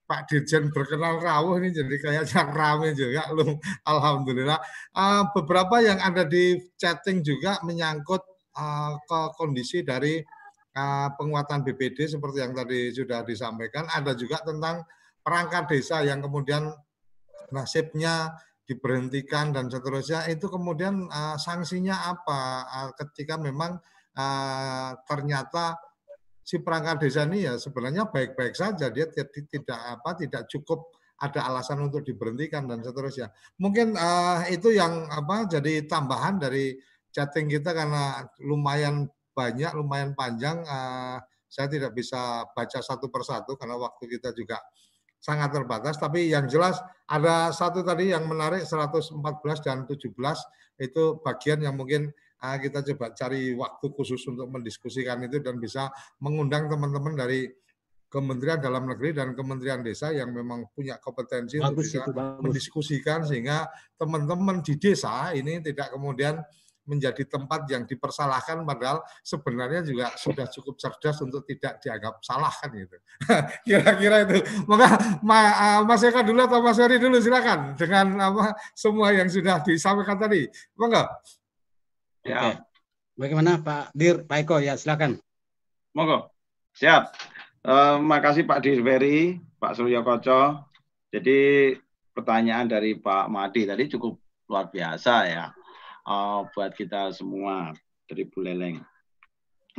[0.03, 3.31] Pak Dirjen berkenal rawuh ini jadi kayaknya rame juga.
[3.31, 3.55] Lu
[3.87, 4.59] alhamdulillah.
[4.91, 8.19] Uh, beberapa yang ada di chatting juga menyangkut
[9.07, 10.19] ke kondisi dari
[11.15, 13.87] penguatan BPD seperti yang tadi sudah disampaikan.
[13.87, 14.83] Ada juga tentang
[15.23, 16.67] perangkat desa yang kemudian
[17.55, 18.35] nasibnya
[18.71, 22.39] diberhentikan dan seterusnya itu kemudian uh, sanksinya apa?
[22.71, 23.75] Uh, ketika memang
[24.15, 25.75] uh, ternyata
[26.39, 30.87] si perangkat desa ini ya sebenarnya baik-baik saja dia tidak, apa tidak cukup
[31.21, 33.29] ada alasan untuk diberhentikan dan seterusnya.
[33.59, 36.79] Mungkin uh, itu yang apa jadi tambahan dari
[37.11, 39.05] chatting kita karena lumayan
[39.35, 41.19] banyak lumayan panjang uh,
[41.51, 44.55] saya tidak bisa baca satu persatu karena waktu kita juga
[45.21, 46.01] sangat terbatas.
[46.01, 49.21] Tapi yang jelas ada satu tadi yang menarik 114
[49.61, 50.11] dan 17
[50.81, 52.09] itu bagian yang mungkin
[52.41, 57.45] uh, kita coba cari waktu khusus untuk mendiskusikan itu dan bisa mengundang teman-teman dari
[58.11, 62.11] Kementerian Dalam Negeri dan Kementerian Desa yang memang punya kompetensi bagus untuk bisa itu,
[62.43, 66.43] mendiskusikan sehingga teman-teman di desa ini tidak kemudian
[66.91, 72.67] menjadi tempat yang dipersalahkan padahal sebenarnya juga sudah cukup cerdas untuk tidak dianggap salah kan
[72.75, 72.99] gitu.
[73.67, 74.43] Kira-kira itu.
[74.67, 79.31] Maka Ma, uh, Mas Eka dulu atau Mas Heri dulu silakan dengan apa semua yang
[79.31, 80.51] sudah disampaikan tadi.
[80.75, 81.07] Monggo.
[82.27, 82.35] Ya.
[82.43, 82.51] Oke.
[83.15, 85.15] Bagaimana Pak Dir, Pak Eko ya silakan.
[85.95, 86.27] Monggo.
[86.75, 87.15] Siap.
[87.63, 90.67] Uh, makasih Pak Dirveri, Pak Surya Koco.
[91.07, 91.71] Jadi
[92.11, 94.19] pertanyaan dari Pak Madi tadi cukup
[94.51, 95.47] luar biasa ya
[96.05, 97.75] uh, buat kita semua
[98.09, 98.81] dari Buleleng.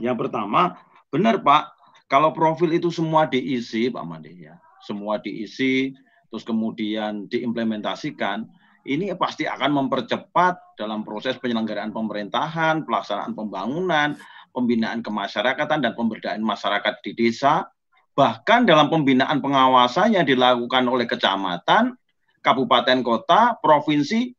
[0.01, 0.81] Yang pertama,
[1.13, 1.77] benar Pak,
[2.09, 5.93] kalau profil itu semua diisi, Pak Made ya, semua diisi,
[6.33, 8.49] terus kemudian diimplementasikan,
[8.83, 14.19] ini pasti akan mempercepat dalam proses penyelenggaraan pemerintahan, pelaksanaan pembangunan,
[14.51, 17.71] pembinaan kemasyarakatan dan pemberdayaan masyarakat di desa,
[18.13, 21.95] bahkan dalam pembinaan pengawasan yang dilakukan oleh kecamatan,
[22.43, 24.35] kabupaten kota, provinsi,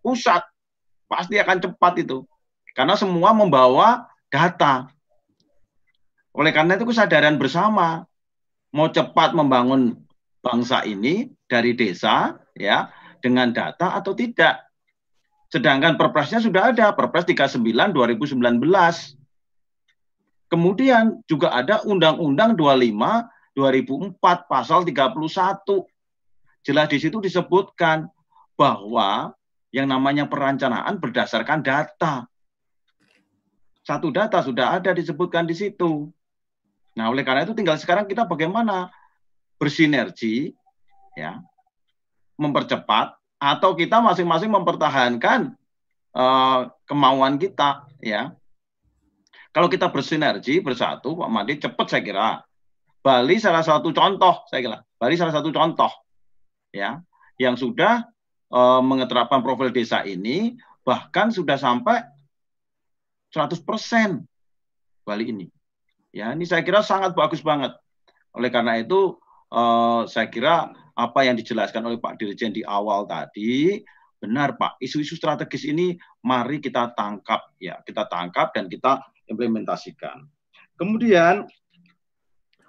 [0.00, 0.46] pusat
[1.14, 2.26] pasti akan cepat itu.
[2.74, 4.90] Karena semua membawa data.
[6.34, 8.02] Oleh karena itu kesadaran bersama
[8.74, 9.94] mau cepat membangun
[10.42, 12.90] bangsa ini dari desa ya
[13.22, 14.66] dengan data atau tidak.
[15.54, 17.62] Sedangkan perpresnya sudah ada, Perpres 39
[17.94, 18.42] 2019.
[20.50, 25.86] Kemudian juga ada Undang-Undang 25 2004 pasal 31.
[26.66, 28.10] Jelas di situ disebutkan
[28.58, 29.30] bahwa
[29.74, 32.30] yang namanya perencanaan berdasarkan data.
[33.82, 36.14] Satu data sudah ada disebutkan di situ.
[36.94, 38.94] Nah, oleh karena itu tinggal sekarang kita bagaimana
[39.58, 40.54] bersinergi
[41.18, 41.42] ya,
[42.38, 45.58] mempercepat atau kita masing-masing mempertahankan
[46.14, 48.30] uh, kemauan kita ya.
[49.50, 52.28] Kalau kita bersinergi bersatu, Pak Madi cepat saya kira.
[53.02, 54.78] Bali salah satu contoh, saya kira.
[55.02, 55.90] Bali salah satu contoh
[56.70, 57.02] ya
[57.42, 58.13] yang sudah
[58.54, 60.54] uh, mengeterapkan profil desa ini
[60.86, 62.06] bahkan sudah sampai
[63.34, 63.58] 100%
[65.02, 65.46] Bali ini.
[66.14, 67.74] Ya, ini saya kira sangat bagus banget.
[68.30, 69.18] Oleh karena itu
[69.50, 73.82] uh, saya kira apa yang dijelaskan oleh Pak Dirjen di awal tadi
[74.22, 74.78] benar Pak.
[74.78, 80.24] Isu-isu strategis ini mari kita tangkap ya, kita tangkap dan kita implementasikan.
[80.78, 81.44] Kemudian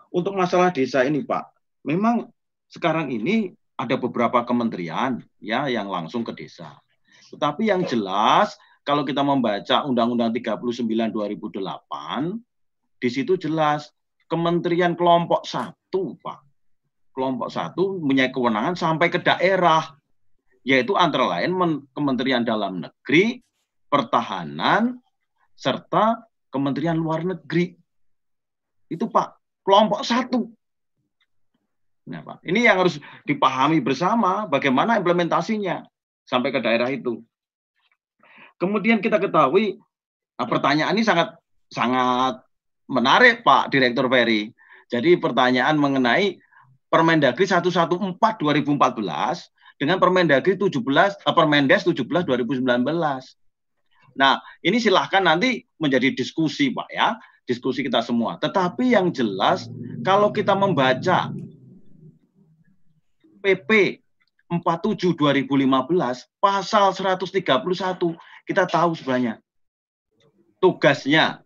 [0.09, 1.53] untuk masalah desa ini Pak,
[1.85, 2.27] memang
[2.67, 6.79] sekarang ini ada beberapa kementerian ya yang langsung ke desa.
[7.31, 8.55] Tetapi yang jelas
[8.87, 13.91] kalau kita membaca Undang-Undang 39 2008 di situ jelas
[14.31, 16.39] kementerian kelompok satu Pak.
[17.15, 19.95] Kelompok satu punya kewenangan sampai ke daerah
[20.65, 21.53] yaitu antara lain
[21.93, 23.37] Kementerian Dalam Negeri,
[23.85, 24.97] Pertahanan,
[25.53, 27.77] serta Kementerian Luar Negeri.
[28.89, 30.54] Itu Pak, kelompok satu.
[32.05, 35.81] Nah, Pak, ini yang harus dipahami bersama bagaimana implementasinya
[36.21, 37.25] sampai ke daerah itu.
[38.61, 39.81] Kemudian kita ketahui
[40.37, 41.33] nah, pertanyaan ini sangat
[41.73, 42.45] sangat
[42.85, 44.53] menarik Pak Direktur Ferry.
[44.93, 46.37] Jadi pertanyaan mengenai
[46.93, 47.81] Permendagri 114
[48.21, 50.79] 2014 dengan Permendagri 17
[51.25, 52.63] eh, Permendes 17 2019.
[54.15, 58.39] Nah, ini silahkan nanti menjadi diskusi, Pak ya, diskusi kita semua.
[58.39, 59.67] Tetapi yang jelas,
[60.07, 61.35] kalau kita membaca
[63.45, 64.01] PP
[64.49, 67.21] 47 2015 pasal 131
[68.49, 69.45] kita tahu sebenarnya
[70.65, 71.45] tugasnya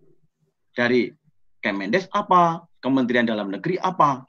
[0.71, 1.11] dari
[1.59, 4.23] Kemendes apa, Kementerian Dalam Negeri apa.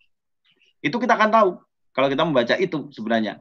[0.82, 1.50] Itu kita akan tahu
[1.94, 3.38] kalau kita membaca itu sebenarnya.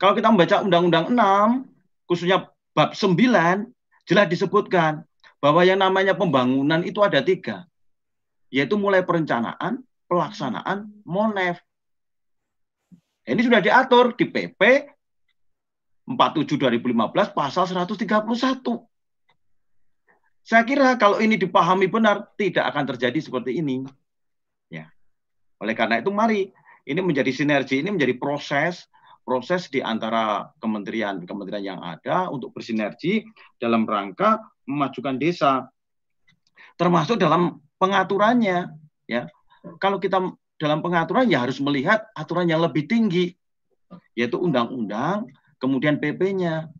[0.00, 3.68] Kalau kita membaca Undang-Undang 6, khususnya bab 9,
[4.08, 5.04] jelas disebutkan
[5.44, 7.68] bahwa yang namanya pembangunan itu ada tiga.
[8.48, 11.60] Yaitu mulai perencanaan, pelaksanaan, monef.
[13.22, 14.60] Ini sudah diatur di PP
[16.10, 18.02] 47 2015 pasal 131.
[20.42, 23.86] Saya kira kalau ini dipahami benar tidak akan terjadi seperti ini.
[24.66, 24.90] Ya.
[25.62, 26.50] Oleh karena itu mari
[26.82, 28.90] ini menjadi sinergi, ini menjadi proses
[29.22, 33.22] proses di antara kementerian-kementerian yang ada untuk bersinergi
[33.54, 35.70] dalam rangka memajukan desa.
[36.74, 38.66] Termasuk dalam pengaturannya,
[39.06, 39.30] ya.
[39.78, 40.18] Kalau kita
[40.62, 43.34] dalam pengaturan ya harus melihat aturan yang lebih tinggi
[44.14, 45.26] yaitu undang-undang,
[45.58, 46.70] kemudian PP-nya.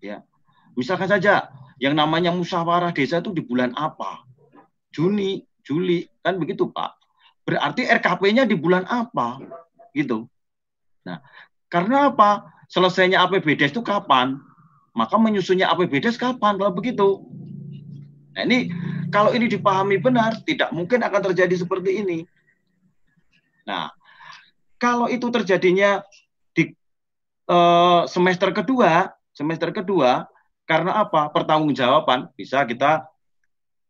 [0.00, 0.24] Ya.
[0.72, 4.24] Misalkan saja yang namanya musyawarah desa itu di bulan apa?
[4.88, 6.96] Juni, Juli, kan begitu Pak.
[7.44, 9.38] Berarti RKP-nya di bulan apa?
[9.92, 10.24] Gitu.
[11.04, 11.20] Nah,
[11.68, 12.48] karena apa?
[12.66, 14.40] Selesainya APBDes itu kapan?
[14.96, 17.22] Maka menyusunnya APBDes kapan kalau begitu?
[18.34, 18.72] Nah, ini
[19.12, 22.18] kalau ini dipahami benar, tidak mungkin akan terjadi seperti ini.
[23.66, 23.90] Nah,
[24.78, 26.00] kalau itu terjadinya
[26.54, 26.70] di
[27.50, 30.30] uh, semester kedua, semester kedua,
[30.64, 31.28] karena apa?
[31.34, 33.06] Pertanggungjawaban bisa kita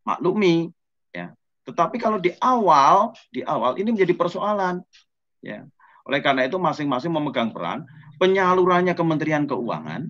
[0.01, 0.73] maklumi
[1.13, 1.33] ya.
[1.63, 4.81] Tetapi kalau di awal, di awal ini menjadi persoalan
[5.41, 5.65] ya.
[6.07, 7.83] Oleh karena itu masing-masing memegang peran
[8.17, 10.07] penyalurannya Kementerian Keuangan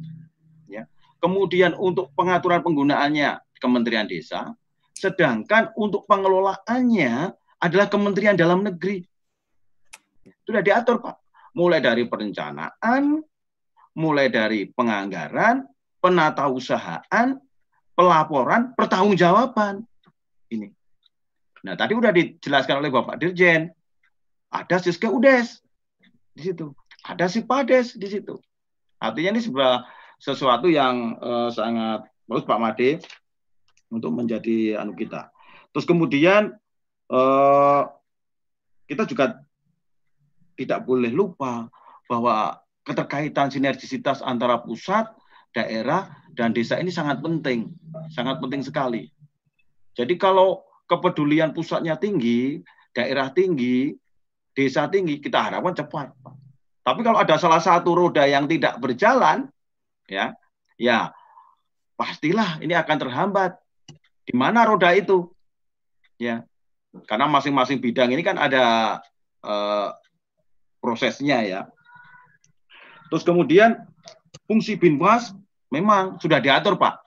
[0.70, 0.86] ya.
[1.18, 4.54] Kemudian untuk pengaturan penggunaannya Kementerian Desa,
[4.94, 9.02] sedangkan untuk pengelolaannya adalah Kementerian Dalam Negeri.
[10.48, 11.20] Sudah diatur, Pak.
[11.60, 13.20] Mulai dari perencanaan,
[14.00, 15.68] mulai dari penganggaran,
[16.00, 17.36] penata usahaan,
[17.92, 19.84] pelaporan, pertanggungjawaban.
[20.48, 20.72] Ini.
[21.68, 23.68] Nah, tadi udah dijelaskan oleh Bapak Dirjen.
[24.48, 25.60] Ada Siske Udes
[26.32, 26.72] di situ.
[27.04, 28.40] Ada si Pades di situ.
[29.04, 29.84] Artinya ini sebuah
[30.18, 33.04] sesuatu yang uh, sangat bagus Pak Made
[33.92, 35.30] untuk menjadi anu kita.
[35.76, 36.56] Terus kemudian
[37.12, 37.84] uh,
[38.88, 39.44] kita juga
[40.58, 41.70] tidak boleh lupa
[42.10, 45.08] bahwa keterkaitan sinergisitas antara pusat
[45.54, 47.70] daerah dan desa ini sangat penting,
[48.12, 49.10] sangat penting sekali.
[49.94, 52.62] Jadi kalau kepedulian pusatnya tinggi,
[52.94, 53.94] daerah tinggi,
[54.54, 56.08] desa tinggi, kita harapkan cepat.
[56.82, 59.52] Tapi kalau ada salah satu roda yang tidak berjalan,
[60.08, 60.32] ya,
[60.80, 61.12] ya
[62.00, 63.60] pastilah ini akan terhambat.
[64.24, 65.28] Di mana roda itu?
[66.16, 66.48] Ya,
[67.06, 68.98] karena masing-masing bidang ini kan ada
[69.44, 69.92] uh,
[70.88, 71.62] prosesnya ya.
[73.12, 73.84] Terus kemudian
[74.48, 75.36] fungsi binwas
[75.68, 77.04] Memang sudah diatur, Pak.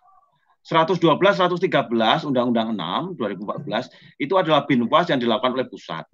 [0.61, 6.05] 112, 113 Undang-Undang 6 2014 itu adalah binwas yang dilakukan oleh pusat.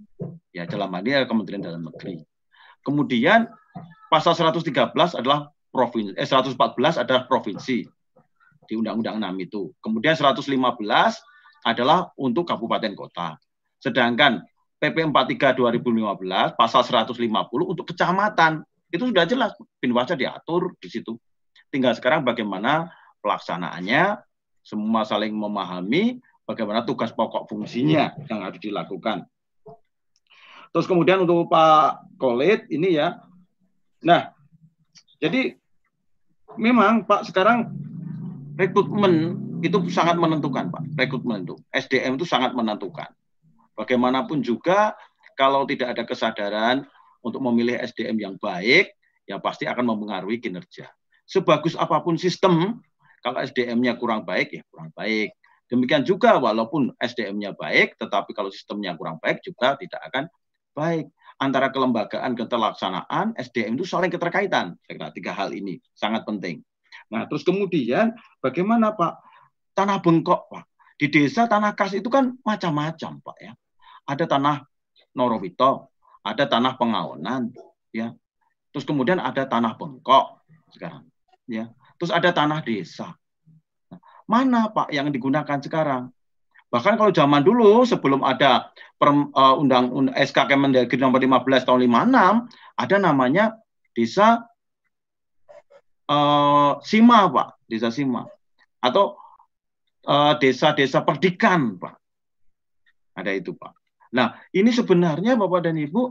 [0.55, 2.22] Ya, dalam hal ini Kementerian Dalam Negeri.
[2.86, 3.51] Kemudian
[4.06, 6.55] pasal 113 adalah provinsi eh 114
[7.02, 7.82] adalah provinsi
[8.70, 9.74] di Undang-Undang 6 itu.
[9.82, 10.47] Kemudian 115
[11.66, 13.34] adalah untuk kabupaten kota.
[13.82, 14.47] Sedangkan
[14.77, 17.16] PP 43 2015 pasal 150
[17.65, 18.61] untuk kecamatan
[18.93, 21.16] itu sudah jelas binwasnya diatur di situ.
[21.73, 22.93] Tinggal sekarang bagaimana
[23.24, 24.20] pelaksanaannya,
[24.62, 29.27] semua saling memahami bagaimana tugas pokok fungsinya yang harus dilakukan.
[30.70, 33.19] Terus kemudian untuk Pak Kolit ini ya,
[34.05, 34.31] nah
[35.19, 35.57] jadi
[36.61, 37.73] memang Pak sekarang
[38.61, 43.09] rekrutmen itu sangat menentukan Pak, rekrutmen itu SDM itu sangat menentukan.
[43.77, 44.97] Bagaimanapun juga
[45.36, 46.89] kalau tidak ada kesadaran
[47.20, 48.90] untuk memilih SDM yang baik,
[49.28, 50.89] ya pasti akan mempengaruhi kinerja
[51.27, 52.81] sebagus apa pun sistem,
[53.20, 55.35] kalau SDM-nya kurang baik, ya kurang baik.
[55.66, 60.24] Demikian juga walaupun SDM-nya baik, tetapi kalau sistemnya kurang baik juga tidak akan
[60.78, 61.11] baik.
[61.36, 64.78] Antara kelembagaan keterlaksanaan, SDM itu saling keterkaitan.
[64.86, 66.62] Saya kira tiga hal ini sangat penting.
[67.12, 69.20] Nah, terus kemudian bagaimana Pak?
[69.77, 70.65] Tanah bengkok, Pak.
[70.97, 73.53] Di desa tanah kas itu kan macam-macam, Pak ya.
[74.06, 74.62] Ada tanah
[75.18, 75.90] Norowito,
[76.22, 77.50] ada tanah pengawanan,
[77.90, 78.14] ya.
[78.70, 81.08] Terus kemudian ada tanah bengkok sekarang
[81.48, 81.70] ya.
[81.96, 83.16] Terus ada tanah desa.
[84.26, 86.10] mana Pak yang digunakan sekarang?
[86.66, 91.86] Bahkan kalau zaman dulu sebelum ada per, uh, undang, undang SK Kemendagri nomor 15 tahun
[91.86, 93.44] 56 ada namanya
[93.94, 94.42] desa
[96.10, 98.26] uh, Sima Pak, desa Sima.
[98.82, 99.14] Atau
[100.10, 101.94] uh, desa-desa perdikan, Pak.
[103.14, 103.72] Ada itu, Pak.
[104.16, 106.09] Nah, ini sebenarnya Bapak dan Ibu,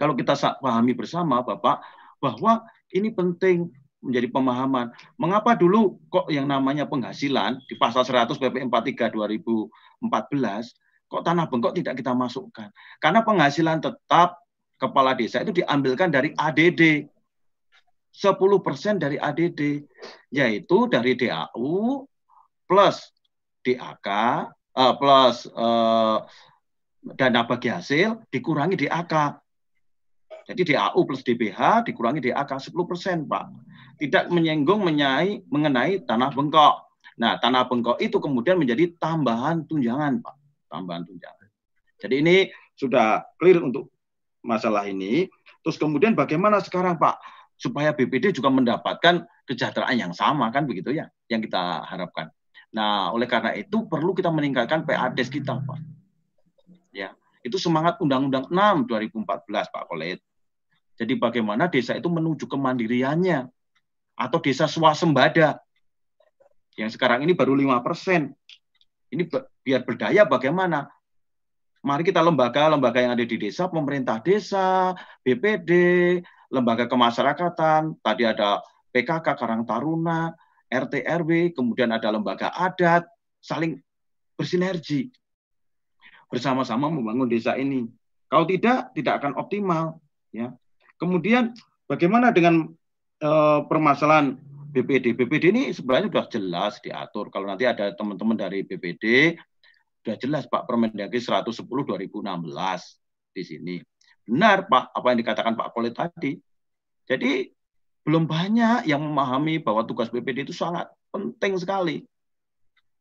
[0.00, 0.32] kalau kita
[0.64, 1.84] pahami bersama, Bapak,
[2.16, 2.64] bahwa
[2.96, 3.68] ini penting
[4.04, 4.92] menjadi pemahaman.
[5.20, 11.76] Mengapa dulu kok yang namanya penghasilan di pasal 100 PP 43 2014 kok tanah bengkok
[11.76, 12.68] tidak kita masukkan?
[13.00, 14.40] Karena penghasilan tetap
[14.76, 17.08] kepala desa itu diambilkan dari ADD.
[18.14, 19.82] 10% dari ADD
[20.30, 22.06] yaitu dari DAU
[22.70, 23.10] plus
[23.66, 24.46] DAK uh,
[24.78, 26.22] eh, plus uh,
[27.12, 29.14] dana bagi hasil dikurangi DAK.
[30.44, 33.44] Jadi DAU plus DBH dikurangi DAK 10%, Pak.
[34.00, 36.88] Tidak menyinggung menyai, mengenai tanah bengkok.
[37.20, 40.34] Nah, tanah bengkok itu kemudian menjadi tambahan tunjangan, Pak.
[40.72, 41.48] Tambahan tunjangan.
[42.00, 42.36] Jadi ini
[42.74, 43.92] sudah clear untuk
[44.42, 45.30] masalah ini.
[45.64, 47.20] Terus kemudian bagaimana sekarang, Pak?
[47.56, 52.28] Supaya BPD juga mendapatkan kesejahteraan yang sama, kan begitu ya, yang kita harapkan.
[52.74, 55.93] Nah, oleh karena itu perlu kita meningkatkan PADES kita, Pak.
[57.44, 60.18] Itu semangat Undang-Undang 6 2014, Pak Kolet.
[60.96, 63.50] Jadi bagaimana desa itu menuju kemandiriannya
[64.16, 65.60] atau desa swasembada
[66.80, 68.32] yang sekarang ini baru lima persen.
[69.12, 69.28] Ini
[69.62, 70.90] biar berdaya bagaimana?
[71.84, 75.70] Mari kita lembaga-lembaga yang ada di desa, pemerintah desa, BPD,
[76.48, 80.32] lembaga kemasyarakatan, tadi ada PKK Karang Taruna,
[80.72, 83.04] RT RW, kemudian ada lembaga adat,
[83.44, 83.76] saling
[84.32, 85.12] bersinergi
[86.34, 87.86] bersama-sama membangun desa ini.
[88.26, 90.02] Kalau tidak, tidak akan optimal.
[90.34, 90.50] Ya,
[90.98, 91.54] Kemudian
[91.90, 92.70] bagaimana dengan
[93.22, 94.38] uh, permasalahan
[94.70, 95.14] BPD?
[95.14, 97.30] BPD ini sebenarnya sudah jelas diatur.
[97.30, 99.34] Kalau nanti ada teman-teman dari BPD,
[100.02, 102.14] sudah jelas Pak Permendagri 110 2016
[103.34, 103.76] di sini.
[104.24, 106.38] Benar Pak, apa yang dikatakan Pak Kolit tadi.
[107.04, 107.52] Jadi
[108.04, 112.06] belum banyak yang memahami bahwa tugas BPD itu sangat penting sekali.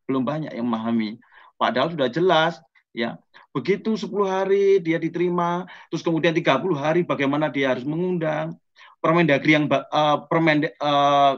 [0.10, 1.22] Belum banyak yang memahami.
[1.55, 2.60] Padahal sudah jelas
[2.91, 3.15] ya
[3.53, 8.57] begitu 10 hari dia diterima terus kemudian 30 hari bagaimana dia harus mengundang
[9.03, 11.35] Permendagri yang uh, permen uh,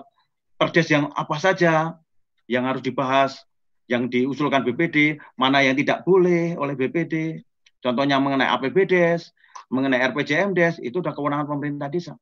[0.54, 1.98] perdes yang apa saja
[2.46, 3.42] yang harus dibahas
[3.90, 7.42] yang diusulkan BPD mana yang tidak boleh oleh BPD
[7.82, 9.34] contohnya mengenai APBDes
[9.70, 12.14] mengenai RPJMdes itu sudah kewenangan pemerintah desa.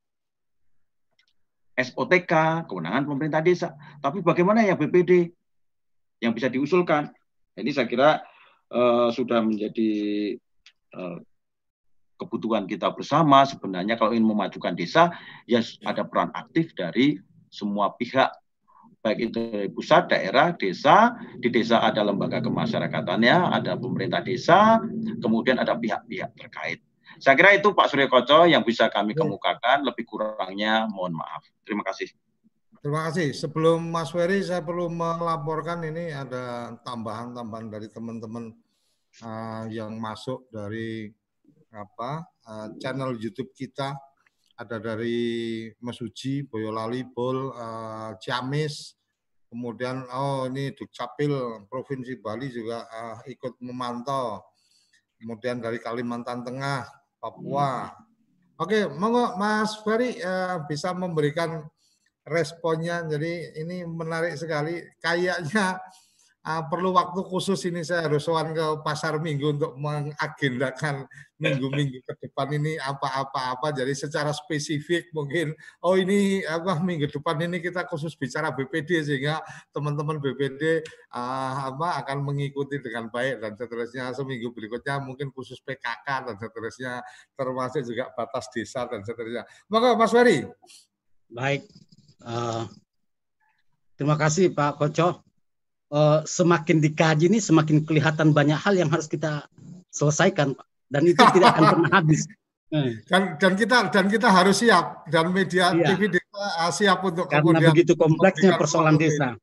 [1.73, 3.73] SOTK kewenangan pemerintah desa.
[3.99, 5.33] Tapi bagaimana yang BPD
[6.21, 7.09] yang bisa diusulkan?
[7.57, 8.21] Ini saya kira
[8.73, 9.91] uh, sudah menjadi
[10.97, 11.21] uh,
[12.17, 15.13] kebutuhan kita bersama sebenarnya kalau ingin memajukan desa
[15.45, 17.21] ya ada peran aktif dari
[17.53, 18.33] semua pihak
[19.03, 21.11] baik itu dari pusat, daerah, desa.
[21.35, 24.79] Di desa ada lembaga kemasyarakatannya, ada pemerintah desa,
[25.19, 26.79] kemudian ada pihak-pihak terkait.
[27.19, 29.21] Saya kira itu Pak Surya Koco yang bisa kami ya.
[29.21, 31.43] kemukakan, lebih kurangnya mohon maaf.
[31.67, 32.09] Terima kasih.
[32.79, 33.35] Terima kasih.
[33.35, 38.55] Sebelum Mas Ferry, saya perlu melaporkan ini ada tambahan-tambahan dari teman-teman
[39.21, 41.11] uh, yang masuk dari
[41.73, 43.93] apa uh, channel YouTube kita.
[44.53, 48.93] Ada dari Mesuji, Boyolali, Bol, uh, Ciamis,
[49.49, 54.41] kemudian oh ini Dukcapil Provinsi Bali juga uh, ikut memantau.
[55.17, 56.85] Kemudian dari Kalimantan Tengah,
[57.17, 57.97] Papua.
[58.61, 61.65] Oke, monggo Mas Ferry uh, bisa memberikan
[62.27, 63.01] responnya.
[63.09, 64.83] Jadi ini menarik sekali.
[65.01, 65.81] Kayaknya
[66.43, 71.07] uh, perlu waktu khusus ini saya harus soan ke pasar minggu untuk mengagendakan
[71.43, 73.75] minggu-minggu ke depan ini apa-apa-apa.
[73.75, 75.51] Jadi secara spesifik mungkin
[75.83, 79.43] oh ini apa minggu depan ini kita khusus bicara BPD sehingga
[79.75, 84.15] teman-teman BPD uh, ah, apa akan mengikuti dengan baik dan seterusnya.
[84.15, 87.03] Seminggu berikutnya mungkin khusus PKK dan seterusnya
[87.35, 89.43] termasuk juga batas desa dan seterusnya.
[89.67, 90.47] Maka Mas Ferry.
[91.33, 91.65] Baik,
[92.23, 92.63] Uh,
[93.99, 95.32] terima kasih Pak Koco.
[95.93, 99.45] Uh, semakin dikaji ini semakin kelihatan banyak hal yang harus kita
[99.93, 100.65] selesaikan Pak.
[100.89, 102.25] Dan itu tidak akan pernah habis.
[103.05, 105.93] Dan, dan kita dan kita harus siap dan media iya.
[105.93, 109.37] TV desa uh, siap untuk karena kemudian begitu kompleksnya persoalan desa.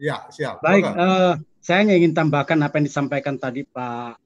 [0.00, 0.64] Ya siap.
[0.64, 4.16] Baik, uh, saya hanya ingin tambahkan apa yang disampaikan tadi Pak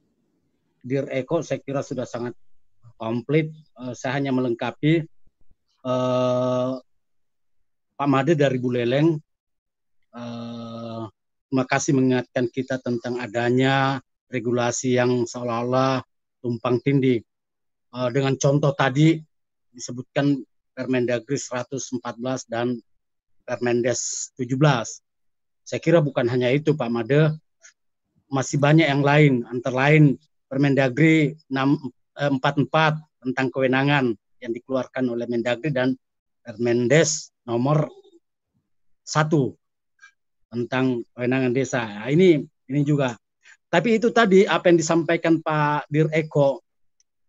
[0.86, 1.42] Dir Eko.
[1.42, 2.38] Saya kira sudah sangat
[2.94, 3.51] komplit.
[3.74, 5.02] Uh, saya hanya melengkapi
[5.82, 6.78] uh,
[7.98, 9.18] Pak Made dari Buleleng
[10.14, 10.63] uh,
[11.55, 16.02] terima kasih mengingatkan kita tentang adanya regulasi yang seolah-olah
[16.43, 17.22] tumpang tindih.
[17.94, 19.22] Uh, dengan contoh tadi
[19.70, 20.43] disebutkan
[20.74, 22.02] Permendagri 114
[22.51, 22.74] dan
[23.47, 24.51] Permendes 17.
[25.62, 27.39] Saya kira bukan hanya itu Pak Made,
[28.26, 30.18] masih banyak yang lain, antara lain
[30.51, 34.10] Permendagri 6, 44 eh, tentang kewenangan
[34.43, 35.94] yang dikeluarkan oleh Mendagri dan
[36.43, 37.86] Permendes nomor
[39.06, 39.55] satu
[40.55, 41.82] tentang kewenangan desa.
[41.82, 42.40] Nah, ini
[42.70, 43.18] ini juga.
[43.68, 46.62] Tapi itu tadi apa yang disampaikan Pak Dir Eko,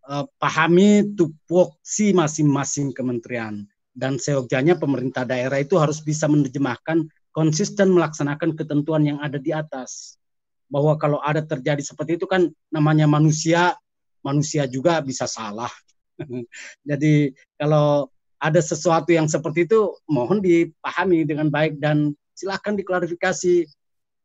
[0.06, 3.66] eh, pahami tupoksi masing-masing kementerian
[3.96, 10.20] dan seyogjanya pemerintah daerah itu harus bisa menerjemahkan konsisten melaksanakan ketentuan yang ada di atas.
[10.68, 13.74] Bahwa kalau ada terjadi seperti itu kan namanya manusia,
[14.20, 15.70] manusia juga bisa salah.
[16.88, 23.64] Jadi kalau ada sesuatu yang seperti itu mohon dipahami dengan baik dan silahkan diklarifikasi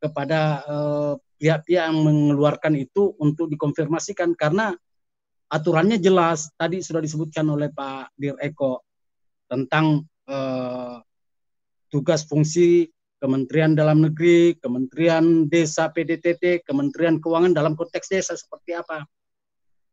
[0.04, 4.76] kepada eh, pihak-pihak yang mengeluarkan itu untuk dikonfirmasikan karena
[5.48, 8.84] aturannya jelas tadi sudah disebutkan oleh Pak Dir Eko
[9.48, 10.98] tentang eh,
[11.88, 19.06] tugas fungsi Kementerian Dalam Negeri, Kementerian Desa PDTT, Kementerian Keuangan dalam konteks desa seperti apa.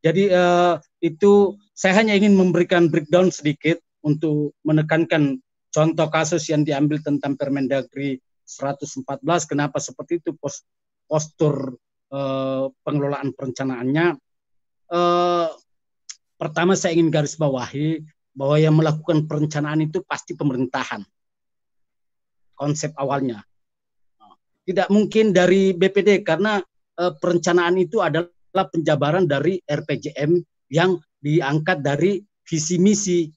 [0.01, 0.75] Jadi eh,
[1.05, 5.43] itu saya hanya ingin memberikan breakdown sedikit untuk menekankan
[5.79, 10.67] contoh kasus yang diambil tentang Permendagri 114 kenapa seperti itu pos,
[11.07, 11.79] postur
[12.11, 14.19] eh, pengelolaan perencanaannya?
[14.91, 15.49] Eh,
[16.35, 18.03] pertama saya ingin garis bawahi
[18.35, 21.07] bahwa yang melakukan perencanaan itu pasti pemerintahan.
[22.59, 23.47] Konsep awalnya.
[24.67, 26.59] Tidak mungkin dari BPD karena
[26.99, 30.43] eh, perencanaan itu adalah penjabaran dari RPJM
[30.75, 33.31] yang diangkat dari visi misi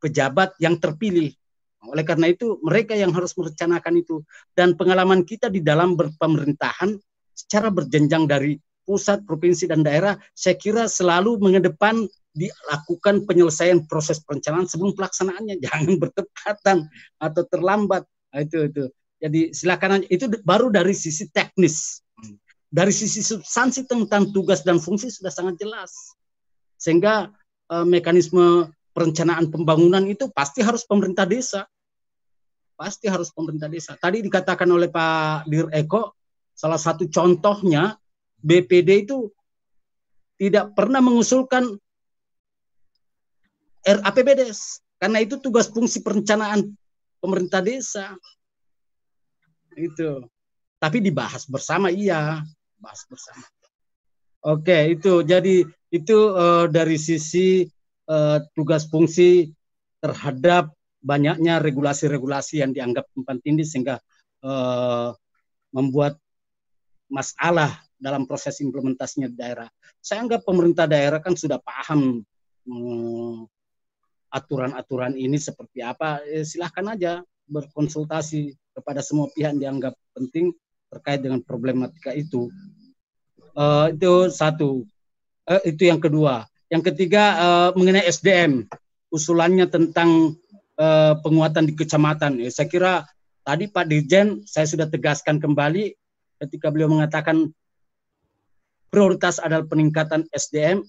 [0.00, 1.28] pejabat yang terpilih
[1.86, 4.26] oleh karena itu mereka yang harus merencanakan itu
[4.58, 6.98] dan pengalaman kita di dalam berpemerintahan
[7.38, 14.64] secara berjenjang dari pusat, provinsi dan daerah saya kira selalu mengedepan dilakukan penyelesaian proses perencanaan
[14.64, 15.60] sebelum pelaksanaannya.
[15.64, 16.78] Jangan bertepatan
[17.20, 18.08] atau terlambat.
[18.34, 18.84] Nah, itu itu.
[19.18, 22.00] Jadi silakan itu baru dari sisi teknis.
[22.68, 26.14] Dari sisi substansi tentang tugas dan fungsi sudah sangat jelas.
[26.78, 27.32] Sehingga
[27.72, 31.70] eh, mekanisme perencanaan pembangunan itu pasti harus pemerintah desa.
[32.74, 33.94] Pasti harus pemerintah desa.
[33.94, 36.18] Tadi dikatakan oleh Pak Dir Eko,
[36.50, 37.94] salah satu contohnya
[38.42, 39.30] BPD itu
[40.34, 41.78] tidak pernah mengusulkan
[43.86, 46.74] RAPBDes karena itu tugas fungsi perencanaan
[47.22, 48.18] pemerintah desa.
[49.78, 50.26] Itu.
[50.82, 52.42] Tapi dibahas bersama iya,
[52.82, 53.46] bahas bersama.
[54.42, 57.66] Oke, itu jadi itu uh, dari sisi
[58.08, 59.52] uh, tugas fungsi
[60.02, 64.02] terhadap banyaknya regulasi-regulasi yang dianggap tumpang tindih sehingga
[64.42, 65.14] uh,
[65.70, 66.18] membuat
[67.08, 69.68] masalah dalam proses implementasinya di daerah.
[69.98, 72.22] Saya anggap pemerintah daerah kan sudah paham
[74.28, 76.22] aturan-aturan hmm, ini seperti apa.
[76.28, 77.12] Eh, silahkan aja
[77.48, 80.52] berkonsultasi kepada semua pihak yang dianggap penting
[80.92, 82.52] terkait dengan problematika itu.
[83.58, 84.86] Uh, itu satu.
[85.48, 86.46] Uh, itu yang kedua.
[86.68, 88.68] Yang ketiga uh, mengenai SDM,
[89.08, 90.36] usulannya tentang
[90.76, 92.44] uh, penguatan di kecamatan.
[92.44, 92.92] Ya, saya kira
[93.40, 95.96] tadi Pak Dirjen saya sudah tegaskan kembali
[96.44, 97.48] ketika beliau mengatakan
[98.92, 100.84] prioritas adalah peningkatan SDM.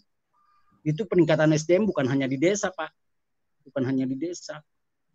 [0.84, 2.92] Itu peningkatan SDM bukan hanya di desa, Pak.
[3.72, 4.60] Bukan hanya di desa.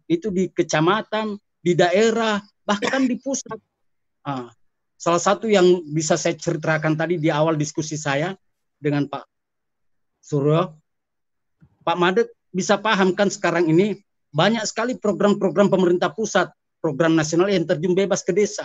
[0.09, 3.57] Itu di kecamatan, di daerah, bahkan di pusat.
[4.24, 4.49] Nah,
[4.97, 8.32] salah satu yang bisa saya ceritakan tadi di awal diskusi saya
[8.81, 9.34] dengan Pak
[10.25, 10.73] Suryo,
[11.85, 14.01] Pak Madek bisa pahamkan sekarang ini
[14.33, 16.49] banyak sekali program-program pemerintah pusat,
[16.81, 18.65] program nasional yang terjun bebas ke desa.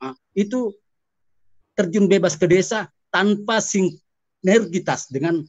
[0.00, 0.72] Nah, itu
[1.76, 5.44] terjun bebas ke desa tanpa sinergitas dengan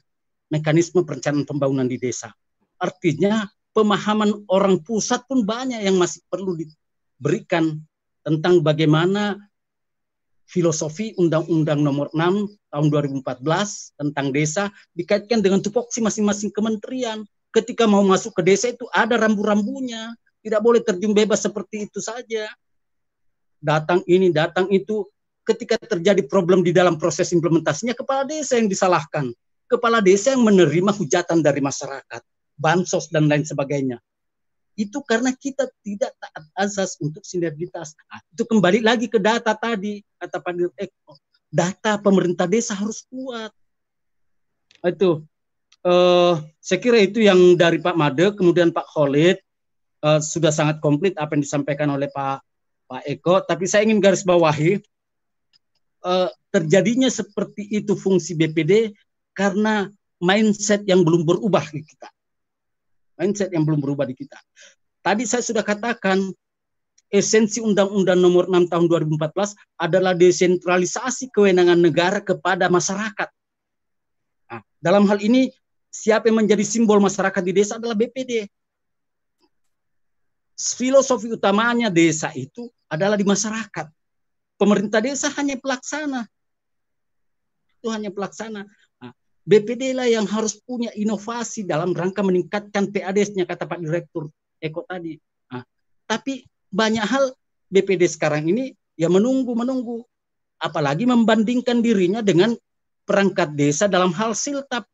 [0.52, 2.36] mekanisme perencanaan pembangunan di desa.
[2.76, 7.80] Artinya pemahaman orang pusat pun banyak yang masih perlu diberikan
[8.28, 9.40] tentang bagaimana
[10.52, 17.24] filosofi Undang-Undang Nomor 6 tahun 2014 tentang desa dikaitkan dengan tupoksi masing-masing kementerian.
[17.56, 20.12] Ketika mau masuk ke desa itu ada rambu-rambunya,
[20.44, 22.52] tidak boleh terjun bebas seperti itu saja.
[23.64, 25.08] Datang ini, datang itu.
[25.42, 29.34] Ketika terjadi problem di dalam proses implementasinya, kepala desa yang disalahkan.
[29.66, 32.22] Kepala desa yang menerima hujatan dari masyarakat,
[32.60, 33.98] bansos dan lain sebagainya
[34.80, 37.94] itu karena kita tidak taat azas untuk sinergitas.
[38.08, 41.14] Nah, itu kembali lagi ke data tadi kata Pak Eko.
[41.52, 43.52] Data pemerintah desa harus kuat.
[44.82, 45.22] Nah, itu
[45.84, 49.44] uh, saya kira itu yang dari Pak Made, kemudian Pak Khalid
[50.08, 52.40] uh, sudah sangat komplit apa yang disampaikan oleh Pak
[52.88, 53.44] Pak Eko.
[53.44, 54.80] Tapi saya ingin garis bawahi
[56.08, 58.96] uh, terjadinya seperti itu fungsi BPD
[59.36, 59.92] karena
[60.24, 62.08] mindset yang belum berubah di kita
[63.22, 64.42] mindset yang belum berubah di kita.
[65.06, 66.34] Tadi saya sudah katakan
[67.14, 73.30] esensi Undang-Undang Nomor 6 Tahun 2014 adalah desentralisasi kewenangan negara kepada masyarakat.
[74.50, 75.54] Nah, dalam hal ini
[75.94, 78.50] siapa yang menjadi simbol masyarakat di desa adalah BPD.
[80.62, 83.90] filosofi utamanya desa itu adalah di masyarakat.
[84.62, 86.30] Pemerintah desa hanya pelaksana.
[87.82, 88.70] Itu hanya pelaksana.
[89.42, 94.30] BPD lah yang harus punya inovasi dalam rangka meningkatkan PADS-nya kata Pak Direktur
[94.62, 95.18] Eko tadi.
[95.50, 95.66] Nah,
[96.06, 97.34] tapi banyak hal
[97.74, 100.06] BPD sekarang ini ya menunggu menunggu
[100.62, 102.54] apalagi membandingkan dirinya dengan
[103.10, 104.86] perangkat desa dalam hal siltap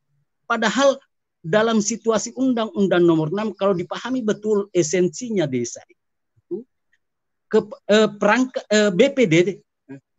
[0.48, 0.96] padahal
[1.44, 6.64] dalam situasi undang-undang nomor 6 kalau dipahami betul esensinya desa itu
[7.52, 7.60] ke
[7.92, 9.60] eh, perangkat eh, BPD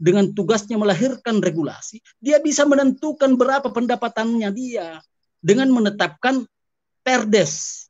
[0.01, 4.99] dengan tugasnya melahirkan regulasi dia bisa menentukan berapa pendapatannya dia
[5.45, 6.49] dengan menetapkan
[7.05, 7.89] perdes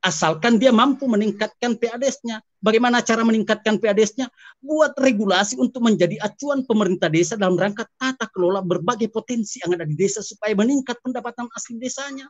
[0.00, 2.40] asalkan dia mampu meningkatkan PADS-nya.
[2.60, 4.32] Bagaimana cara meningkatkan PADS-nya?
[4.60, 9.84] Buat regulasi untuk menjadi acuan pemerintah desa dalam rangka tata kelola berbagai potensi yang ada
[9.84, 12.28] di desa supaya meningkat pendapatan asli desanya.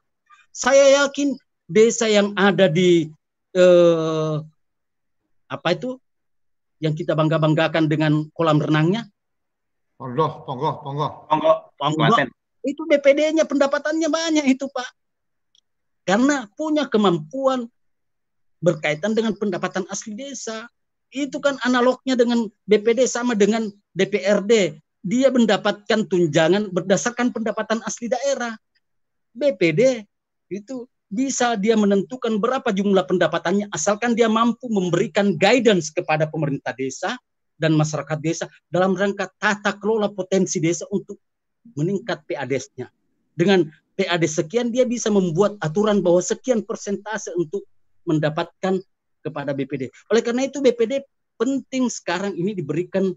[0.51, 1.39] Saya yakin
[1.71, 3.07] desa yang ada di
[3.55, 4.37] eh,
[5.51, 5.99] apa itu
[6.81, 9.05] yang kita bangga banggakan dengan kolam renangnya.
[10.01, 12.25] Ponggo, ponggo, ponggo, ponggo, ponggo.
[12.65, 14.89] Itu BPD-nya pendapatannya banyak itu Pak
[16.11, 17.69] karena punya kemampuan
[18.59, 20.69] berkaitan dengan pendapatan asli desa.
[21.11, 24.79] Itu kan analognya dengan BPD sama dengan DPRD.
[25.07, 28.55] Dia mendapatkan tunjangan berdasarkan pendapatan asli daerah.
[29.31, 30.03] BPD
[30.51, 37.19] itu bisa dia menentukan berapa jumlah pendapatannya asalkan dia mampu memberikan guidance kepada pemerintah desa
[37.59, 41.19] dan masyarakat desa dalam rangka tata kelola potensi desa untuk
[41.75, 42.89] meningkat PADES-nya.
[43.35, 43.69] Dengan
[43.99, 47.69] PAD sekian dia bisa membuat aturan bahwa sekian persentase untuk
[48.09, 48.81] mendapatkan
[49.21, 49.93] kepada BPD.
[50.09, 51.05] Oleh karena itu BPD
[51.37, 53.13] penting sekarang ini diberikan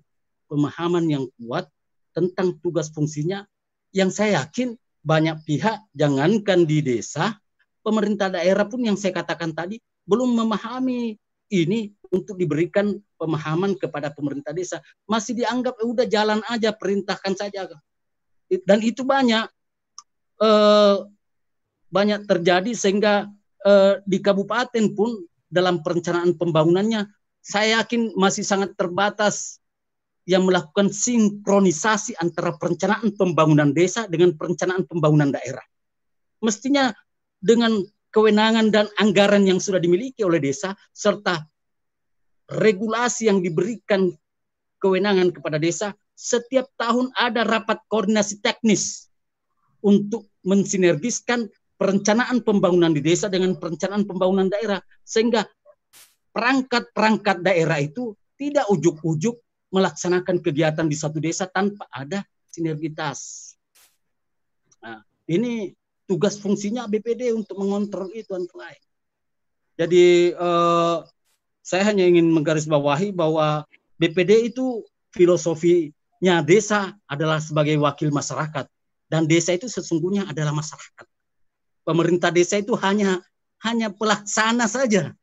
[0.52, 1.72] pemahaman yang kuat
[2.11, 3.48] tentang tugas fungsinya
[3.95, 7.40] yang saya yakin banyak pihak jangankan di desa,
[7.84, 9.77] pemerintah daerah pun yang saya katakan tadi
[10.07, 11.19] belum memahami
[11.53, 14.81] ini untuk diberikan pemahaman kepada pemerintah desa.
[15.05, 17.69] Masih dianggap eh, udah jalan aja, perintahkan saja.
[18.49, 19.45] Dan itu banyak
[20.41, 20.97] eh,
[21.93, 23.30] banyak terjadi sehingga
[23.61, 25.22] eh, di kabupaten pun
[25.53, 27.05] dalam perencanaan pembangunannya
[27.43, 29.60] saya yakin masih sangat terbatas
[30.23, 35.61] yang melakukan sinkronisasi antara perencanaan pembangunan desa dengan perencanaan pembangunan daerah.
[36.39, 36.95] Mestinya
[37.44, 37.84] dengan
[38.15, 41.44] kewenangan dan anggaran yang sudah dimiliki oleh desa serta
[42.48, 44.15] regulasi yang diberikan
[44.80, 49.11] kewenangan kepada desa, setiap tahun ada rapat koordinasi teknis
[49.84, 55.44] untuk mensinergiskan perencanaan pembangunan di desa dengan perencanaan pembangunan daerah sehingga
[56.32, 59.36] perangkat-perangkat daerah itu tidak ujuk-ujuk
[59.74, 63.52] melaksanakan kegiatan di satu desa tanpa ada sinergitas.
[64.84, 65.74] Nah, ini
[66.14, 68.84] tugas fungsinya BPD untuk mengontrol itu antara lain.
[69.73, 70.98] Jadi eh,
[71.65, 73.65] saya hanya ingin menggarisbawahi bahwa
[73.98, 78.69] BPD itu filosofinya desa adalah sebagai wakil masyarakat
[79.10, 81.10] dan desa itu sesungguhnya adalah masyarakat.
[81.81, 83.18] Pemerintah desa itu hanya
[83.65, 85.18] hanya pelaksana saja.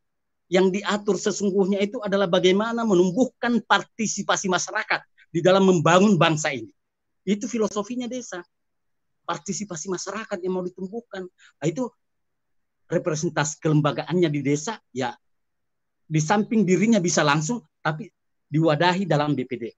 [0.51, 6.75] Yang diatur sesungguhnya itu adalah bagaimana menumbuhkan partisipasi masyarakat di dalam membangun bangsa ini.
[7.23, 8.43] Itu filosofinya desa.
[9.31, 11.23] Partisipasi masyarakat yang mau ditumbuhkan.
[11.31, 11.86] Nah, itu
[12.90, 15.15] representasi kelembagaannya di desa ya
[16.11, 18.11] di samping dirinya bisa langsung tapi
[18.51, 19.70] diwadahi dalam BPD.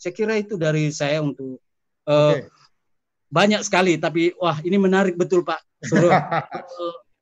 [0.00, 1.60] Saya kira itu dari saya untuk
[2.08, 2.40] uh,
[3.28, 5.60] banyak sekali tapi wah ini menarik betul Pak.
[5.84, 6.08] Suruh,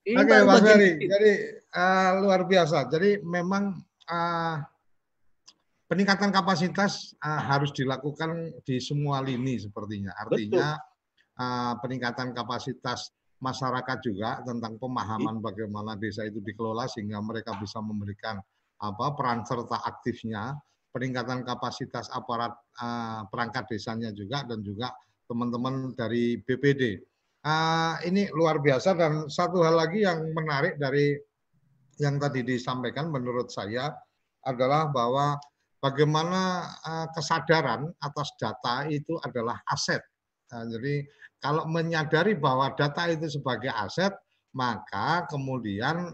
[0.05, 1.33] Oke okay, Mas Ferry, jadi
[1.75, 2.87] uh, luar biasa.
[2.93, 4.57] Jadi memang uh,
[5.89, 10.13] peningkatan kapasitas uh, harus dilakukan di semua lini sepertinya.
[10.13, 10.77] Artinya
[11.39, 18.41] uh, peningkatan kapasitas masyarakat juga tentang pemahaman bagaimana desa itu dikelola sehingga mereka bisa memberikan
[18.81, 20.57] apa peran serta aktifnya,
[20.91, 24.93] peningkatan kapasitas aparat uh, perangkat desanya juga dan juga
[25.29, 27.01] teman-teman dari BPD.
[27.45, 31.13] Uh, ah, ini luar biasa dan satu hal lagi yang menarik dari
[32.01, 33.93] yang tadi disampaikan menurut saya
[34.49, 35.37] adalah bahwa
[35.85, 40.01] bagaimana uh, kesadaran atas data itu adalah aset.
[40.53, 41.05] Uh, jadi
[41.45, 44.17] kalau menyadari bahwa data itu sebagai aset,
[44.57, 46.09] maka kemudian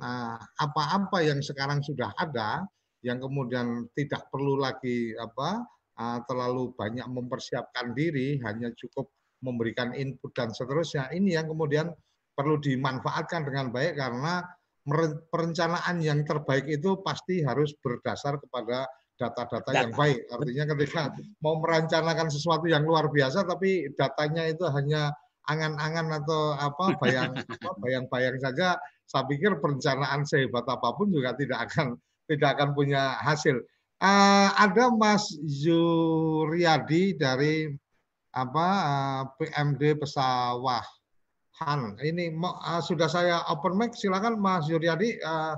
[0.59, 2.67] apa-apa uh, yang sekarang sudah ada
[3.07, 5.63] yang kemudian tidak perlu lagi apa
[6.03, 9.15] uh, terlalu banyak mempersiapkan diri, hanya cukup
[9.47, 11.15] memberikan input dan seterusnya.
[11.15, 11.95] Ini yang kemudian
[12.35, 14.43] perlu dimanfaatkan dengan baik karena
[15.31, 18.89] perencanaan yang terbaik itu pasti harus berdasar kepada
[19.21, 20.25] data-data yang baik.
[20.33, 21.13] Artinya ketika
[21.45, 25.13] mau merencanakan sesuatu yang luar biasa tapi datanya itu hanya
[25.45, 27.37] angan-angan atau apa bayang
[27.85, 33.61] bayang-bayang saja, saya pikir perencanaan sehebat apa pun juga tidak akan tidak akan punya hasil.
[34.01, 37.69] Uh, ada Mas Zuriadi dari
[38.33, 41.83] apa uh, PMD Pesawahan.
[42.01, 45.21] Ini uh, sudah saya open mic, silakan Mas Zuriadi.
[45.21, 45.53] Uh,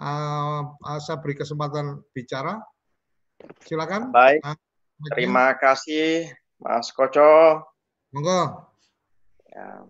[0.00, 2.62] uh, uh, saya beri kesempatan bicara.
[3.66, 4.10] Silakan.
[4.14, 4.40] Baik.
[4.42, 4.56] Uh,
[5.14, 6.30] Terima kasih
[6.62, 7.62] Mas Koco.
[8.14, 8.70] Monggo.
[9.50, 9.82] Ya.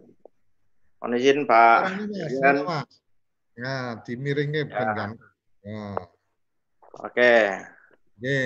[1.03, 1.81] Mohon izin Pak.
[2.23, 2.77] Ya,
[3.59, 3.74] ya
[4.07, 4.95] dimiringnya ya.
[4.95, 5.11] kan.
[5.66, 5.85] Ya.
[7.03, 7.35] Oke.
[8.16, 8.41] Oke.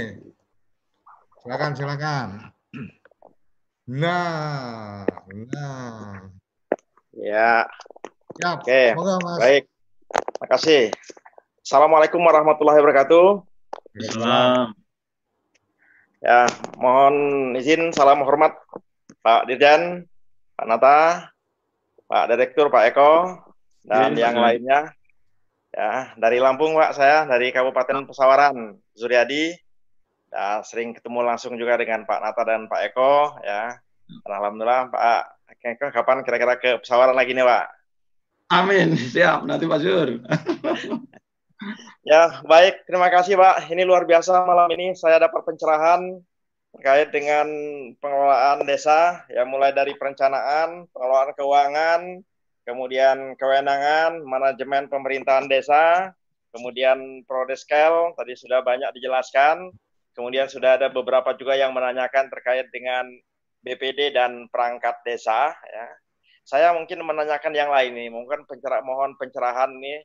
[1.45, 2.29] Silakan, silakan.
[3.87, 6.27] Nah, nah.
[7.15, 7.69] Ya.
[8.43, 8.49] ya.
[8.59, 8.99] Oke.
[8.99, 9.39] Moga, Mas.
[9.39, 9.65] Baik.
[10.11, 10.83] Terima kasih.
[11.63, 13.47] Assalamualaikum warahmatullahi wabarakatuh.
[14.11, 14.86] Salam.
[16.25, 16.49] Ya,
[16.81, 18.57] mohon izin salam hormat
[19.21, 20.09] Pak Dirjan,
[20.57, 21.29] Pak Nata,
[22.09, 23.13] Pak Direktur, Pak Eko,
[23.85, 24.81] dan ya, yang lainnya.
[25.77, 29.53] Ya, dari Lampung Pak saya, dari Kabupaten Pesawaran, Zuryadi.
[30.33, 33.37] Ya, sering ketemu langsung juga dengan Pak Nata dan Pak Eko.
[33.45, 33.77] Ya,
[34.09, 37.65] dan alhamdulillah Pak Eko kapan kira-kira ke Pesawaran lagi nih Pak?
[38.57, 39.43] Amin, siap.
[39.45, 40.09] Nanti Pak Zur.
[42.05, 42.85] Ya, baik.
[42.85, 43.73] Terima kasih, Pak.
[43.73, 46.21] Ini luar biasa malam ini saya dapat pencerahan
[46.77, 47.49] terkait dengan
[47.97, 52.01] pengelolaan desa, ya mulai dari perencanaan, pengelolaan keuangan,
[52.69, 56.13] kemudian kewenangan, manajemen pemerintahan desa,
[56.53, 59.73] kemudian prodeskel, tadi sudah banyak dijelaskan,
[60.13, 63.09] kemudian sudah ada beberapa juga yang menanyakan terkait dengan
[63.65, 65.87] BPD dan perangkat desa, ya.
[66.45, 70.05] Saya mungkin menanyakan yang lain nih, mungkin pencerah, mohon pencerahan nih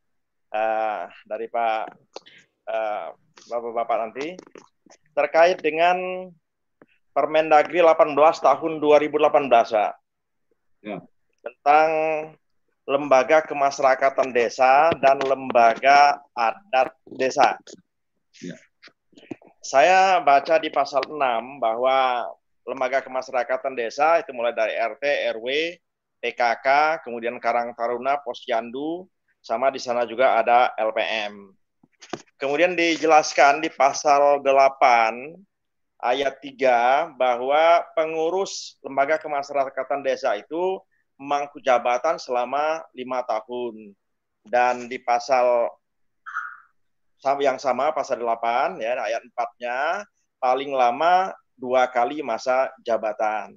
[0.52, 1.84] uh, dari Pak
[2.68, 3.08] uh,
[3.48, 4.38] Bapak-bapak nanti
[5.16, 6.30] terkait dengan
[7.12, 9.94] Permendagri 18 tahun 2018 Pak.
[10.80, 10.98] Ya.
[11.44, 11.90] Tentang
[12.88, 17.60] lembaga kemasyarakatan desa dan lembaga adat desa.
[18.40, 18.56] Ya.
[19.60, 21.20] Saya baca di pasal 6
[21.60, 22.32] bahwa
[22.64, 25.04] lembaga kemasyarakatan desa itu mulai dari RT,
[25.36, 25.48] RW,
[26.24, 26.68] PKK,
[27.04, 29.11] kemudian Karang Taruna, Posyandu,
[29.42, 31.50] sama di sana juga ada LPM.
[32.38, 35.38] Kemudian dijelaskan di pasal 8
[36.02, 40.82] ayat 3 bahwa pengurus lembaga kemasyarakatan desa itu
[41.18, 43.94] memangku jabatan selama lima tahun.
[44.42, 45.70] Dan di pasal
[47.38, 50.02] yang sama, pasal 8, ya, ayat 4-nya,
[50.42, 53.54] paling lama dua kali masa jabatan.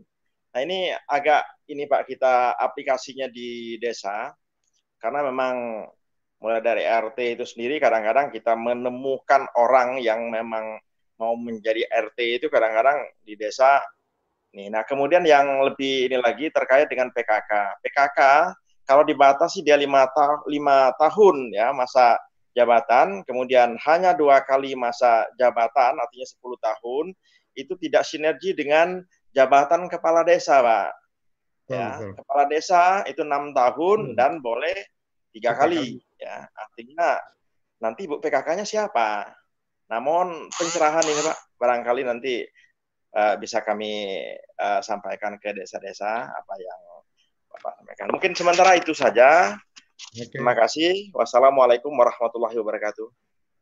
[0.52, 1.40] Nah ini agak,
[1.72, 4.36] ini Pak, kita aplikasinya di desa,
[5.04, 5.84] karena memang
[6.40, 10.80] mulai dari RT itu sendiri kadang-kadang kita menemukan orang yang memang
[11.20, 13.84] mau menjadi RT itu kadang-kadang di desa
[14.56, 14.72] nih.
[14.72, 17.84] Nah, kemudian yang lebih ini lagi terkait dengan PKK.
[17.84, 18.20] PKK
[18.88, 22.16] kalau dibatasi dia lima, ta lima tahun ya masa
[22.56, 27.04] jabatan, kemudian hanya dua kali masa jabatan, artinya 10 tahun,
[27.58, 29.02] itu tidak sinergi dengan
[29.34, 30.90] jabatan kepala desa, Pak.
[31.64, 34.16] Ya, kepala desa itu enam tahun hmm.
[34.20, 34.76] dan boleh
[35.34, 37.18] tiga kali ya artinya
[37.82, 39.26] nanti bu PKK-nya siapa
[39.90, 42.46] namun pencerahan ini pak barangkali nanti
[43.18, 44.22] uh, bisa kami
[44.62, 46.80] uh, sampaikan ke desa-desa apa yang
[47.50, 49.58] bapak sampaikan mungkin sementara itu saja
[50.14, 50.30] Oke.
[50.30, 53.10] terima kasih wassalamualaikum warahmatullahi wabarakatuh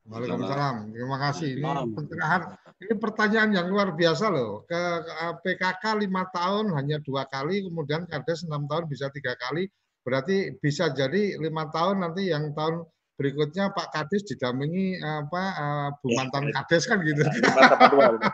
[0.03, 0.91] Waalaikumsalam.
[0.91, 1.63] Terima kasih.
[1.63, 2.43] Ini pencerahan.
[2.83, 4.67] Ini pertanyaan yang luar biasa loh.
[4.67, 5.15] Ke, ke
[5.47, 9.71] PKK lima tahun hanya dua kali, kemudian Kades enam tahun bisa tiga kali.
[10.03, 12.83] Berarti bisa jadi lima tahun nanti yang tahun
[13.23, 17.23] berikutnya Pak Kades didampingi apa uh, Bu ya, mantan ya, Kades kan gitu.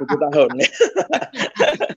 [0.00, 0.50] Tujuh tahun.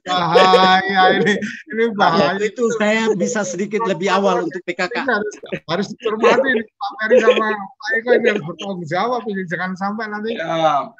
[0.04, 1.34] bahaya ini,
[1.72, 2.36] ini bahaya.
[2.36, 5.08] Ya, itu saya bisa sedikit lebih awal untuk PKK.
[5.08, 5.34] harus,
[5.72, 10.04] harus dicermati ini Pak Ferry sama Pak Eko ini harus bertanggung jawab ini jangan sampai
[10.12, 10.36] nanti.
[10.36, 10.92] Ya.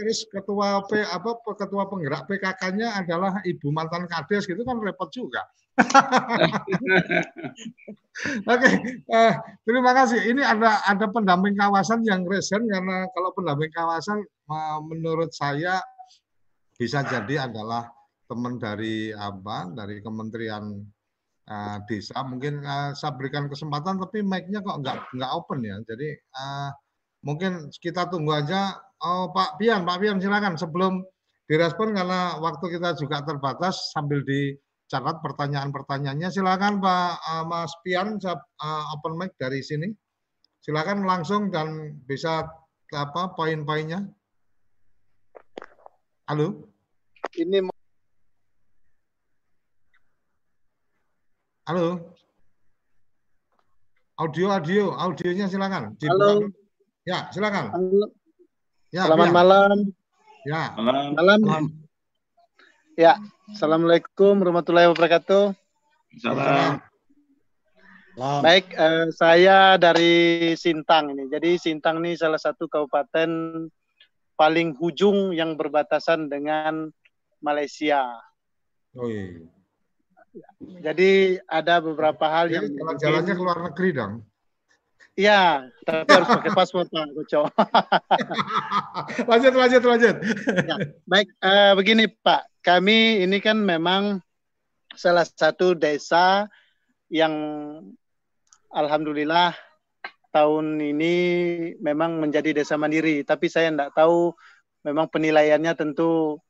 [0.00, 5.44] Terus ketua P apa ketua penggerak PKK-nya adalah ibu mantan Kades gitu kan repot juga.
[8.48, 8.72] Oke, okay.
[9.12, 9.32] uh, eh,
[9.68, 10.32] terima kasih.
[10.32, 15.84] Ini ada ada pendamping kawasan yang resen karena kalau pendamping kawasan uh, menurut saya
[16.80, 17.92] bisa jadi adalah
[18.24, 20.80] teman dari apa dari Kementerian
[21.44, 22.24] uh, Desa.
[22.24, 25.76] Mungkin uh, saya berikan kesempatan tapi mic-nya kok nggak nggak open ya.
[25.84, 26.08] Jadi
[26.40, 26.72] uh,
[27.20, 28.80] mungkin kita tunggu aja.
[29.00, 31.00] Oh Pak Pian, Pak Pian silakan sebelum
[31.48, 34.52] direspon karena waktu kita juga terbatas sambil di
[34.92, 36.28] catat pertanyaan-pertanyaannya.
[36.28, 39.88] Silakan Pak uh, Mas Pian, saya uh, open mic dari sini.
[40.60, 42.44] Silakan langsung dan bisa
[42.92, 44.04] apa poin-poinnya.
[46.28, 46.68] Halo.
[47.32, 47.64] Ini
[51.64, 52.12] Halo.
[54.20, 55.96] Audio, audio, audionya silakan.
[56.04, 56.52] Halo.
[57.08, 57.72] Ya, silakan.
[57.72, 58.19] Halo.
[58.90, 59.34] Ya, Selamat ya.
[59.34, 59.76] malam.
[60.42, 60.62] Ya.
[60.74, 61.14] Malam.
[61.14, 61.62] Malam.
[62.98, 63.14] Ya.
[63.46, 65.54] Assalamualaikum warahmatullahi wabarakatuh.
[66.18, 66.82] Salam.
[68.18, 71.30] Baik, eh, saya dari Sintang ini.
[71.30, 73.30] Jadi Sintang ini salah satu kabupaten
[74.34, 76.90] paling hujung yang berbatasan dengan
[77.38, 78.02] Malaysia.
[78.98, 79.38] Oh iya.
[80.82, 84.26] Jadi ada beberapa hal Jadi, yang jalannya ke luar negeri dong.
[85.20, 87.44] Iya, tapi harus pakai paspor Pak Koco.
[89.30, 90.16] lanjut, lanjut, lanjut.
[90.64, 94.24] Ya, baik, uh, begini Pak, kami ini kan memang
[94.96, 96.48] salah satu desa
[97.12, 97.36] yang
[98.72, 99.52] alhamdulillah
[100.32, 101.16] tahun ini
[101.84, 104.32] memang menjadi desa mandiri, tapi saya tidak tahu
[104.88, 106.40] memang penilaiannya tentu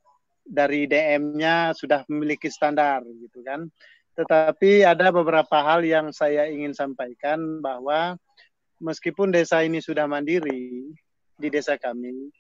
[0.47, 3.67] dari DM-nya sudah memiliki standar gitu kan.
[4.15, 8.15] Tetapi ada beberapa hal yang saya ingin sampaikan bahwa
[8.81, 10.91] meskipun desa ini sudah mandiri
[11.37, 12.33] di desa kami,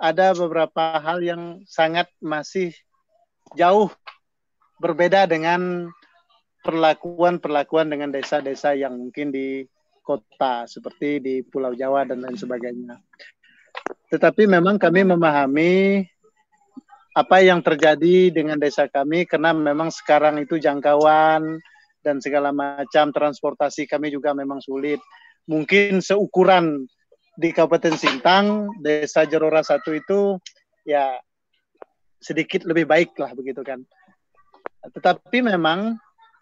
[0.00, 2.72] ada beberapa hal yang sangat masih
[3.58, 3.92] jauh
[4.80, 5.92] berbeda dengan
[6.64, 9.68] perlakuan-perlakuan dengan desa-desa yang mungkin di
[10.00, 12.96] kota seperti di Pulau Jawa dan lain sebagainya.
[14.10, 16.02] Tetapi memang kami memahami
[17.14, 21.58] apa yang terjadi dengan desa kami karena memang sekarang itu jangkauan
[22.00, 24.98] dan segala macam transportasi kami juga memang sulit.
[25.48, 26.84] Mungkin seukuran
[27.40, 30.36] di Kabupaten Sintang, Desa Jerora satu itu
[30.84, 31.16] ya
[32.20, 33.80] sedikit lebih baik lah begitu kan.
[34.84, 35.96] Tetapi memang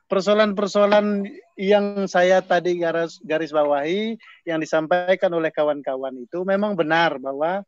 [0.09, 1.29] persoalan-persoalan
[1.61, 4.17] yang saya tadi garis, garis bawahi
[4.49, 7.63] yang disampaikan oleh kawan-kawan itu memang benar bahwa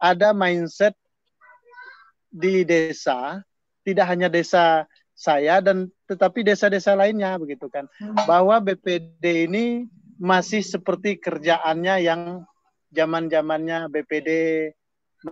[0.00, 0.96] ada mindset
[2.30, 3.42] di desa
[3.84, 4.86] tidak hanya desa
[5.18, 7.90] saya dan tetapi desa-desa lainnya begitu kan
[8.22, 12.22] bahwa BPD ini masih seperti kerjaannya yang
[12.90, 14.28] zaman-zamannya BPD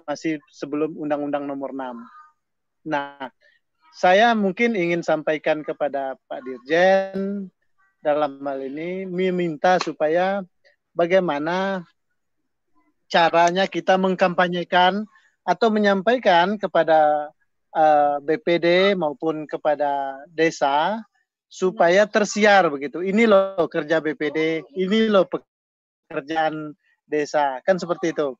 [0.07, 2.91] masih sebelum Undang-Undang Nomor 6.
[2.91, 3.31] Nah,
[3.95, 7.51] saya mungkin ingin sampaikan kepada Pak Dirjen
[7.99, 10.43] dalam hal ini meminta supaya
[10.95, 11.83] bagaimana
[13.11, 15.07] caranya kita mengkampanyekan
[15.47, 17.31] atau menyampaikan kepada
[17.75, 21.03] uh, eh, BPD maupun kepada desa
[21.47, 23.02] supaya tersiar begitu.
[23.02, 26.74] Ini loh kerja BPD, ini loh pekerjaan
[27.06, 28.35] desa, kan seperti itu.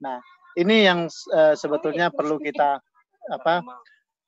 [0.00, 0.20] Nah,
[0.56, 2.80] ini yang uh, sebetulnya perlu kita
[3.30, 3.64] apa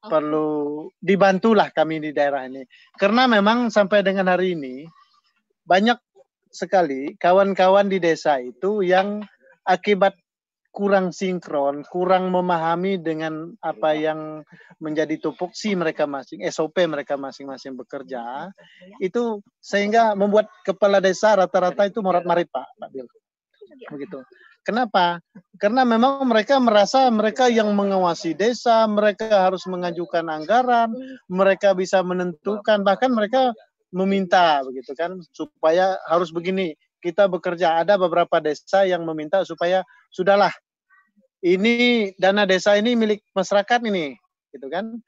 [0.02, 2.66] perlu dibantulah kami di daerah ini.
[2.98, 4.86] Karena memang sampai dengan hari ini
[5.62, 5.98] banyak
[6.52, 9.24] sekali kawan-kawan di desa itu yang
[9.64, 10.12] akibat
[10.72, 14.40] kurang sinkron, kurang memahami dengan apa yang
[14.80, 18.48] menjadi tupoksi mereka masing, SOP mereka masing-masing bekerja,
[18.96, 23.04] itu sehingga membuat kepala desa rata-rata itu morat-marit Pak, Pak Bil.
[23.92, 24.24] Begitu.
[24.62, 25.18] Kenapa?
[25.58, 30.94] Karena memang mereka merasa mereka yang mengawasi desa, mereka harus mengajukan anggaran,
[31.26, 33.50] mereka bisa menentukan, bahkan mereka
[33.92, 36.72] meminta begitu kan supaya harus begini.
[37.02, 39.82] Kita bekerja ada beberapa desa yang meminta supaya
[40.14, 40.54] sudahlah
[41.42, 44.14] ini dana desa ini milik masyarakat ini,
[44.54, 45.02] gitu kan?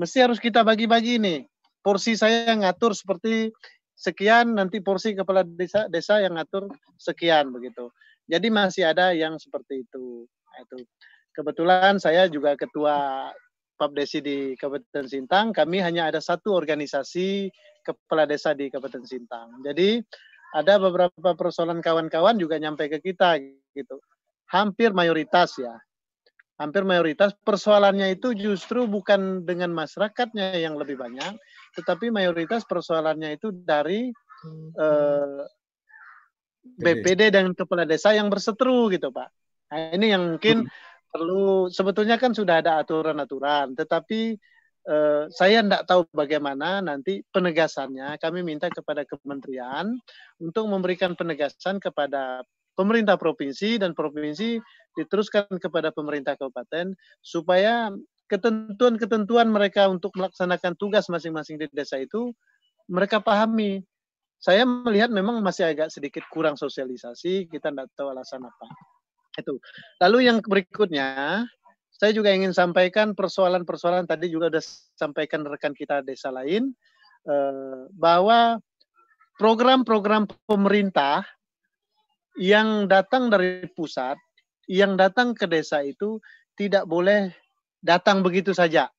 [0.00, 1.44] Mesti harus kita bagi-bagi ini.
[1.84, 3.52] Porsi saya ngatur seperti
[3.92, 7.92] sekian, nanti porsi kepala desa desa yang ngatur sekian begitu.
[8.24, 10.24] Jadi masih ada yang seperti itu.
[10.24, 10.88] Nah, itu.
[11.34, 13.28] Kebetulan saya juga ketua
[13.74, 15.50] Papdesi di Kabupaten Sintang.
[15.50, 17.50] Kami hanya ada satu organisasi
[17.84, 19.60] kepala desa di Kabupaten Sintang.
[19.60, 20.00] Jadi
[20.54, 23.42] ada beberapa persoalan kawan-kawan juga nyampe ke kita
[23.74, 23.98] gitu.
[24.46, 25.74] Hampir mayoritas ya.
[26.54, 31.34] Hampir mayoritas persoalannya itu justru bukan dengan masyarakatnya yang lebih banyak,
[31.74, 34.14] tetapi mayoritas persoalannya itu dari
[34.78, 35.42] eh,
[36.62, 39.28] BPD dan kepala desa yang berseteru gitu Pak.
[39.74, 41.10] Nah, ini yang mungkin hmm.
[41.10, 44.38] perlu sebetulnya kan sudah ada aturan-aturan, tetapi
[44.88, 48.16] eh, saya tidak tahu bagaimana nanti penegasannya.
[48.20, 49.96] Kami minta kepada kementerian
[50.40, 52.44] untuk memberikan penegasan kepada
[52.74, 54.58] pemerintah provinsi dan provinsi
[54.98, 57.90] diteruskan kepada pemerintah kabupaten supaya
[58.26, 62.34] ketentuan-ketentuan mereka untuk melaksanakan tugas masing-masing di desa itu
[62.88, 63.84] mereka pahami
[64.44, 68.68] saya melihat memang masih agak sedikit kurang sosialisasi, kita tidak tahu alasan apa.
[69.40, 69.56] Itu.
[70.04, 71.42] Lalu yang berikutnya,
[72.04, 76.76] saya juga ingin sampaikan persoalan-persoalan tadi juga sudah sampaikan rekan kita desa lain,
[77.24, 78.60] eh, bahwa
[79.40, 81.24] program-program pemerintah
[82.36, 84.20] yang datang dari pusat,
[84.68, 86.20] yang datang ke desa itu
[86.60, 87.32] tidak boleh
[87.80, 88.92] datang begitu saja.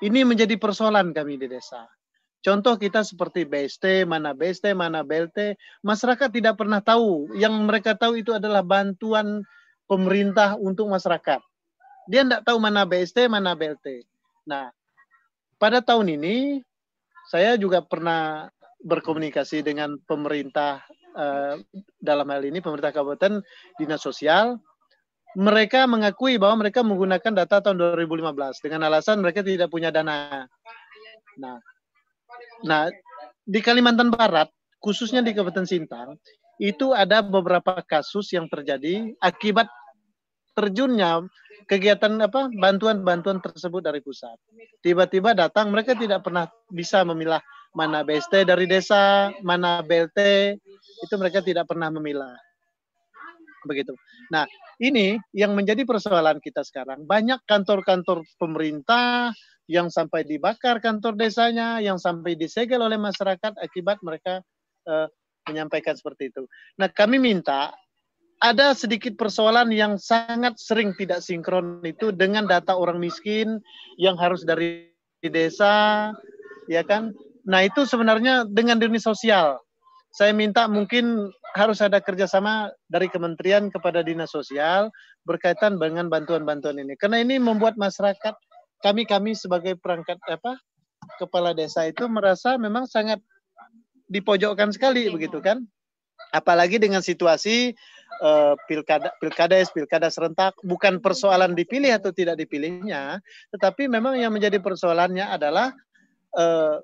[0.00, 1.84] Ini menjadi persoalan kami di desa.
[2.40, 7.36] Contoh kita seperti BST, mana BST, mana BLT, masyarakat tidak pernah tahu.
[7.36, 9.44] Yang mereka tahu itu adalah bantuan
[9.84, 11.44] pemerintah untuk masyarakat.
[12.08, 14.08] Dia tidak tahu mana BST, mana BLT.
[14.48, 14.72] Nah,
[15.60, 16.64] pada tahun ini
[17.28, 18.48] saya juga pernah
[18.80, 20.80] berkomunikasi dengan pemerintah
[21.12, 21.60] uh,
[22.00, 23.44] dalam hal ini pemerintah kabupaten
[23.76, 24.56] dinas sosial
[25.36, 30.48] mereka mengakui bahwa mereka menggunakan data tahun 2015 dengan alasan mereka tidak punya dana.
[31.36, 31.60] Nah,
[32.64, 32.88] nah
[33.44, 34.48] di Kalimantan Barat
[34.80, 36.16] khususnya di Kabupaten Sintang
[36.58, 39.68] itu ada beberapa kasus yang terjadi akibat
[40.58, 41.22] terjunnya
[41.70, 44.34] kegiatan apa bantuan-bantuan tersebut dari pusat.
[44.82, 47.38] Tiba-tiba datang mereka tidak pernah bisa memilah
[47.76, 50.18] mana BST dari desa, mana BLT,
[51.04, 52.34] itu mereka tidak pernah memilah.
[53.62, 53.92] Begitu.
[54.32, 54.48] Nah,
[54.80, 57.04] ini yang menjadi persoalan kita sekarang.
[57.04, 59.30] Banyak kantor-kantor pemerintah
[59.68, 64.40] yang sampai dibakar kantor desanya, yang sampai disegel oleh masyarakat akibat mereka
[64.88, 65.06] uh,
[65.44, 66.48] menyampaikan seperti itu.
[66.80, 67.76] Nah, kami minta
[68.38, 73.58] ada sedikit persoalan yang sangat sering tidak sinkron itu dengan data orang miskin
[73.98, 76.14] yang harus dari desa,
[76.70, 77.10] ya kan?
[77.42, 79.58] Nah itu sebenarnya dengan dunia sosial.
[80.14, 84.88] Saya minta mungkin harus ada kerjasama dari kementerian kepada dinas sosial
[85.26, 86.94] berkaitan dengan bantuan-bantuan ini.
[86.96, 88.34] Karena ini membuat masyarakat
[88.82, 90.54] kami kami sebagai perangkat apa
[91.18, 93.18] kepala desa itu merasa memang sangat
[94.08, 95.66] dipojokkan sekali begitu kan
[96.30, 97.74] apalagi dengan situasi
[98.22, 103.20] uh, pilkada pilkades pilkada serentak bukan persoalan dipilih atau tidak dipilihnya
[103.54, 105.72] tetapi memang yang menjadi persoalannya adalah
[106.36, 106.78] uh,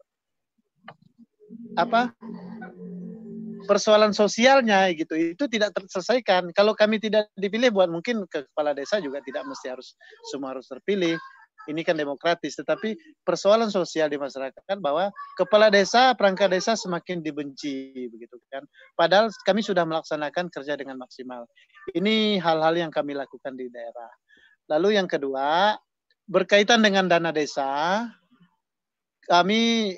[1.75, 2.15] apa
[3.65, 6.53] persoalan sosialnya gitu itu tidak terselesaikan.
[6.53, 9.97] Kalau kami tidak dipilih buat mungkin ke kepala desa juga tidak mesti harus
[10.29, 11.17] semua harus terpilih
[11.69, 15.09] ini kan demokratis, tetapi persoalan sosial di masyarakat bahwa
[15.39, 18.65] kepala desa, perangkat desa semakin dibenci begitu kan.
[18.95, 21.49] Padahal kami sudah melaksanakan kerja dengan maksimal.
[21.97, 24.13] Ini hal-hal yang kami lakukan di daerah.
[24.69, 25.77] Lalu yang kedua,
[26.29, 28.05] berkaitan dengan dana desa,
[29.29, 29.93] kami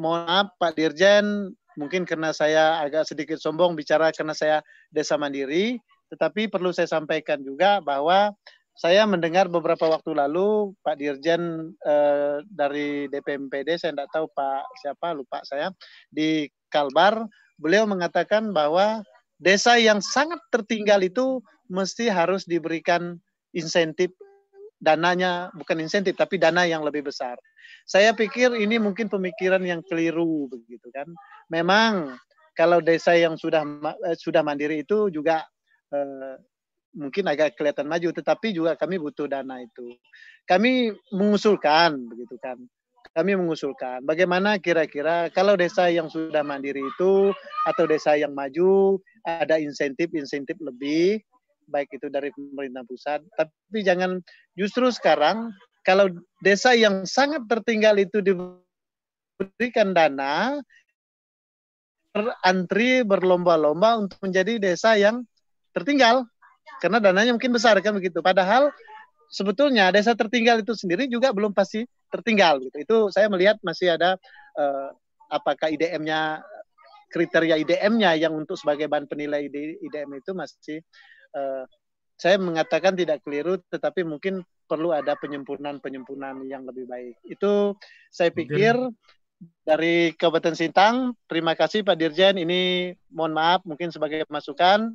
[0.00, 4.56] mohon maaf Pak Dirjen, mungkin karena saya agak sedikit sombong bicara karena saya
[4.88, 5.78] desa mandiri,
[6.12, 8.32] tetapi perlu saya sampaikan juga bahwa
[8.74, 15.14] saya mendengar beberapa waktu lalu Pak Dirjen eh, dari DPMPD, saya tidak tahu Pak siapa,
[15.14, 15.70] lupa saya,
[16.10, 17.22] di Kalbar,
[17.62, 19.06] beliau mengatakan bahwa
[19.38, 21.38] desa yang sangat tertinggal itu
[21.70, 23.14] mesti harus diberikan
[23.54, 24.10] insentif
[24.82, 27.38] dananya, bukan insentif, tapi dana yang lebih besar.
[27.86, 31.08] Saya pikir ini mungkin pemikiran yang keliru begitu kan.
[31.48, 32.18] Memang
[32.58, 33.62] kalau desa yang sudah
[34.10, 35.46] eh, sudah mandiri itu juga
[35.94, 36.36] eh,
[36.94, 39.98] mungkin agak kelihatan maju, tetapi juga kami butuh dana itu.
[40.46, 42.56] Kami mengusulkan, begitu kan.
[43.14, 47.30] Kami mengusulkan bagaimana kira-kira kalau desa yang sudah mandiri itu
[47.62, 51.22] atau desa yang maju ada insentif-insentif lebih,
[51.68, 53.20] baik itu dari pemerintah pusat.
[53.38, 54.18] Tapi jangan
[54.58, 55.52] justru sekarang
[55.84, 56.10] kalau
[56.40, 60.58] desa yang sangat tertinggal itu diberikan dana,
[62.10, 65.22] berantri berlomba-lomba untuk menjadi desa yang
[65.74, 66.26] tertinggal
[66.84, 68.20] karena dananya mungkin besar kan begitu.
[68.20, 68.68] Padahal
[69.32, 72.76] sebetulnya desa tertinggal itu sendiri juga belum pasti tertinggal gitu.
[72.76, 74.20] Itu saya melihat masih ada
[74.60, 74.92] uh,
[75.32, 76.44] apakah IDM-nya
[77.08, 80.84] kriteria IDM-nya yang untuk sebagai bahan penilai IDM itu masih
[81.32, 81.64] uh,
[82.20, 87.16] saya mengatakan tidak keliru tetapi mungkin perlu ada penyempurnaan-penyempurnaan yang lebih baik.
[87.24, 87.80] Itu
[88.12, 88.76] saya pikir
[89.64, 92.36] dari Kabupaten Sintang, terima kasih Pak Dirjen.
[92.36, 94.92] Ini mohon maaf mungkin sebagai masukan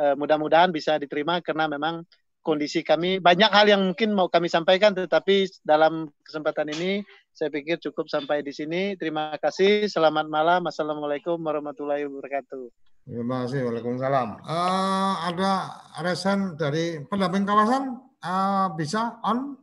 [0.00, 2.08] uh, mudah-mudahan bisa diterima karena memang
[2.40, 7.04] kondisi kami banyak hal yang mungkin mau kami sampaikan tetapi dalam kesempatan ini
[7.36, 8.96] saya pikir cukup sampai di sini.
[8.96, 9.86] Terima kasih.
[9.86, 10.64] Selamat malam.
[10.66, 12.64] Assalamualaikum warahmatullahi wabarakatuh.
[13.06, 13.68] Terima kasih.
[13.68, 14.28] Waalaikumsalam.
[14.44, 15.52] Uh, ada
[16.00, 19.56] resen dari pendamping kawasan uh, bisa on?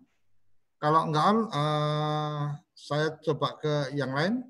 [0.77, 4.45] Kalau enggak on, uh, saya coba ke yang lain.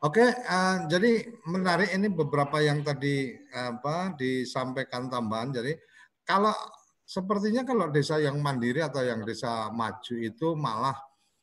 [0.00, 5.52] Oke, uh, jadi menarik ini beberapa yang tadi apa disampaikan tambahan.
[5.52, 5.76] Jadi
[6.24, 6.56] kalau
[7.04, 10.94] sepertinya kalau desa yang mandiri atau yang desa maju itu malah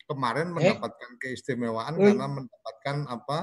[0.08, 0.54] kemarin eh?
[0.56, 2.04] mendapatkan keistimewaan eh?
[2.08, 3.40] karena mendapatkan apa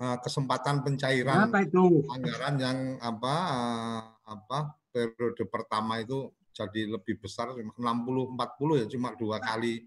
[0.00, 2.02] uh, kesempatan pencairan apa itu?
[2.08, 4.58] anggaran yang apa uh, apa
[4.88, 9.84] periode pertama itu jadi lebih besar 60 40 ya cuma dua kali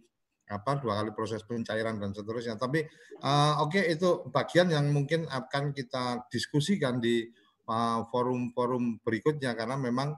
[0.52, 2.60] apa dua kali proses pencairan dan seterusnya.
[2.60, 2.84] Tapi
[3.24, 7.24] uh, oke okay, itu bagian yang mungkin akan kita diskusikan di
[7.72, 10.12] eh, forum-forum uh, berikutnya karena memang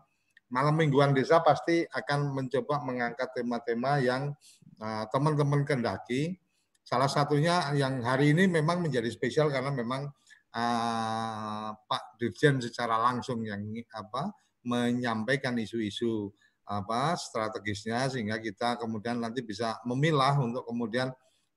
[0.49, 4.33] malam mingguan desa pasti akan mencoba mengangkat tema-tema yang
[4.81, 6.37] uh, teman-teman kendaki.
[6.83, 10.09] Salah satunya yang hari ini memang menjadi spesial karena memang
[10.53, 13.61] uh, Pak Dirjen secara langsung yang
[13.93, 14.33] apa
[14.63, 16.31] menyampaikan isu-isu
[16.63, 21.11] apa strategisnya sehingga kita kemudian nanti bisa memilah untuk kemudian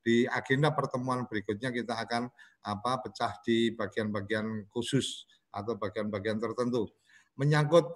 [0.06, 2.30] di agenda pertemuan berikutnya kita akan
[2.62, 6.86] apa pecah di bagian-bagian khusus atau bagian-bagian tertentu.
[7.34, 7.86] Menyangkut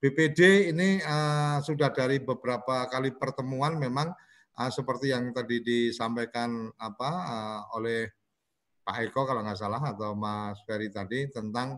[0.00, 4.08] BPD ini uh, sudah dari beberapa kali pertemuan memang
[4.56, 8.08] uh, seperti yang tadi disampaikan apa uh, oleh
[8.80, 11.76] Pak Eko kalau nggak salah atau Mas Ferry tadi tentang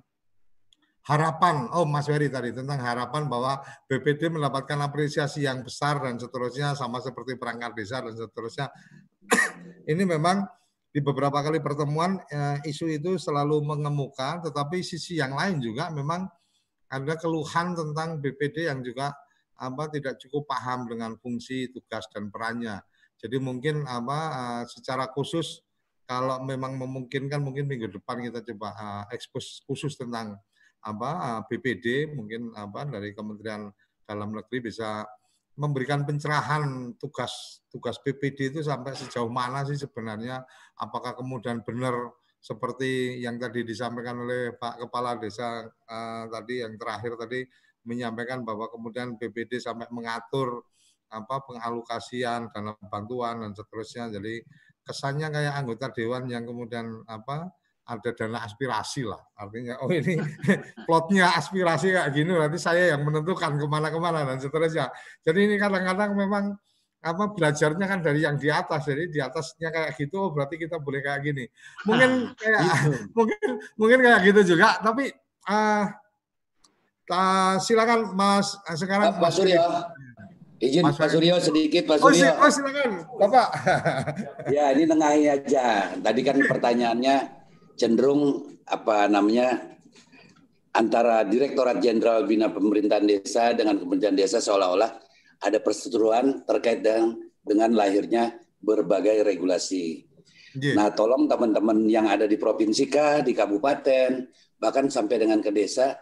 [1.02, 3.58] harapan, oh Mas Ferry tadi tentang harapan bahwa
[3.90, 8.70] BPD mendapatkan apresiasi yang besar dan seterusnya sama seperti perangkat desa dan seterusnya.
[9.90, 10.46] Ini memang
[10.92, 16.28] di beberapa kali pertemuan eh, isu itu selalu mengemuka, tetapi sisi yang lain juga memang
[16.92, 19.10] ada keluhan tentang BPD yang juga
[19.56, 22.78] apa tidak cukup paham dengan fungsi, tugas dan perannya.
[23.18, 25.64] Jadi mungkin apa eh, secara khusus
[26.06, 30.36] kalau memang memungkinkan mungkin minggu depan kita coba uh, ekspos khusus tentang
[30.82, 33.70] apa BPD mungkin apa dari Kementerian
[34.02, 35.06] Dalam Negeri bisa
[35.54, 40.42] memberikan pencerahan tugas tugas BPD itu sampai sejauh mana sih sebenarnya
[40.80, 41.94] apakah kemudian benar
[42.42, 47.46] seperti yang tadi disampaikan oleh Pak Kepala Desa uh, tadi yang terakhir tadi
[47.86, 50.66] menyampaikan bahwa kemudian BPD sampai mengatur
[51.12, 54.10] apa pengalokasian dana bantuan dan seterusnya.
[54.10, 54.42] Jadi
[54.82, 57.52] kesannya kayak anggota dewan yang kemudian apa
[57.82, 59.18] ada dana aspirasi lah.
[59.34, 60.14] Artinya oh ini
[60.86, 64.90] plotnya aspirasi kayak gini nanti saya yang menentukan ke mana-kemana dan seterusnya.
[65.26, 66.54] Jadi ini kadang-kadang memang
[67.02, 68.86] apa belajarnya kan dari yang di atas.
[68.86, 71.44] Jadi di atasnya kayak gitu oh berarti kita boleh kayak gini.
[71.82, 72.90] Mungkin ah, kayak gitu.
[73.18, 74.78] mungkin mungkin kayak gitu juga.
[74.78, 75.10] Tapi
[75.50, 75.84] uh,
[77.10, 79.58] uh, silakan mas sekarang Mas Suryo.
[80.62, 82.30] Izin Mas Pak Suryo sedikit Pak oh, Suryo.
[82.38, 82.90] oh, silakan.
[83.18, 83.48] Bapak.
[84.54, 85.90] Ya ini nengahi aja.
[85.98, 87.41] Tadi kan pertanyaannya
[87.76, 89.72] cenderung apa namanya
[90.72, 94.90] antara Direktorat Jenderal Bina Pemerintahan Desa dengan Kementerian Desa seolah-olah
[95.42, 100.06] ada perseteruan terkait dengan, dengan lahirnya berbagai regulasi.
[100.54, 100.78] Yeah.
[100.78, 104.30] Nah, tolong teman-teman yang ada di provinsi kah, di kabupaten,
[104.60, 105.98] bahkan sampai dengan ke desa,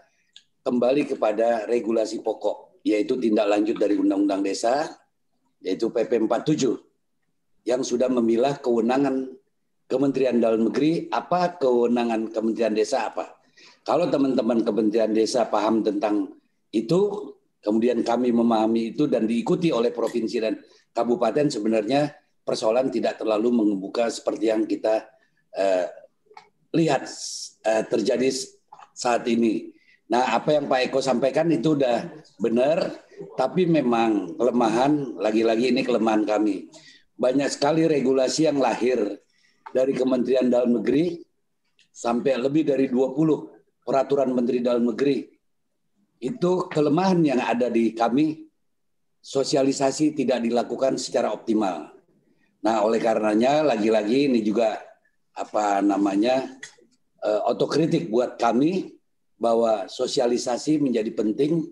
[0.60, 4.92] kembali kepada regulasi pokok, yaitu tindak lanjut dari Undang-Undang Desa,
[5.64, 6.76] yaitu PP 47,
[7.64, 9.39] yang sudah memilah kewenangan
[9.90, 13.42] Kementerian Dalam Negeri, apa kewenangan Kementerian Desa apa.
[13.82, 16.30] Kalau teman-teman Kementerian Desa paham tentang
[16.70, 20.54] itu, kemudian kami memahami itu dan diikuti oleh provinsi dan
[20.94, 22.14] kabupaten sebenarnya
[22.46, 25.10] persoalan tidak terlalu membuka seperti yang kita
[25.58, 25.86] uh,
[26.70, 27.10] lihat
[27.66, 28.30] uh, terjadi
[28.94, 29.74] saat ini.
[30.10, 32.90] Nah, apa yang Pak Eko sampaikan itu udah benar,
[33.38, 36.66] tapi memang kelemahan, lagi-lagi ini kelemahan kami.
[37.14, 38.98] Banyak sekali regulasi yang lahir
[39.70, 41.18] dari Kementerian Dalam Negeri
[41.90, 45.26] sampai lebih dari 20 peraturan Menteri Dalam Negeri
[46.20, 48.44] itu kelemahan yang ada di kami
[49.20, 51.92] sosialisasi tidak dilakukan secara optimal.
[52.60, 54.76] Nah, oleh karenanya lagi-lagi ini juga
[55.32, 56.44] apa namanya
[57.24, 59.00] uh, otokritik buat kami
[59.40, 61.64] bahwa sosialisasi menjadi penting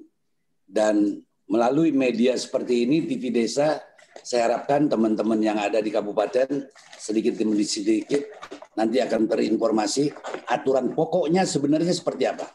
[0.65, 3.81] dan melalui media seperti ini TV Desa
[4.23, 6.69] saya harapkan teman-teman yang ada di kabupaten
[6.99, 8.23] sedikit demi sedikit
[8.79, 10.15] nanti akan terinformasi
[10.47, 12.47] aturan pokoknya sebenarnya seperti apa.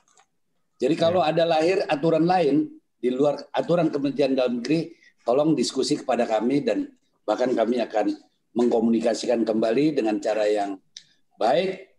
[0.79, 1.35] Jadi kalau ya.
[1.35, 4.95] ada lahir aturan lain di luar aturan Kementerian Dalam Negeri,
[5.27, 6.87] tolong diskusi kepada kami dan
[7.27, 8.15] bahkan kami akan
[8.55, 10.79] mengkomunikasikan kembali dengan cara yang
[11.35, 11.91] baik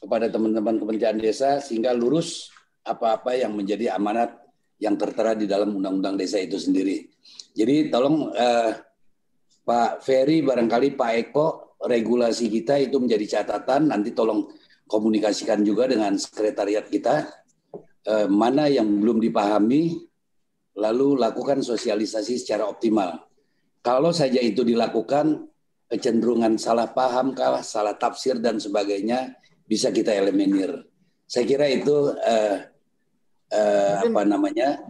[0.00, 2.52] kepada teman-teman Kementerian Desa sehingga lurus
[2.84, 4.36] apa-apa yang menjadi amanat
[4.80, 7.04] yang tertera di dalam Undang-Undang Desa itu sendiri.
[7.52, 8.72] Jadi tolong eh,
[9.70, 11.46] Pak Ferry barangkali Pak Eko
[11.86, 14.50] regulasi kita itu menjadi catatan nanti tolong
[14.90, 17.30] komunikasikan juga dengan sekretariat kita
[18.06, 19.94] eh, mana yang belum dipahami,
[20.74, 23.30] lalu lakukan sosialisasi secara optimal.
[23.80, 25.48] Kalau saja itu dilakukan,
[25.88, 30.84] kecenderungan salah paham, kah, salah tafsir dan sebagainya bisa kita eliminir.
[31.30, 32.56] Saya kira itu eh,
[33.54, 34.82] eh, apa namanya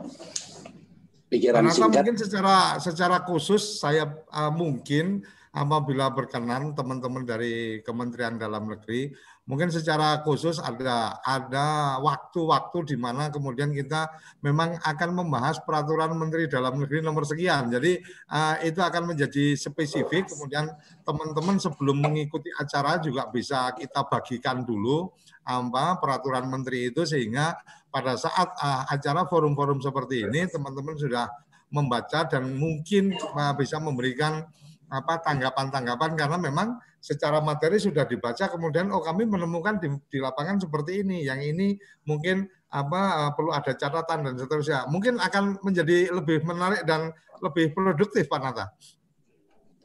[1.31, 2.02] pikiran singkat.
[2.02, 9.11] Mungkin secara secara khusus saya uh, mungkin apabila berkenan teman-teman dari Kementerian Dalam Negeri
[9.51, 14.07] mungkin secara khusus ada ada waktu-waktu di mana kemudian kita
[14.47, 17.66] memang akan membahas peraturan Menteri Dalam Negeri nomor sekian.
[17.66, 17.98] Jadi
[18.31, 20.31] uh, itu akan menjadi spesifik.
[20.31, 20.70] Kemudian
[21.02, 25.11] teman-teman sebelum mengikuti acara juga bisa kita bagikan dulu
[25.45, 27.57] apa peraturan Menteri itu sehingga
[27.91, 31.27] pada saat uh, acara forum-forum seperti ini teman-teman sudah
[31.71, 34.47] membaca dan mungkin uh, bisa memberikan
[34.91, 36.69] apa tanggapan-tanggapan karena memang
[36.99, 41.79] secara materi sudah dibaca kemudian oh kami menemukan di, di lapangan seperti ini yang ini
[42.05, 47.71] mungkin apa uh, perlu ada catatan dan seterusnya mungkin akan menjadi lebih menarik dan lebih
[47.73, 48.67] produktif Pak Nata.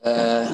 [0.05, 0.45] Uh,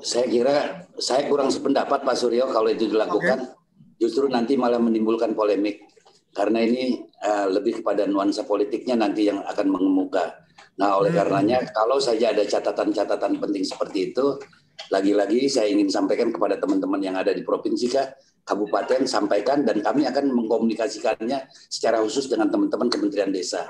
[0.00, 0.56] saya kira
[0.96, 3.63] saya kurang sependapat Pak Suryo kalau itu dilakukan okay.
[4.04, 5.88] Justru nanti malah menimbulkan polemik
[6.36, 10.44] karena ini uh, lebih kepada nuansa politiknya nanti yang akan mengemuka.
[10.76, 11.18] Nah oleh hmm.
[11.24, 14.36] karenanya kalau saja ada catatan-catatan penting seperti itu
[14.92, 18.12] lagi-lagi saya ingin sampaikan kepada teman-teman yang ada di provinsi kah,
[18.44, 23.64] kabupaten sampaikan dan kami akan mengkomunikasikannya secara khusus dengan teman-teman Kementerian Desa.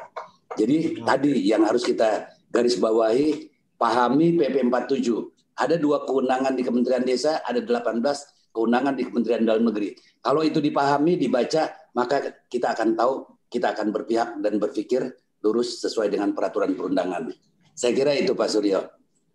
[0.59, 5.35] Jadi tadi yang harus kita garis bawahi pahami PP 47.
[5.55, 9.99] Ada dua kewenangan di Kementerian Desa, ada 18 kewenangan di Kementerian Dalam Negeri.
[10.23, 15.11] Kalau itu dipahami, dibaca, maka kita akan tahu, kita akan berpihak dan berpikir
[15.43, 17.35] lurus sesuai dengan peraturan perundangan.
[17.75, 18.87] Saya kira itu Pak Suryo.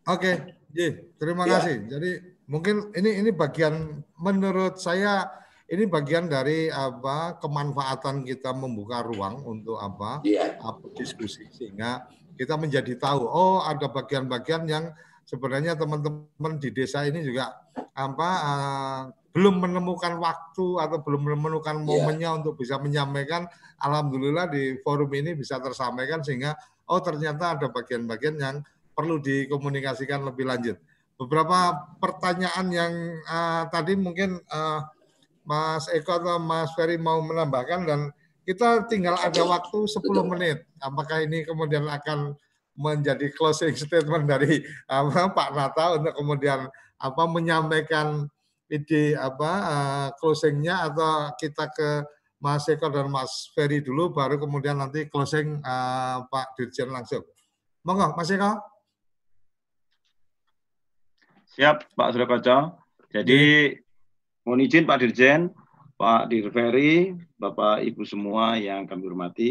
[0.08, 1.60] Oke, Ji, terima ya.
[1.60, 1.76] kasih.
[1.92, 2.12] Jadi
[2.50, 5.28] mungkin ini ini bagian menurut saya
[5.70, 10.58] ini bagian dari apa kemanfaatan kita membuka ruang untuk apa, ya.
[10.58, 14.90] apa diskusi sehingga kita menjadi tahu oh ada bagian-bagian yang
[15.30, 17.54] sebenarnya teman-teman di desa ini juga
[17.94, 21.86] apa uh, belum menemukan waktu atau belum menemukan iya.
[21.86, 23.46] momennya untuk bisa menyampaikan
[23.80, 26.58] alhamdulillah di forum ini bisa tersampaikan sehingga
[26.90, 28.56] oh ternyata ada bagian-bagian yang
[28.92, 30.76] perlu dikomunikasikan lebih lanjut.
[31.16, 32.94] Beberapa pertanyaan yang
[33.28, 34.82] uh, tadi mungkin uh,
[35.48, 38.00] Mas Eko atau Mas Ferry mau menambahkan dan
[38.44, 40.04] kita tinggal ada waktu 10
[40.36, 40.66] menit.
[40.82, 42.34] Apakah ini kemudian akan
[42.76, 46.66] menjadi closing statement dari apa, Pak Nata untuk kemudian
[47.00, 48.28] apa menyampaikan
[48.70, 51.90] ide apa uh, closingnya atau kita ke
[52.40, 57.26] Mas Eko dan Mas Ferry dulu baru kemudian nanti closing uh, Pak Dirjen langsung.
[57.84, 58.56] Monggo Mas Eko.
[61.50, 62.80] Siap, Pak Suryakoco.
[63.10, 63.82] Jadi iya.
[64.46, 65.42] mohon izin Pak Dirjen,
[66.00, 69.50] Pak Dirveri, Bapak Ibu semua yang kami hormati.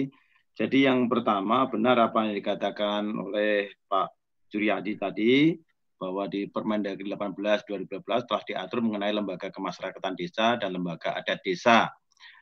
[0.57, 4.15] Jadi yang pertama benar apa yang dikatakan oleh Pak
[4.49, 5.59] Juryadi tadi
[5.99, 11.91] bahwa di Permendagri 18 2012 telah diatur mengenai lembaga kemasyarakatan desa dan lembaga adat desa.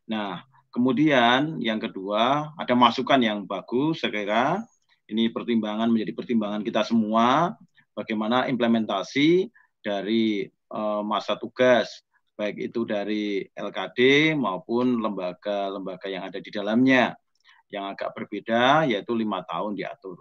[0.07, 4.45] Nah, kemudian yang kedua ada masukan yang bagus saya kira
[5.09, 7.57] ini pertimbangan menjadi pertimbangan kita semua
[7.97, 9.49] bagaimana implementasi
[9.81, 12.05] dari uh, masa tugas
[12.37, 17.17] baik itu dari LKD maupun lembaga-lembaga yang ada di dalamnya
[17.73, 20.21] yang agak berbeda yaitu lima tahun diatur.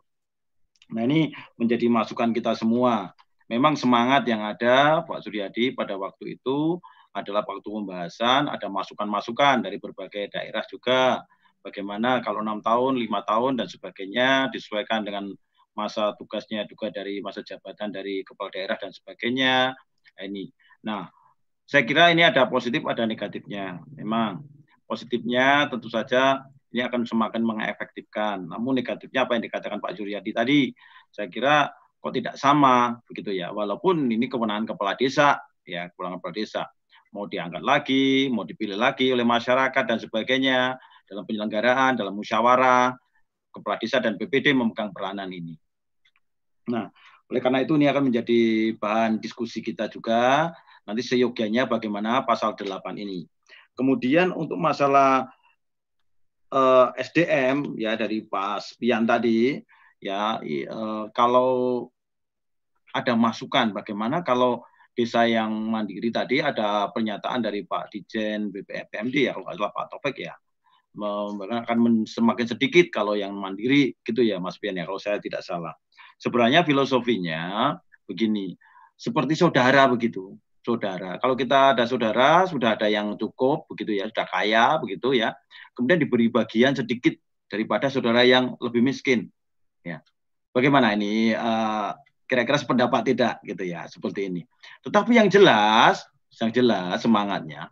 [0.96, 3.12] Nah ini menjadi masukan kita semua.
[3.46, 6.82] Memang semangat yang ada Pak Suryadi pada waktu itu
[7.16, 11.24] adalah waktu pembahasan, ada masukan-masukan dari berbagai daerah juga.
[11.62, 15.34] Bagaimana kalau enam tahun, lima tahun dan sebagainya disesuaikan dengan
[15.78, 19.74] masa tugasnya juga dari masa jabatan dari kepala daerah dan sebagainya.
[20.16, 20.48] Ini.
[20.88, 21.12] Nah,
[21.68, 23.82] saya kira ini ada positif, ada negatifnya.
[23.98, 24.46] Memang
[24.86, 28.46] positifnya tentu saja ini akan semakin mengefektifkan.
[28.48, 30.62] Namun negatifnya apa yang dikatakan Pak Juryadi tadi,
[31.12, 31.72] saya kira
[32.06, 33.50] kok tidak sama begitu ya.
[33.50, 36.64] Walaupun ini kewenangan kepala desa, ya kewenangan kepala desa
[37.10, 40.78] mau diangkat lagi, mau dipilih lagi oleh masyarakat dan sebagainya
[41.10, 42.94] dalam penyelenggaraan, dalam musyawarah,
[43.50, 45.58] kepala desa dan BPD memegang peranan ini.
[46.70, 46.94] Nah,
[47.26, 48.42] oleh karena itu ini akan menjadi
[48.78, 50.54] bahan diskusi kita juga
[50.86, 52.70] nanti seyogianya bagaimana pasal 8
[53.02, 53.26] ini.
[53.74, 55.32] Kemudian untuk masalah
[56.54, 59.58] eh, SDM ya dari Pak Pian tadi
[60.06, 61.88] ya uh, kalau
[62.96, 64.64] ada masukan bagaimana kalau
[64.96, 70.24] desa yang mandiri tadi ada pernyataan dari Pak Dijen BPMD ya kalau salah Pak Taufik
[70.24, 70.32] ya
[70.96, 75.76] akan semakin sedikit kalau yang mandiri gitu ya Mas Pian ya kalau saya tidak salah.
[76.16, 77.76] Sebenarnya filosofinya
[78.08, 78.56] begini,
[78.96, 81.20] seperti saudara begitu, saudara.
[81.20, 85.36] Kalau kita ada saudara, sudah ada yang cukup begitu ya, sudah kaya begitu ya.
[85.76, 87.20] Kemudian diberi bagian sedikit
[87.52, 89.28] daripada saudara yang lebih miskin.
[89.84, 90.00] Ya.
[90.56, 91.92] Bagaimana ini uh,
[92.26, 94.42] kira-kira sependapat tidak gitu ya, seperti ini.
[94.86, 96.06] Tetapi yang jelas,
[96.42, 97.72] yang jelas semangatnya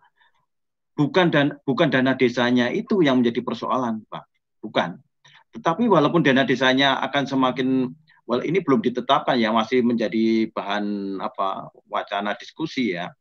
[0.93, 4.29] bukan dan bukan dana desanya itu yang menjadi persoalan, Pak.
[4.61, 5.01] Bukan.
[5.53, 7.69] Tetapi walaupun dana desanya akan semakin
[8.23, 13.11] Well, ini belum ditetapkan ya, masih menjadi bahan apa wacana diskusi ya.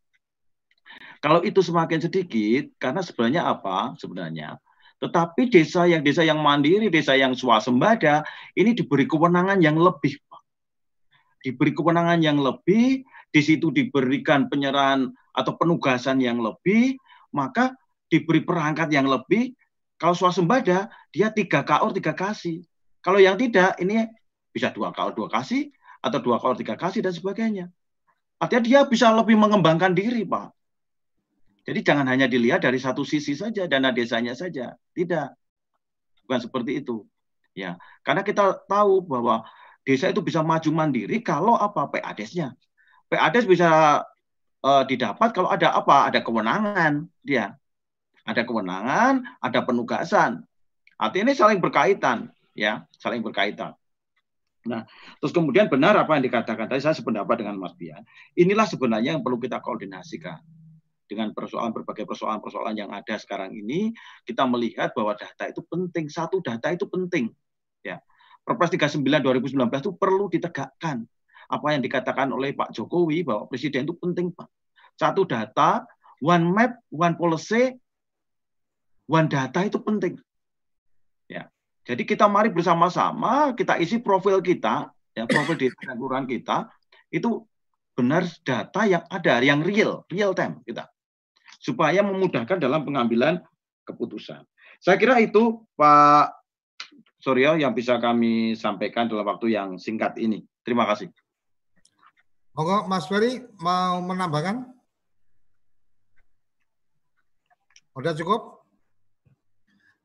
[1.19, 4.63] Kalau itu semakin sedikit, karena sebenarnya apa sebenarnya?
[5.03, 8.23] Tetapi desa yang desa yang mandiri, desa yang swasembada,
[8.55, 10.22] ini diberi kewenangan yang lebih.
[11.43, 13.03] Diberi kewenangan yang lebih,
[13.33, 16.97] di situ diberikan penyerahan atau penugasan yang lebih,
[17.35, 17.75] maka
[18.07, 19.57] diberi perangkat yang lebih.
[19.99, 22.63] Kalau swasembada, dia tiga kaor tiga kasih.
[23.03, 24.07] Kalau yang tidak, ini
[24.53, 25.73] bisa dua kali dua kasih
[26.05, 27.67] atau dua kali tiga kasih dan sebagainya.
[28.43, 30.51] Artinya dia bisa lebih mengembangkan diri, Pak.
[31.63, 34.75] Jadi jangan hanya dilihat dari satu sisi saja dana desanya saja.
[34.99, 35.29] Tidak.
[36.27, 37.07] Bukan seperti itu.
[37.55, 39.45] Ya, karena kita tahu bahwa
[39.83, 42.55] desa itu bisa maju mandiri kalau apa PADES-nya.
[43.11, 44.03] PADES bisa
[44.63, 46.09] uh, didapat kalau ada apa?
[46.09, 47.55] Ada kewenangan dia.
[48.23, 50.47] Ada kewenangan, ada penugasan.
[50.95, 53.75] Artinya ini saling berkaitan, ya, saling berkaitan.
[54.63, 54.87] Nah,
[55.19, 58.07] terus kemudian benar apa yang dikatakan tadi saya sependapat dengan Mas Bian.
[58.39, 60.39] Inilah sebenarnya yang perlu kita koordinasikan
[61.11, 63.91] dengan persoalan berbagai persoalan-persoalan yang ada sekarang ini.
[64.23, 66.07] Kita melihat bahwa data itu penting.
[66.07, 67.35] Satu data itu penting.
[67.83, 67.99] Ya,
[68.43, 71.07] Perpres 39 2019 itu perlu ditegakkan.
[71.47, 74.51] Apa yang dikatakan oleh Pak Jokowi bahwa presiden itu penting, Pak.
[74.99, 75.87] Satu data,
[76.19, 77.75] one map, one policy,
[79.07, 80.19] one data itu penting.
[81.31, 81.47] Ya.
[81.87, 86.71] Jadi kita mari bersama-sama kita isi profil kita, ya profil di kelurahan kita
[87.13, 87.43] itu
[87.93, 90.89] benar data yang ada, yang real, real time kita.
[91.63, 93.39] Supaya memudahkan dalam pengambilan
[93.87, 94.43] keputusan.
[94.83, 96.42] Saya kira itu Pak
[97.23, 100.43] Suryo yang bisa kami sampaikan dalam waktu yang singkat ini.
[100.67, 101.07] Terima kasih.
[102.59, 104.67] Monggo Mas Ferry mau menambahkan?
[107.95, 108.67] Sudah cukup?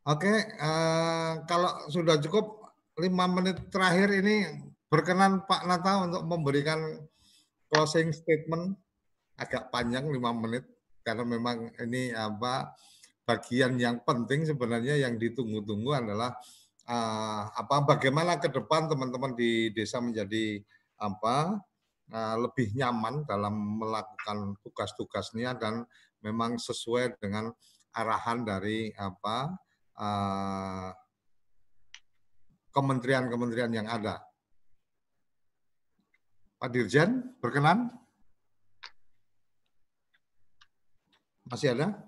[0.07, 0.29] Oke,
[0.61, 2.69] uh, kalau sudah cukup
[3.01, 7.01] lima menit terakhir ini berkenan Pak Nata untuk memberikan
[7.67, 8.77] closing statement
[9.41, 10.63] agak panjang lima menit
[11.01, 12.71] karena memang ini apa
[13.27, 16.31] bagian yang penting sebenarnya yang ditunggu-tunggu adalah
[16.87, 20.63] uh, apa bagaimana ke depan teman-teman di desa menjadi
[20.97, 21.59] apa
[22.11, 25.83] uh, lebih nyaman dalam melakukan tugas-tugasnya dan
[26.23, 27.51] memang sesuai dengan
[27.93, 29.53] arahan dari apa
[29.99, 30.89] uh,
[32.71, 34.21] kementerian-kementerian yang ada.
[36.57, 37.93] Pak Dirjen, berkenan?
[41.45, 42.06] Masih ada?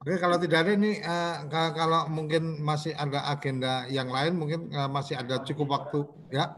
[0.00, 4.88] Oke, kalau tidak ada ini uh, kalau mungkin masih ada agenda yang lain mungkin uh,
[4.88, 6.56] masih ada cukup waktu ya.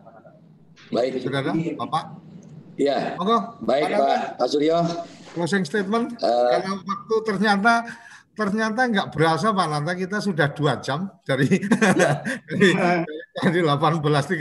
[0.94, 1.26] Baik.
[1.26, 2.22] Sudah ada, Bapak?
[2.78, 3.18] Iya.
[3.18, 3.58] Monggo.
[3.66, 4.78] Baik, Pak Pak Suryo.
[5.34, 6.14] Closing statement.
[6.22, 7.72] Uh, Karena waktu ternyata
[8.38, 11.50] ternyata nggak berasa Pak Nanta kita sudah dua jam dari
[12.48, 12.70] dari,
[13.42, 14.38] dari 18.30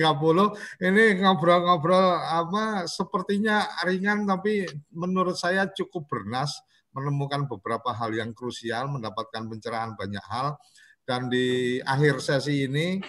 [0.85, 4.63] ini ngobrol-ngobrol apa sepertinya ringan tapi
[4.93, 6.61] menurut saya cukup bernas
[6.91, 10.59] menemukan beberapa hal yang krusial, mendapatkan pencerahan banyak hal.
[11.07, 13.01] Dan di akhir sesi ini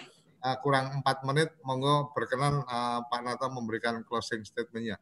[0.43, 4.99] uh, kurang empat menit, monggo berkenan uh, Pak Nata memberikan closing statementnya.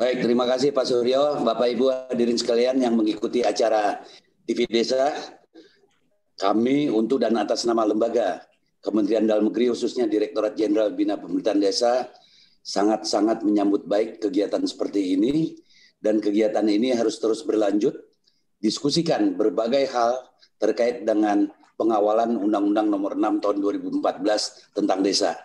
[0.00, 4.00] Baik, terima kasih Pak Suryo, Bapak Ibu hadirin sekalian yang mengikuti acara
[4.48, 5.12] TV Desa.
[6.40, 8.40] Kami untuk dan atas nama lembaga
[8.80, 12.08] Kementerian Dalam Negeri khususnya Direktorat Jenderal Bina Pemerintahan Desa
[12.64, 15.60] sangat-sangat menyambut baik kegiatan seperti ini
[16.00, 17.92] dan kegiatan ini harus terus berlanjut,
[18.60, 20.20] diskusikan berbagai hal
[20.60, 21.48] terkait dengan
[21.80, 25.36] pengawalan Undang-Undang Nomor 6 Tahun 2014 tentang desa.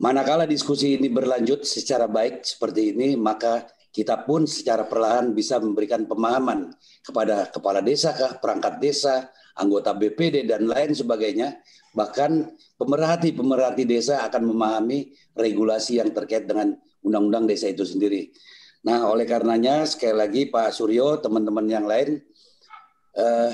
[0.00, 6.08] Manakala diskusi ini berlanjut secara baik seperti ini, maka kita pun secara perlahan bisa memberikan
[6.08, 6.72] pemahaman
[7.04, 9.28] kepada kepala desa, perangkat desa,
[9.60, 11.60] anggota BPD dan lain sebagainya.
[11.92, 12.30] Bahkan
[12.80, 18.30] pemerhati-pemerhati desa akan memahami regulasi yang terkait dengan undang-undang desa itu sendiri.
[18.80, 22.16] Nah, oleh karenanya sekali lagi Pak Suryo, teman-teman yang lain,
[23.12, 23.52] eh,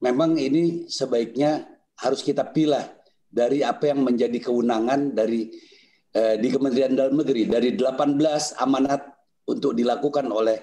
[0.00, 1.68] memang ini sebaiknya
[2.00, 2.88] harus kita pilah
[3.28, 5.52] dari apa yang menjadi kewenangan dari
[6.16, 8.16] eh, di Kementerian Dalam Negeri dari 18
[8.64, 9.02] amanat
[9.44, 10.56] untuk dilakukan oleh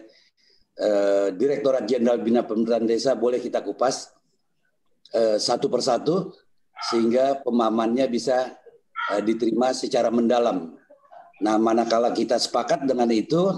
[0.82, 4.10] eh, Direktorat Jenderal Bina Pemerintahan Desa boleh kita kupas
[5.14, 6.34] eh, satu persatu
[6.90, 8.58] sehingga pemahamannya bisa
[9.14, 10.82] eh, diterima secara mendalam
[11.44, 13.52] Nah, manakala kita sepakat dengan itu,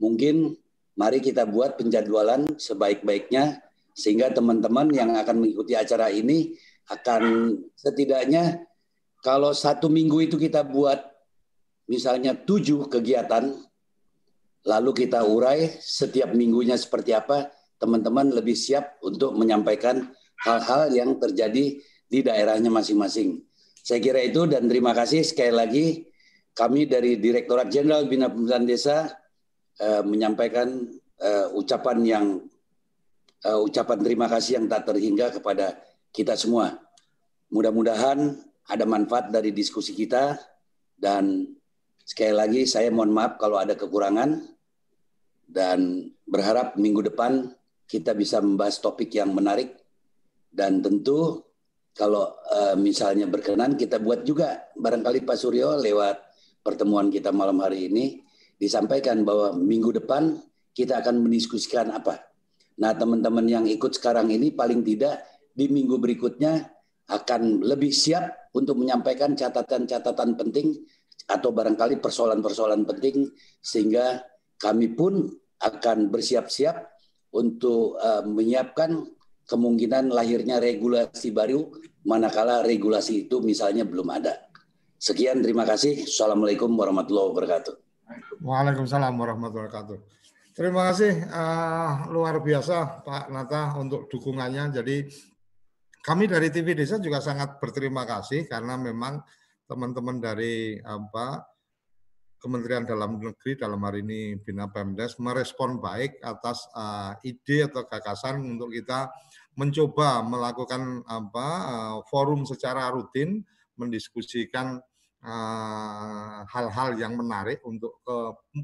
[0.00, 0.56] mungkin
[0.96, 3.60] mari kita buat penjadwalan sebaik-baiknya
[3.92, 6.56] sehingga teman-teman yang akan mengikuti acara ini
[6.88, 8.64] akan setidaknya
[9.20, 11.04] kalau satu minggu itu kita buat
[11.84, 13.60] misalnya tujuh kegiatan,
[14.64, 20.08] lalu kita urai setiap minggunya seperti apa, teman-teman lebih siap untuk menyampaikan
[20.48, 21.76] hal-hal yang terjadi
[22.08, 23.44] di daerahnya masing-masing.
[23.84, 25.86] Saya kira itu dan terima kasih sekali lagi
[26.58, 29.06] kami dari Direktorat Jenderal Bina Pemerintahan Desa
[29.78, 30.90] uh, menyampaikan
[31.22, 32.26] uh, ucapan yang
[33.46, 35.78] uh, ucapan terima kasih yang tak terhingga kepada
[36.10, 36.74] kita semua.
[37.54, 38.34] Mudah-mudahan
[38.66, 40.34] ada manfaat dari diskusi kita
[40.98, 41.46] dan
[42.02, 44.42] sekali lagi saya mohon maaf kalau ada kekurangan
[45.46, 47.54] dan berharap minggu depan
[47.86, 49.78] kita bisa membahas topik yang menarik
[50.50, 51.40] dan tentu
[51.94, 56.27] kalau uh, misalnya berkenan kita buat juga barangkali Pak Suryo lewat
[56.68, 58.20] pertemuan kita malam hari ini
[58.60, 60.36] disampaikan bahwa minggu depan
[60.76, 62.28] kita akan mendiskusikan apa.
[62.76, 65.24] Nah, teman-teman yang ikut sekarang ini paling tidak
[65.56, 66.68] di minggu berikutnya
[67.08, 70.76] akan lebih siap untuk menyampaikan catatan-catatan penting
[71.24, 73.32] atau barangkali persoalan-persoalan penting
[73.64, 74.20] sehingga
[74.60, 75.24] kami pun
[75.64, 76.76] akan bersiap-siap
[77.32, 79.08] untuk uh, menyiapkan
[79.48, 81.72] kemungkinan lahirnya regulasi baru
[82.04, 84.47] manakala regulasi itu misalnya belum ada.
[84.98, 86.10] Sekian terima kasih.
[86.10, 87.74] Assalamualaikum warahmatullahi wabarakatuh.
[88.42, 89.98] Waalaikumsalam warahmatullahi wabarakatuh.
[90.58, 94.74] Terima kasih uh, luar biasa Pak Nata untuk dukungannya.
[94.74, 95.06] Jadi
[96.02, 99.22] kami dari TV Desa juga sangat berterima kasih karena memang
[99.70, 101.46] teman-teman dari apa
[102.42, 108.42] Kementerian Dalam Negeri dalam hari ini Bina Pemdes merespon baik atas uh, ide atau gagasan
[108.42, 109.14] untuk kita
[109.54, 113.46] mencoba melakukan apa uh, forum secara rutin
[113.78, 114.82] mendiskusikan
[116.46, 118.16] hal-hal uh, yang menarik untuk ke,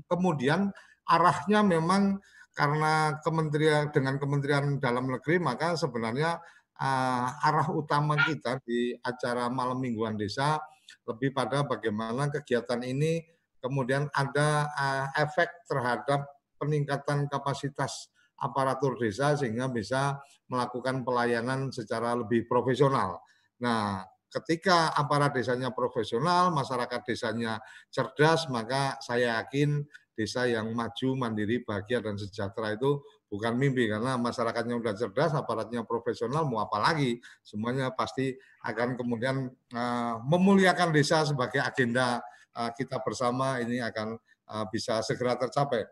[0.07, 0.71] kemudian
[1.03, 2.23] arahnya memang
[2.55, 6.39] karena kementerian dengan Kementerian Dalam Negeri maka sebenarnya
[6.79, 10.63] uh, arah utama kita di acara malam mingguan desa
[11.11, 13.19] lebih pada bagaimana kegiatan ini
[13.59, 16.23] kemudian ada uh, efek terhadap
[16.63, 23.19] peningkatan kapasitas aparatur desa sehingga bisa melakukan pelayanan secara lebih profesional.
[23.63, 24.05] Nah,
[24.35, 32.03] ketika aparat desanya profesional, masyarakat desanya cerdas, maka saya yakin desa yang maju, mandiri, bahagia
[32.03, 37.19] dan sejahtera itu bukan mimpi karena masyarakatnya sudah cerdas, aparatnya profesional mau apa lagi?
[37.43, 42.23] Semuanya pasti akan kemudian uh, memuliakan desa sebagai agenda
[42.55, 44.19] uh, kita bersama ini akan
[44.51, 45.83] uh, bisa segera tercapai.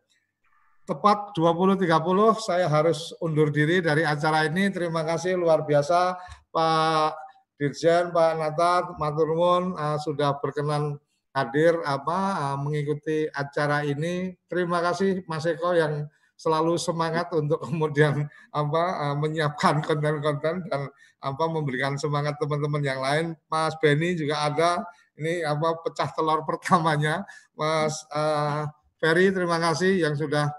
[0.82, 1.86] Tepat 20.30
[2.42, 4.66] saya harus undur diri dari acara ini.
[4.66, 6.18] Terima kasih luar biasa
[6.50, 7.21] Pak
[7.62, 10.98] Dirjen, Pak Natar, Maturmun uh, sudah berkenan
[11.30, 14.34] hadir apa uh, mengikuti acara ini.
[14.50, 20.90] Terima kasih Mas Eko yang selalu semangat untuk kemudian apa uh, menyiapkan konten-konten dan
[21.22, 23.26] apa memberikan semangat teman-teman yang lain.
[23.46, 24.82] Mas Benny juga ada.
[25.14, 27.22] Ini apa pecah telur pertamanya.
[27.54, 28.66] Mas uh,
[28.98, 30.50] Ferry terima kasih yang sudah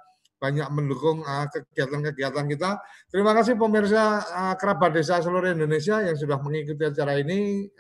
[0.44, 2.84] banyak mendukung kegiatan-kegiatan kita.
[3.08, 4.20] Terima kasih pemirsa
[4.60, 7.72] kerabat desa seluruh Indonesia yang sudah mengikuti acara ini.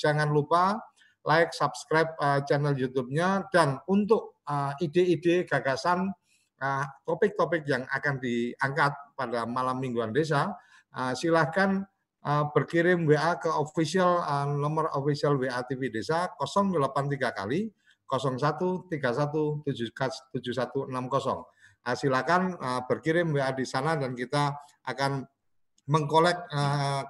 [0.00, 0.80] Jangan lupa
[1.28, 2.16] like, subscribe
[2.48, 4.40] channel YouTube-nya dan untuk
[4.80, 6.08] ide-ide, gagasan,
[7.04, 10.56] topik-topik yang akan diangkat pada malam mingguan desa,
[11.12, 11.84] silahkan
[12.56, 14.24] berkirim WA ke official
[14.56, 17.68] nomor official WA TV Desa 083 kali
[18.08, 18.88] 01317160.
[21.80, 24.52] Uh, silakan uh, berkirim WA di sana dan kita
[24.84, 25.24] akan
[25.88, 27.02] mengkolek uh,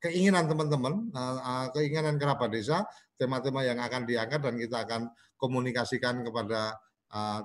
[0.00, 2.88] keinginan teman-teman, uh, keinginan kerabat desa
[3.20, 6.76] tema-tema yang akan diangkat dan kita akan komunikasikan kepada
[7.12, 7.40] uh,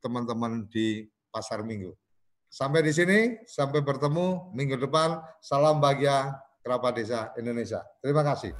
[0.00, 1.92] teman-teman uh, di pasar minggu.
[2.48, 5.20] Sampai di sini, sampai bertemu minggu depan.
[5.44, 6.32] Salam bahagia
[6.64, 7.84] kerabat desa Indonesia.
[8.00, 8.56] Terima kasih.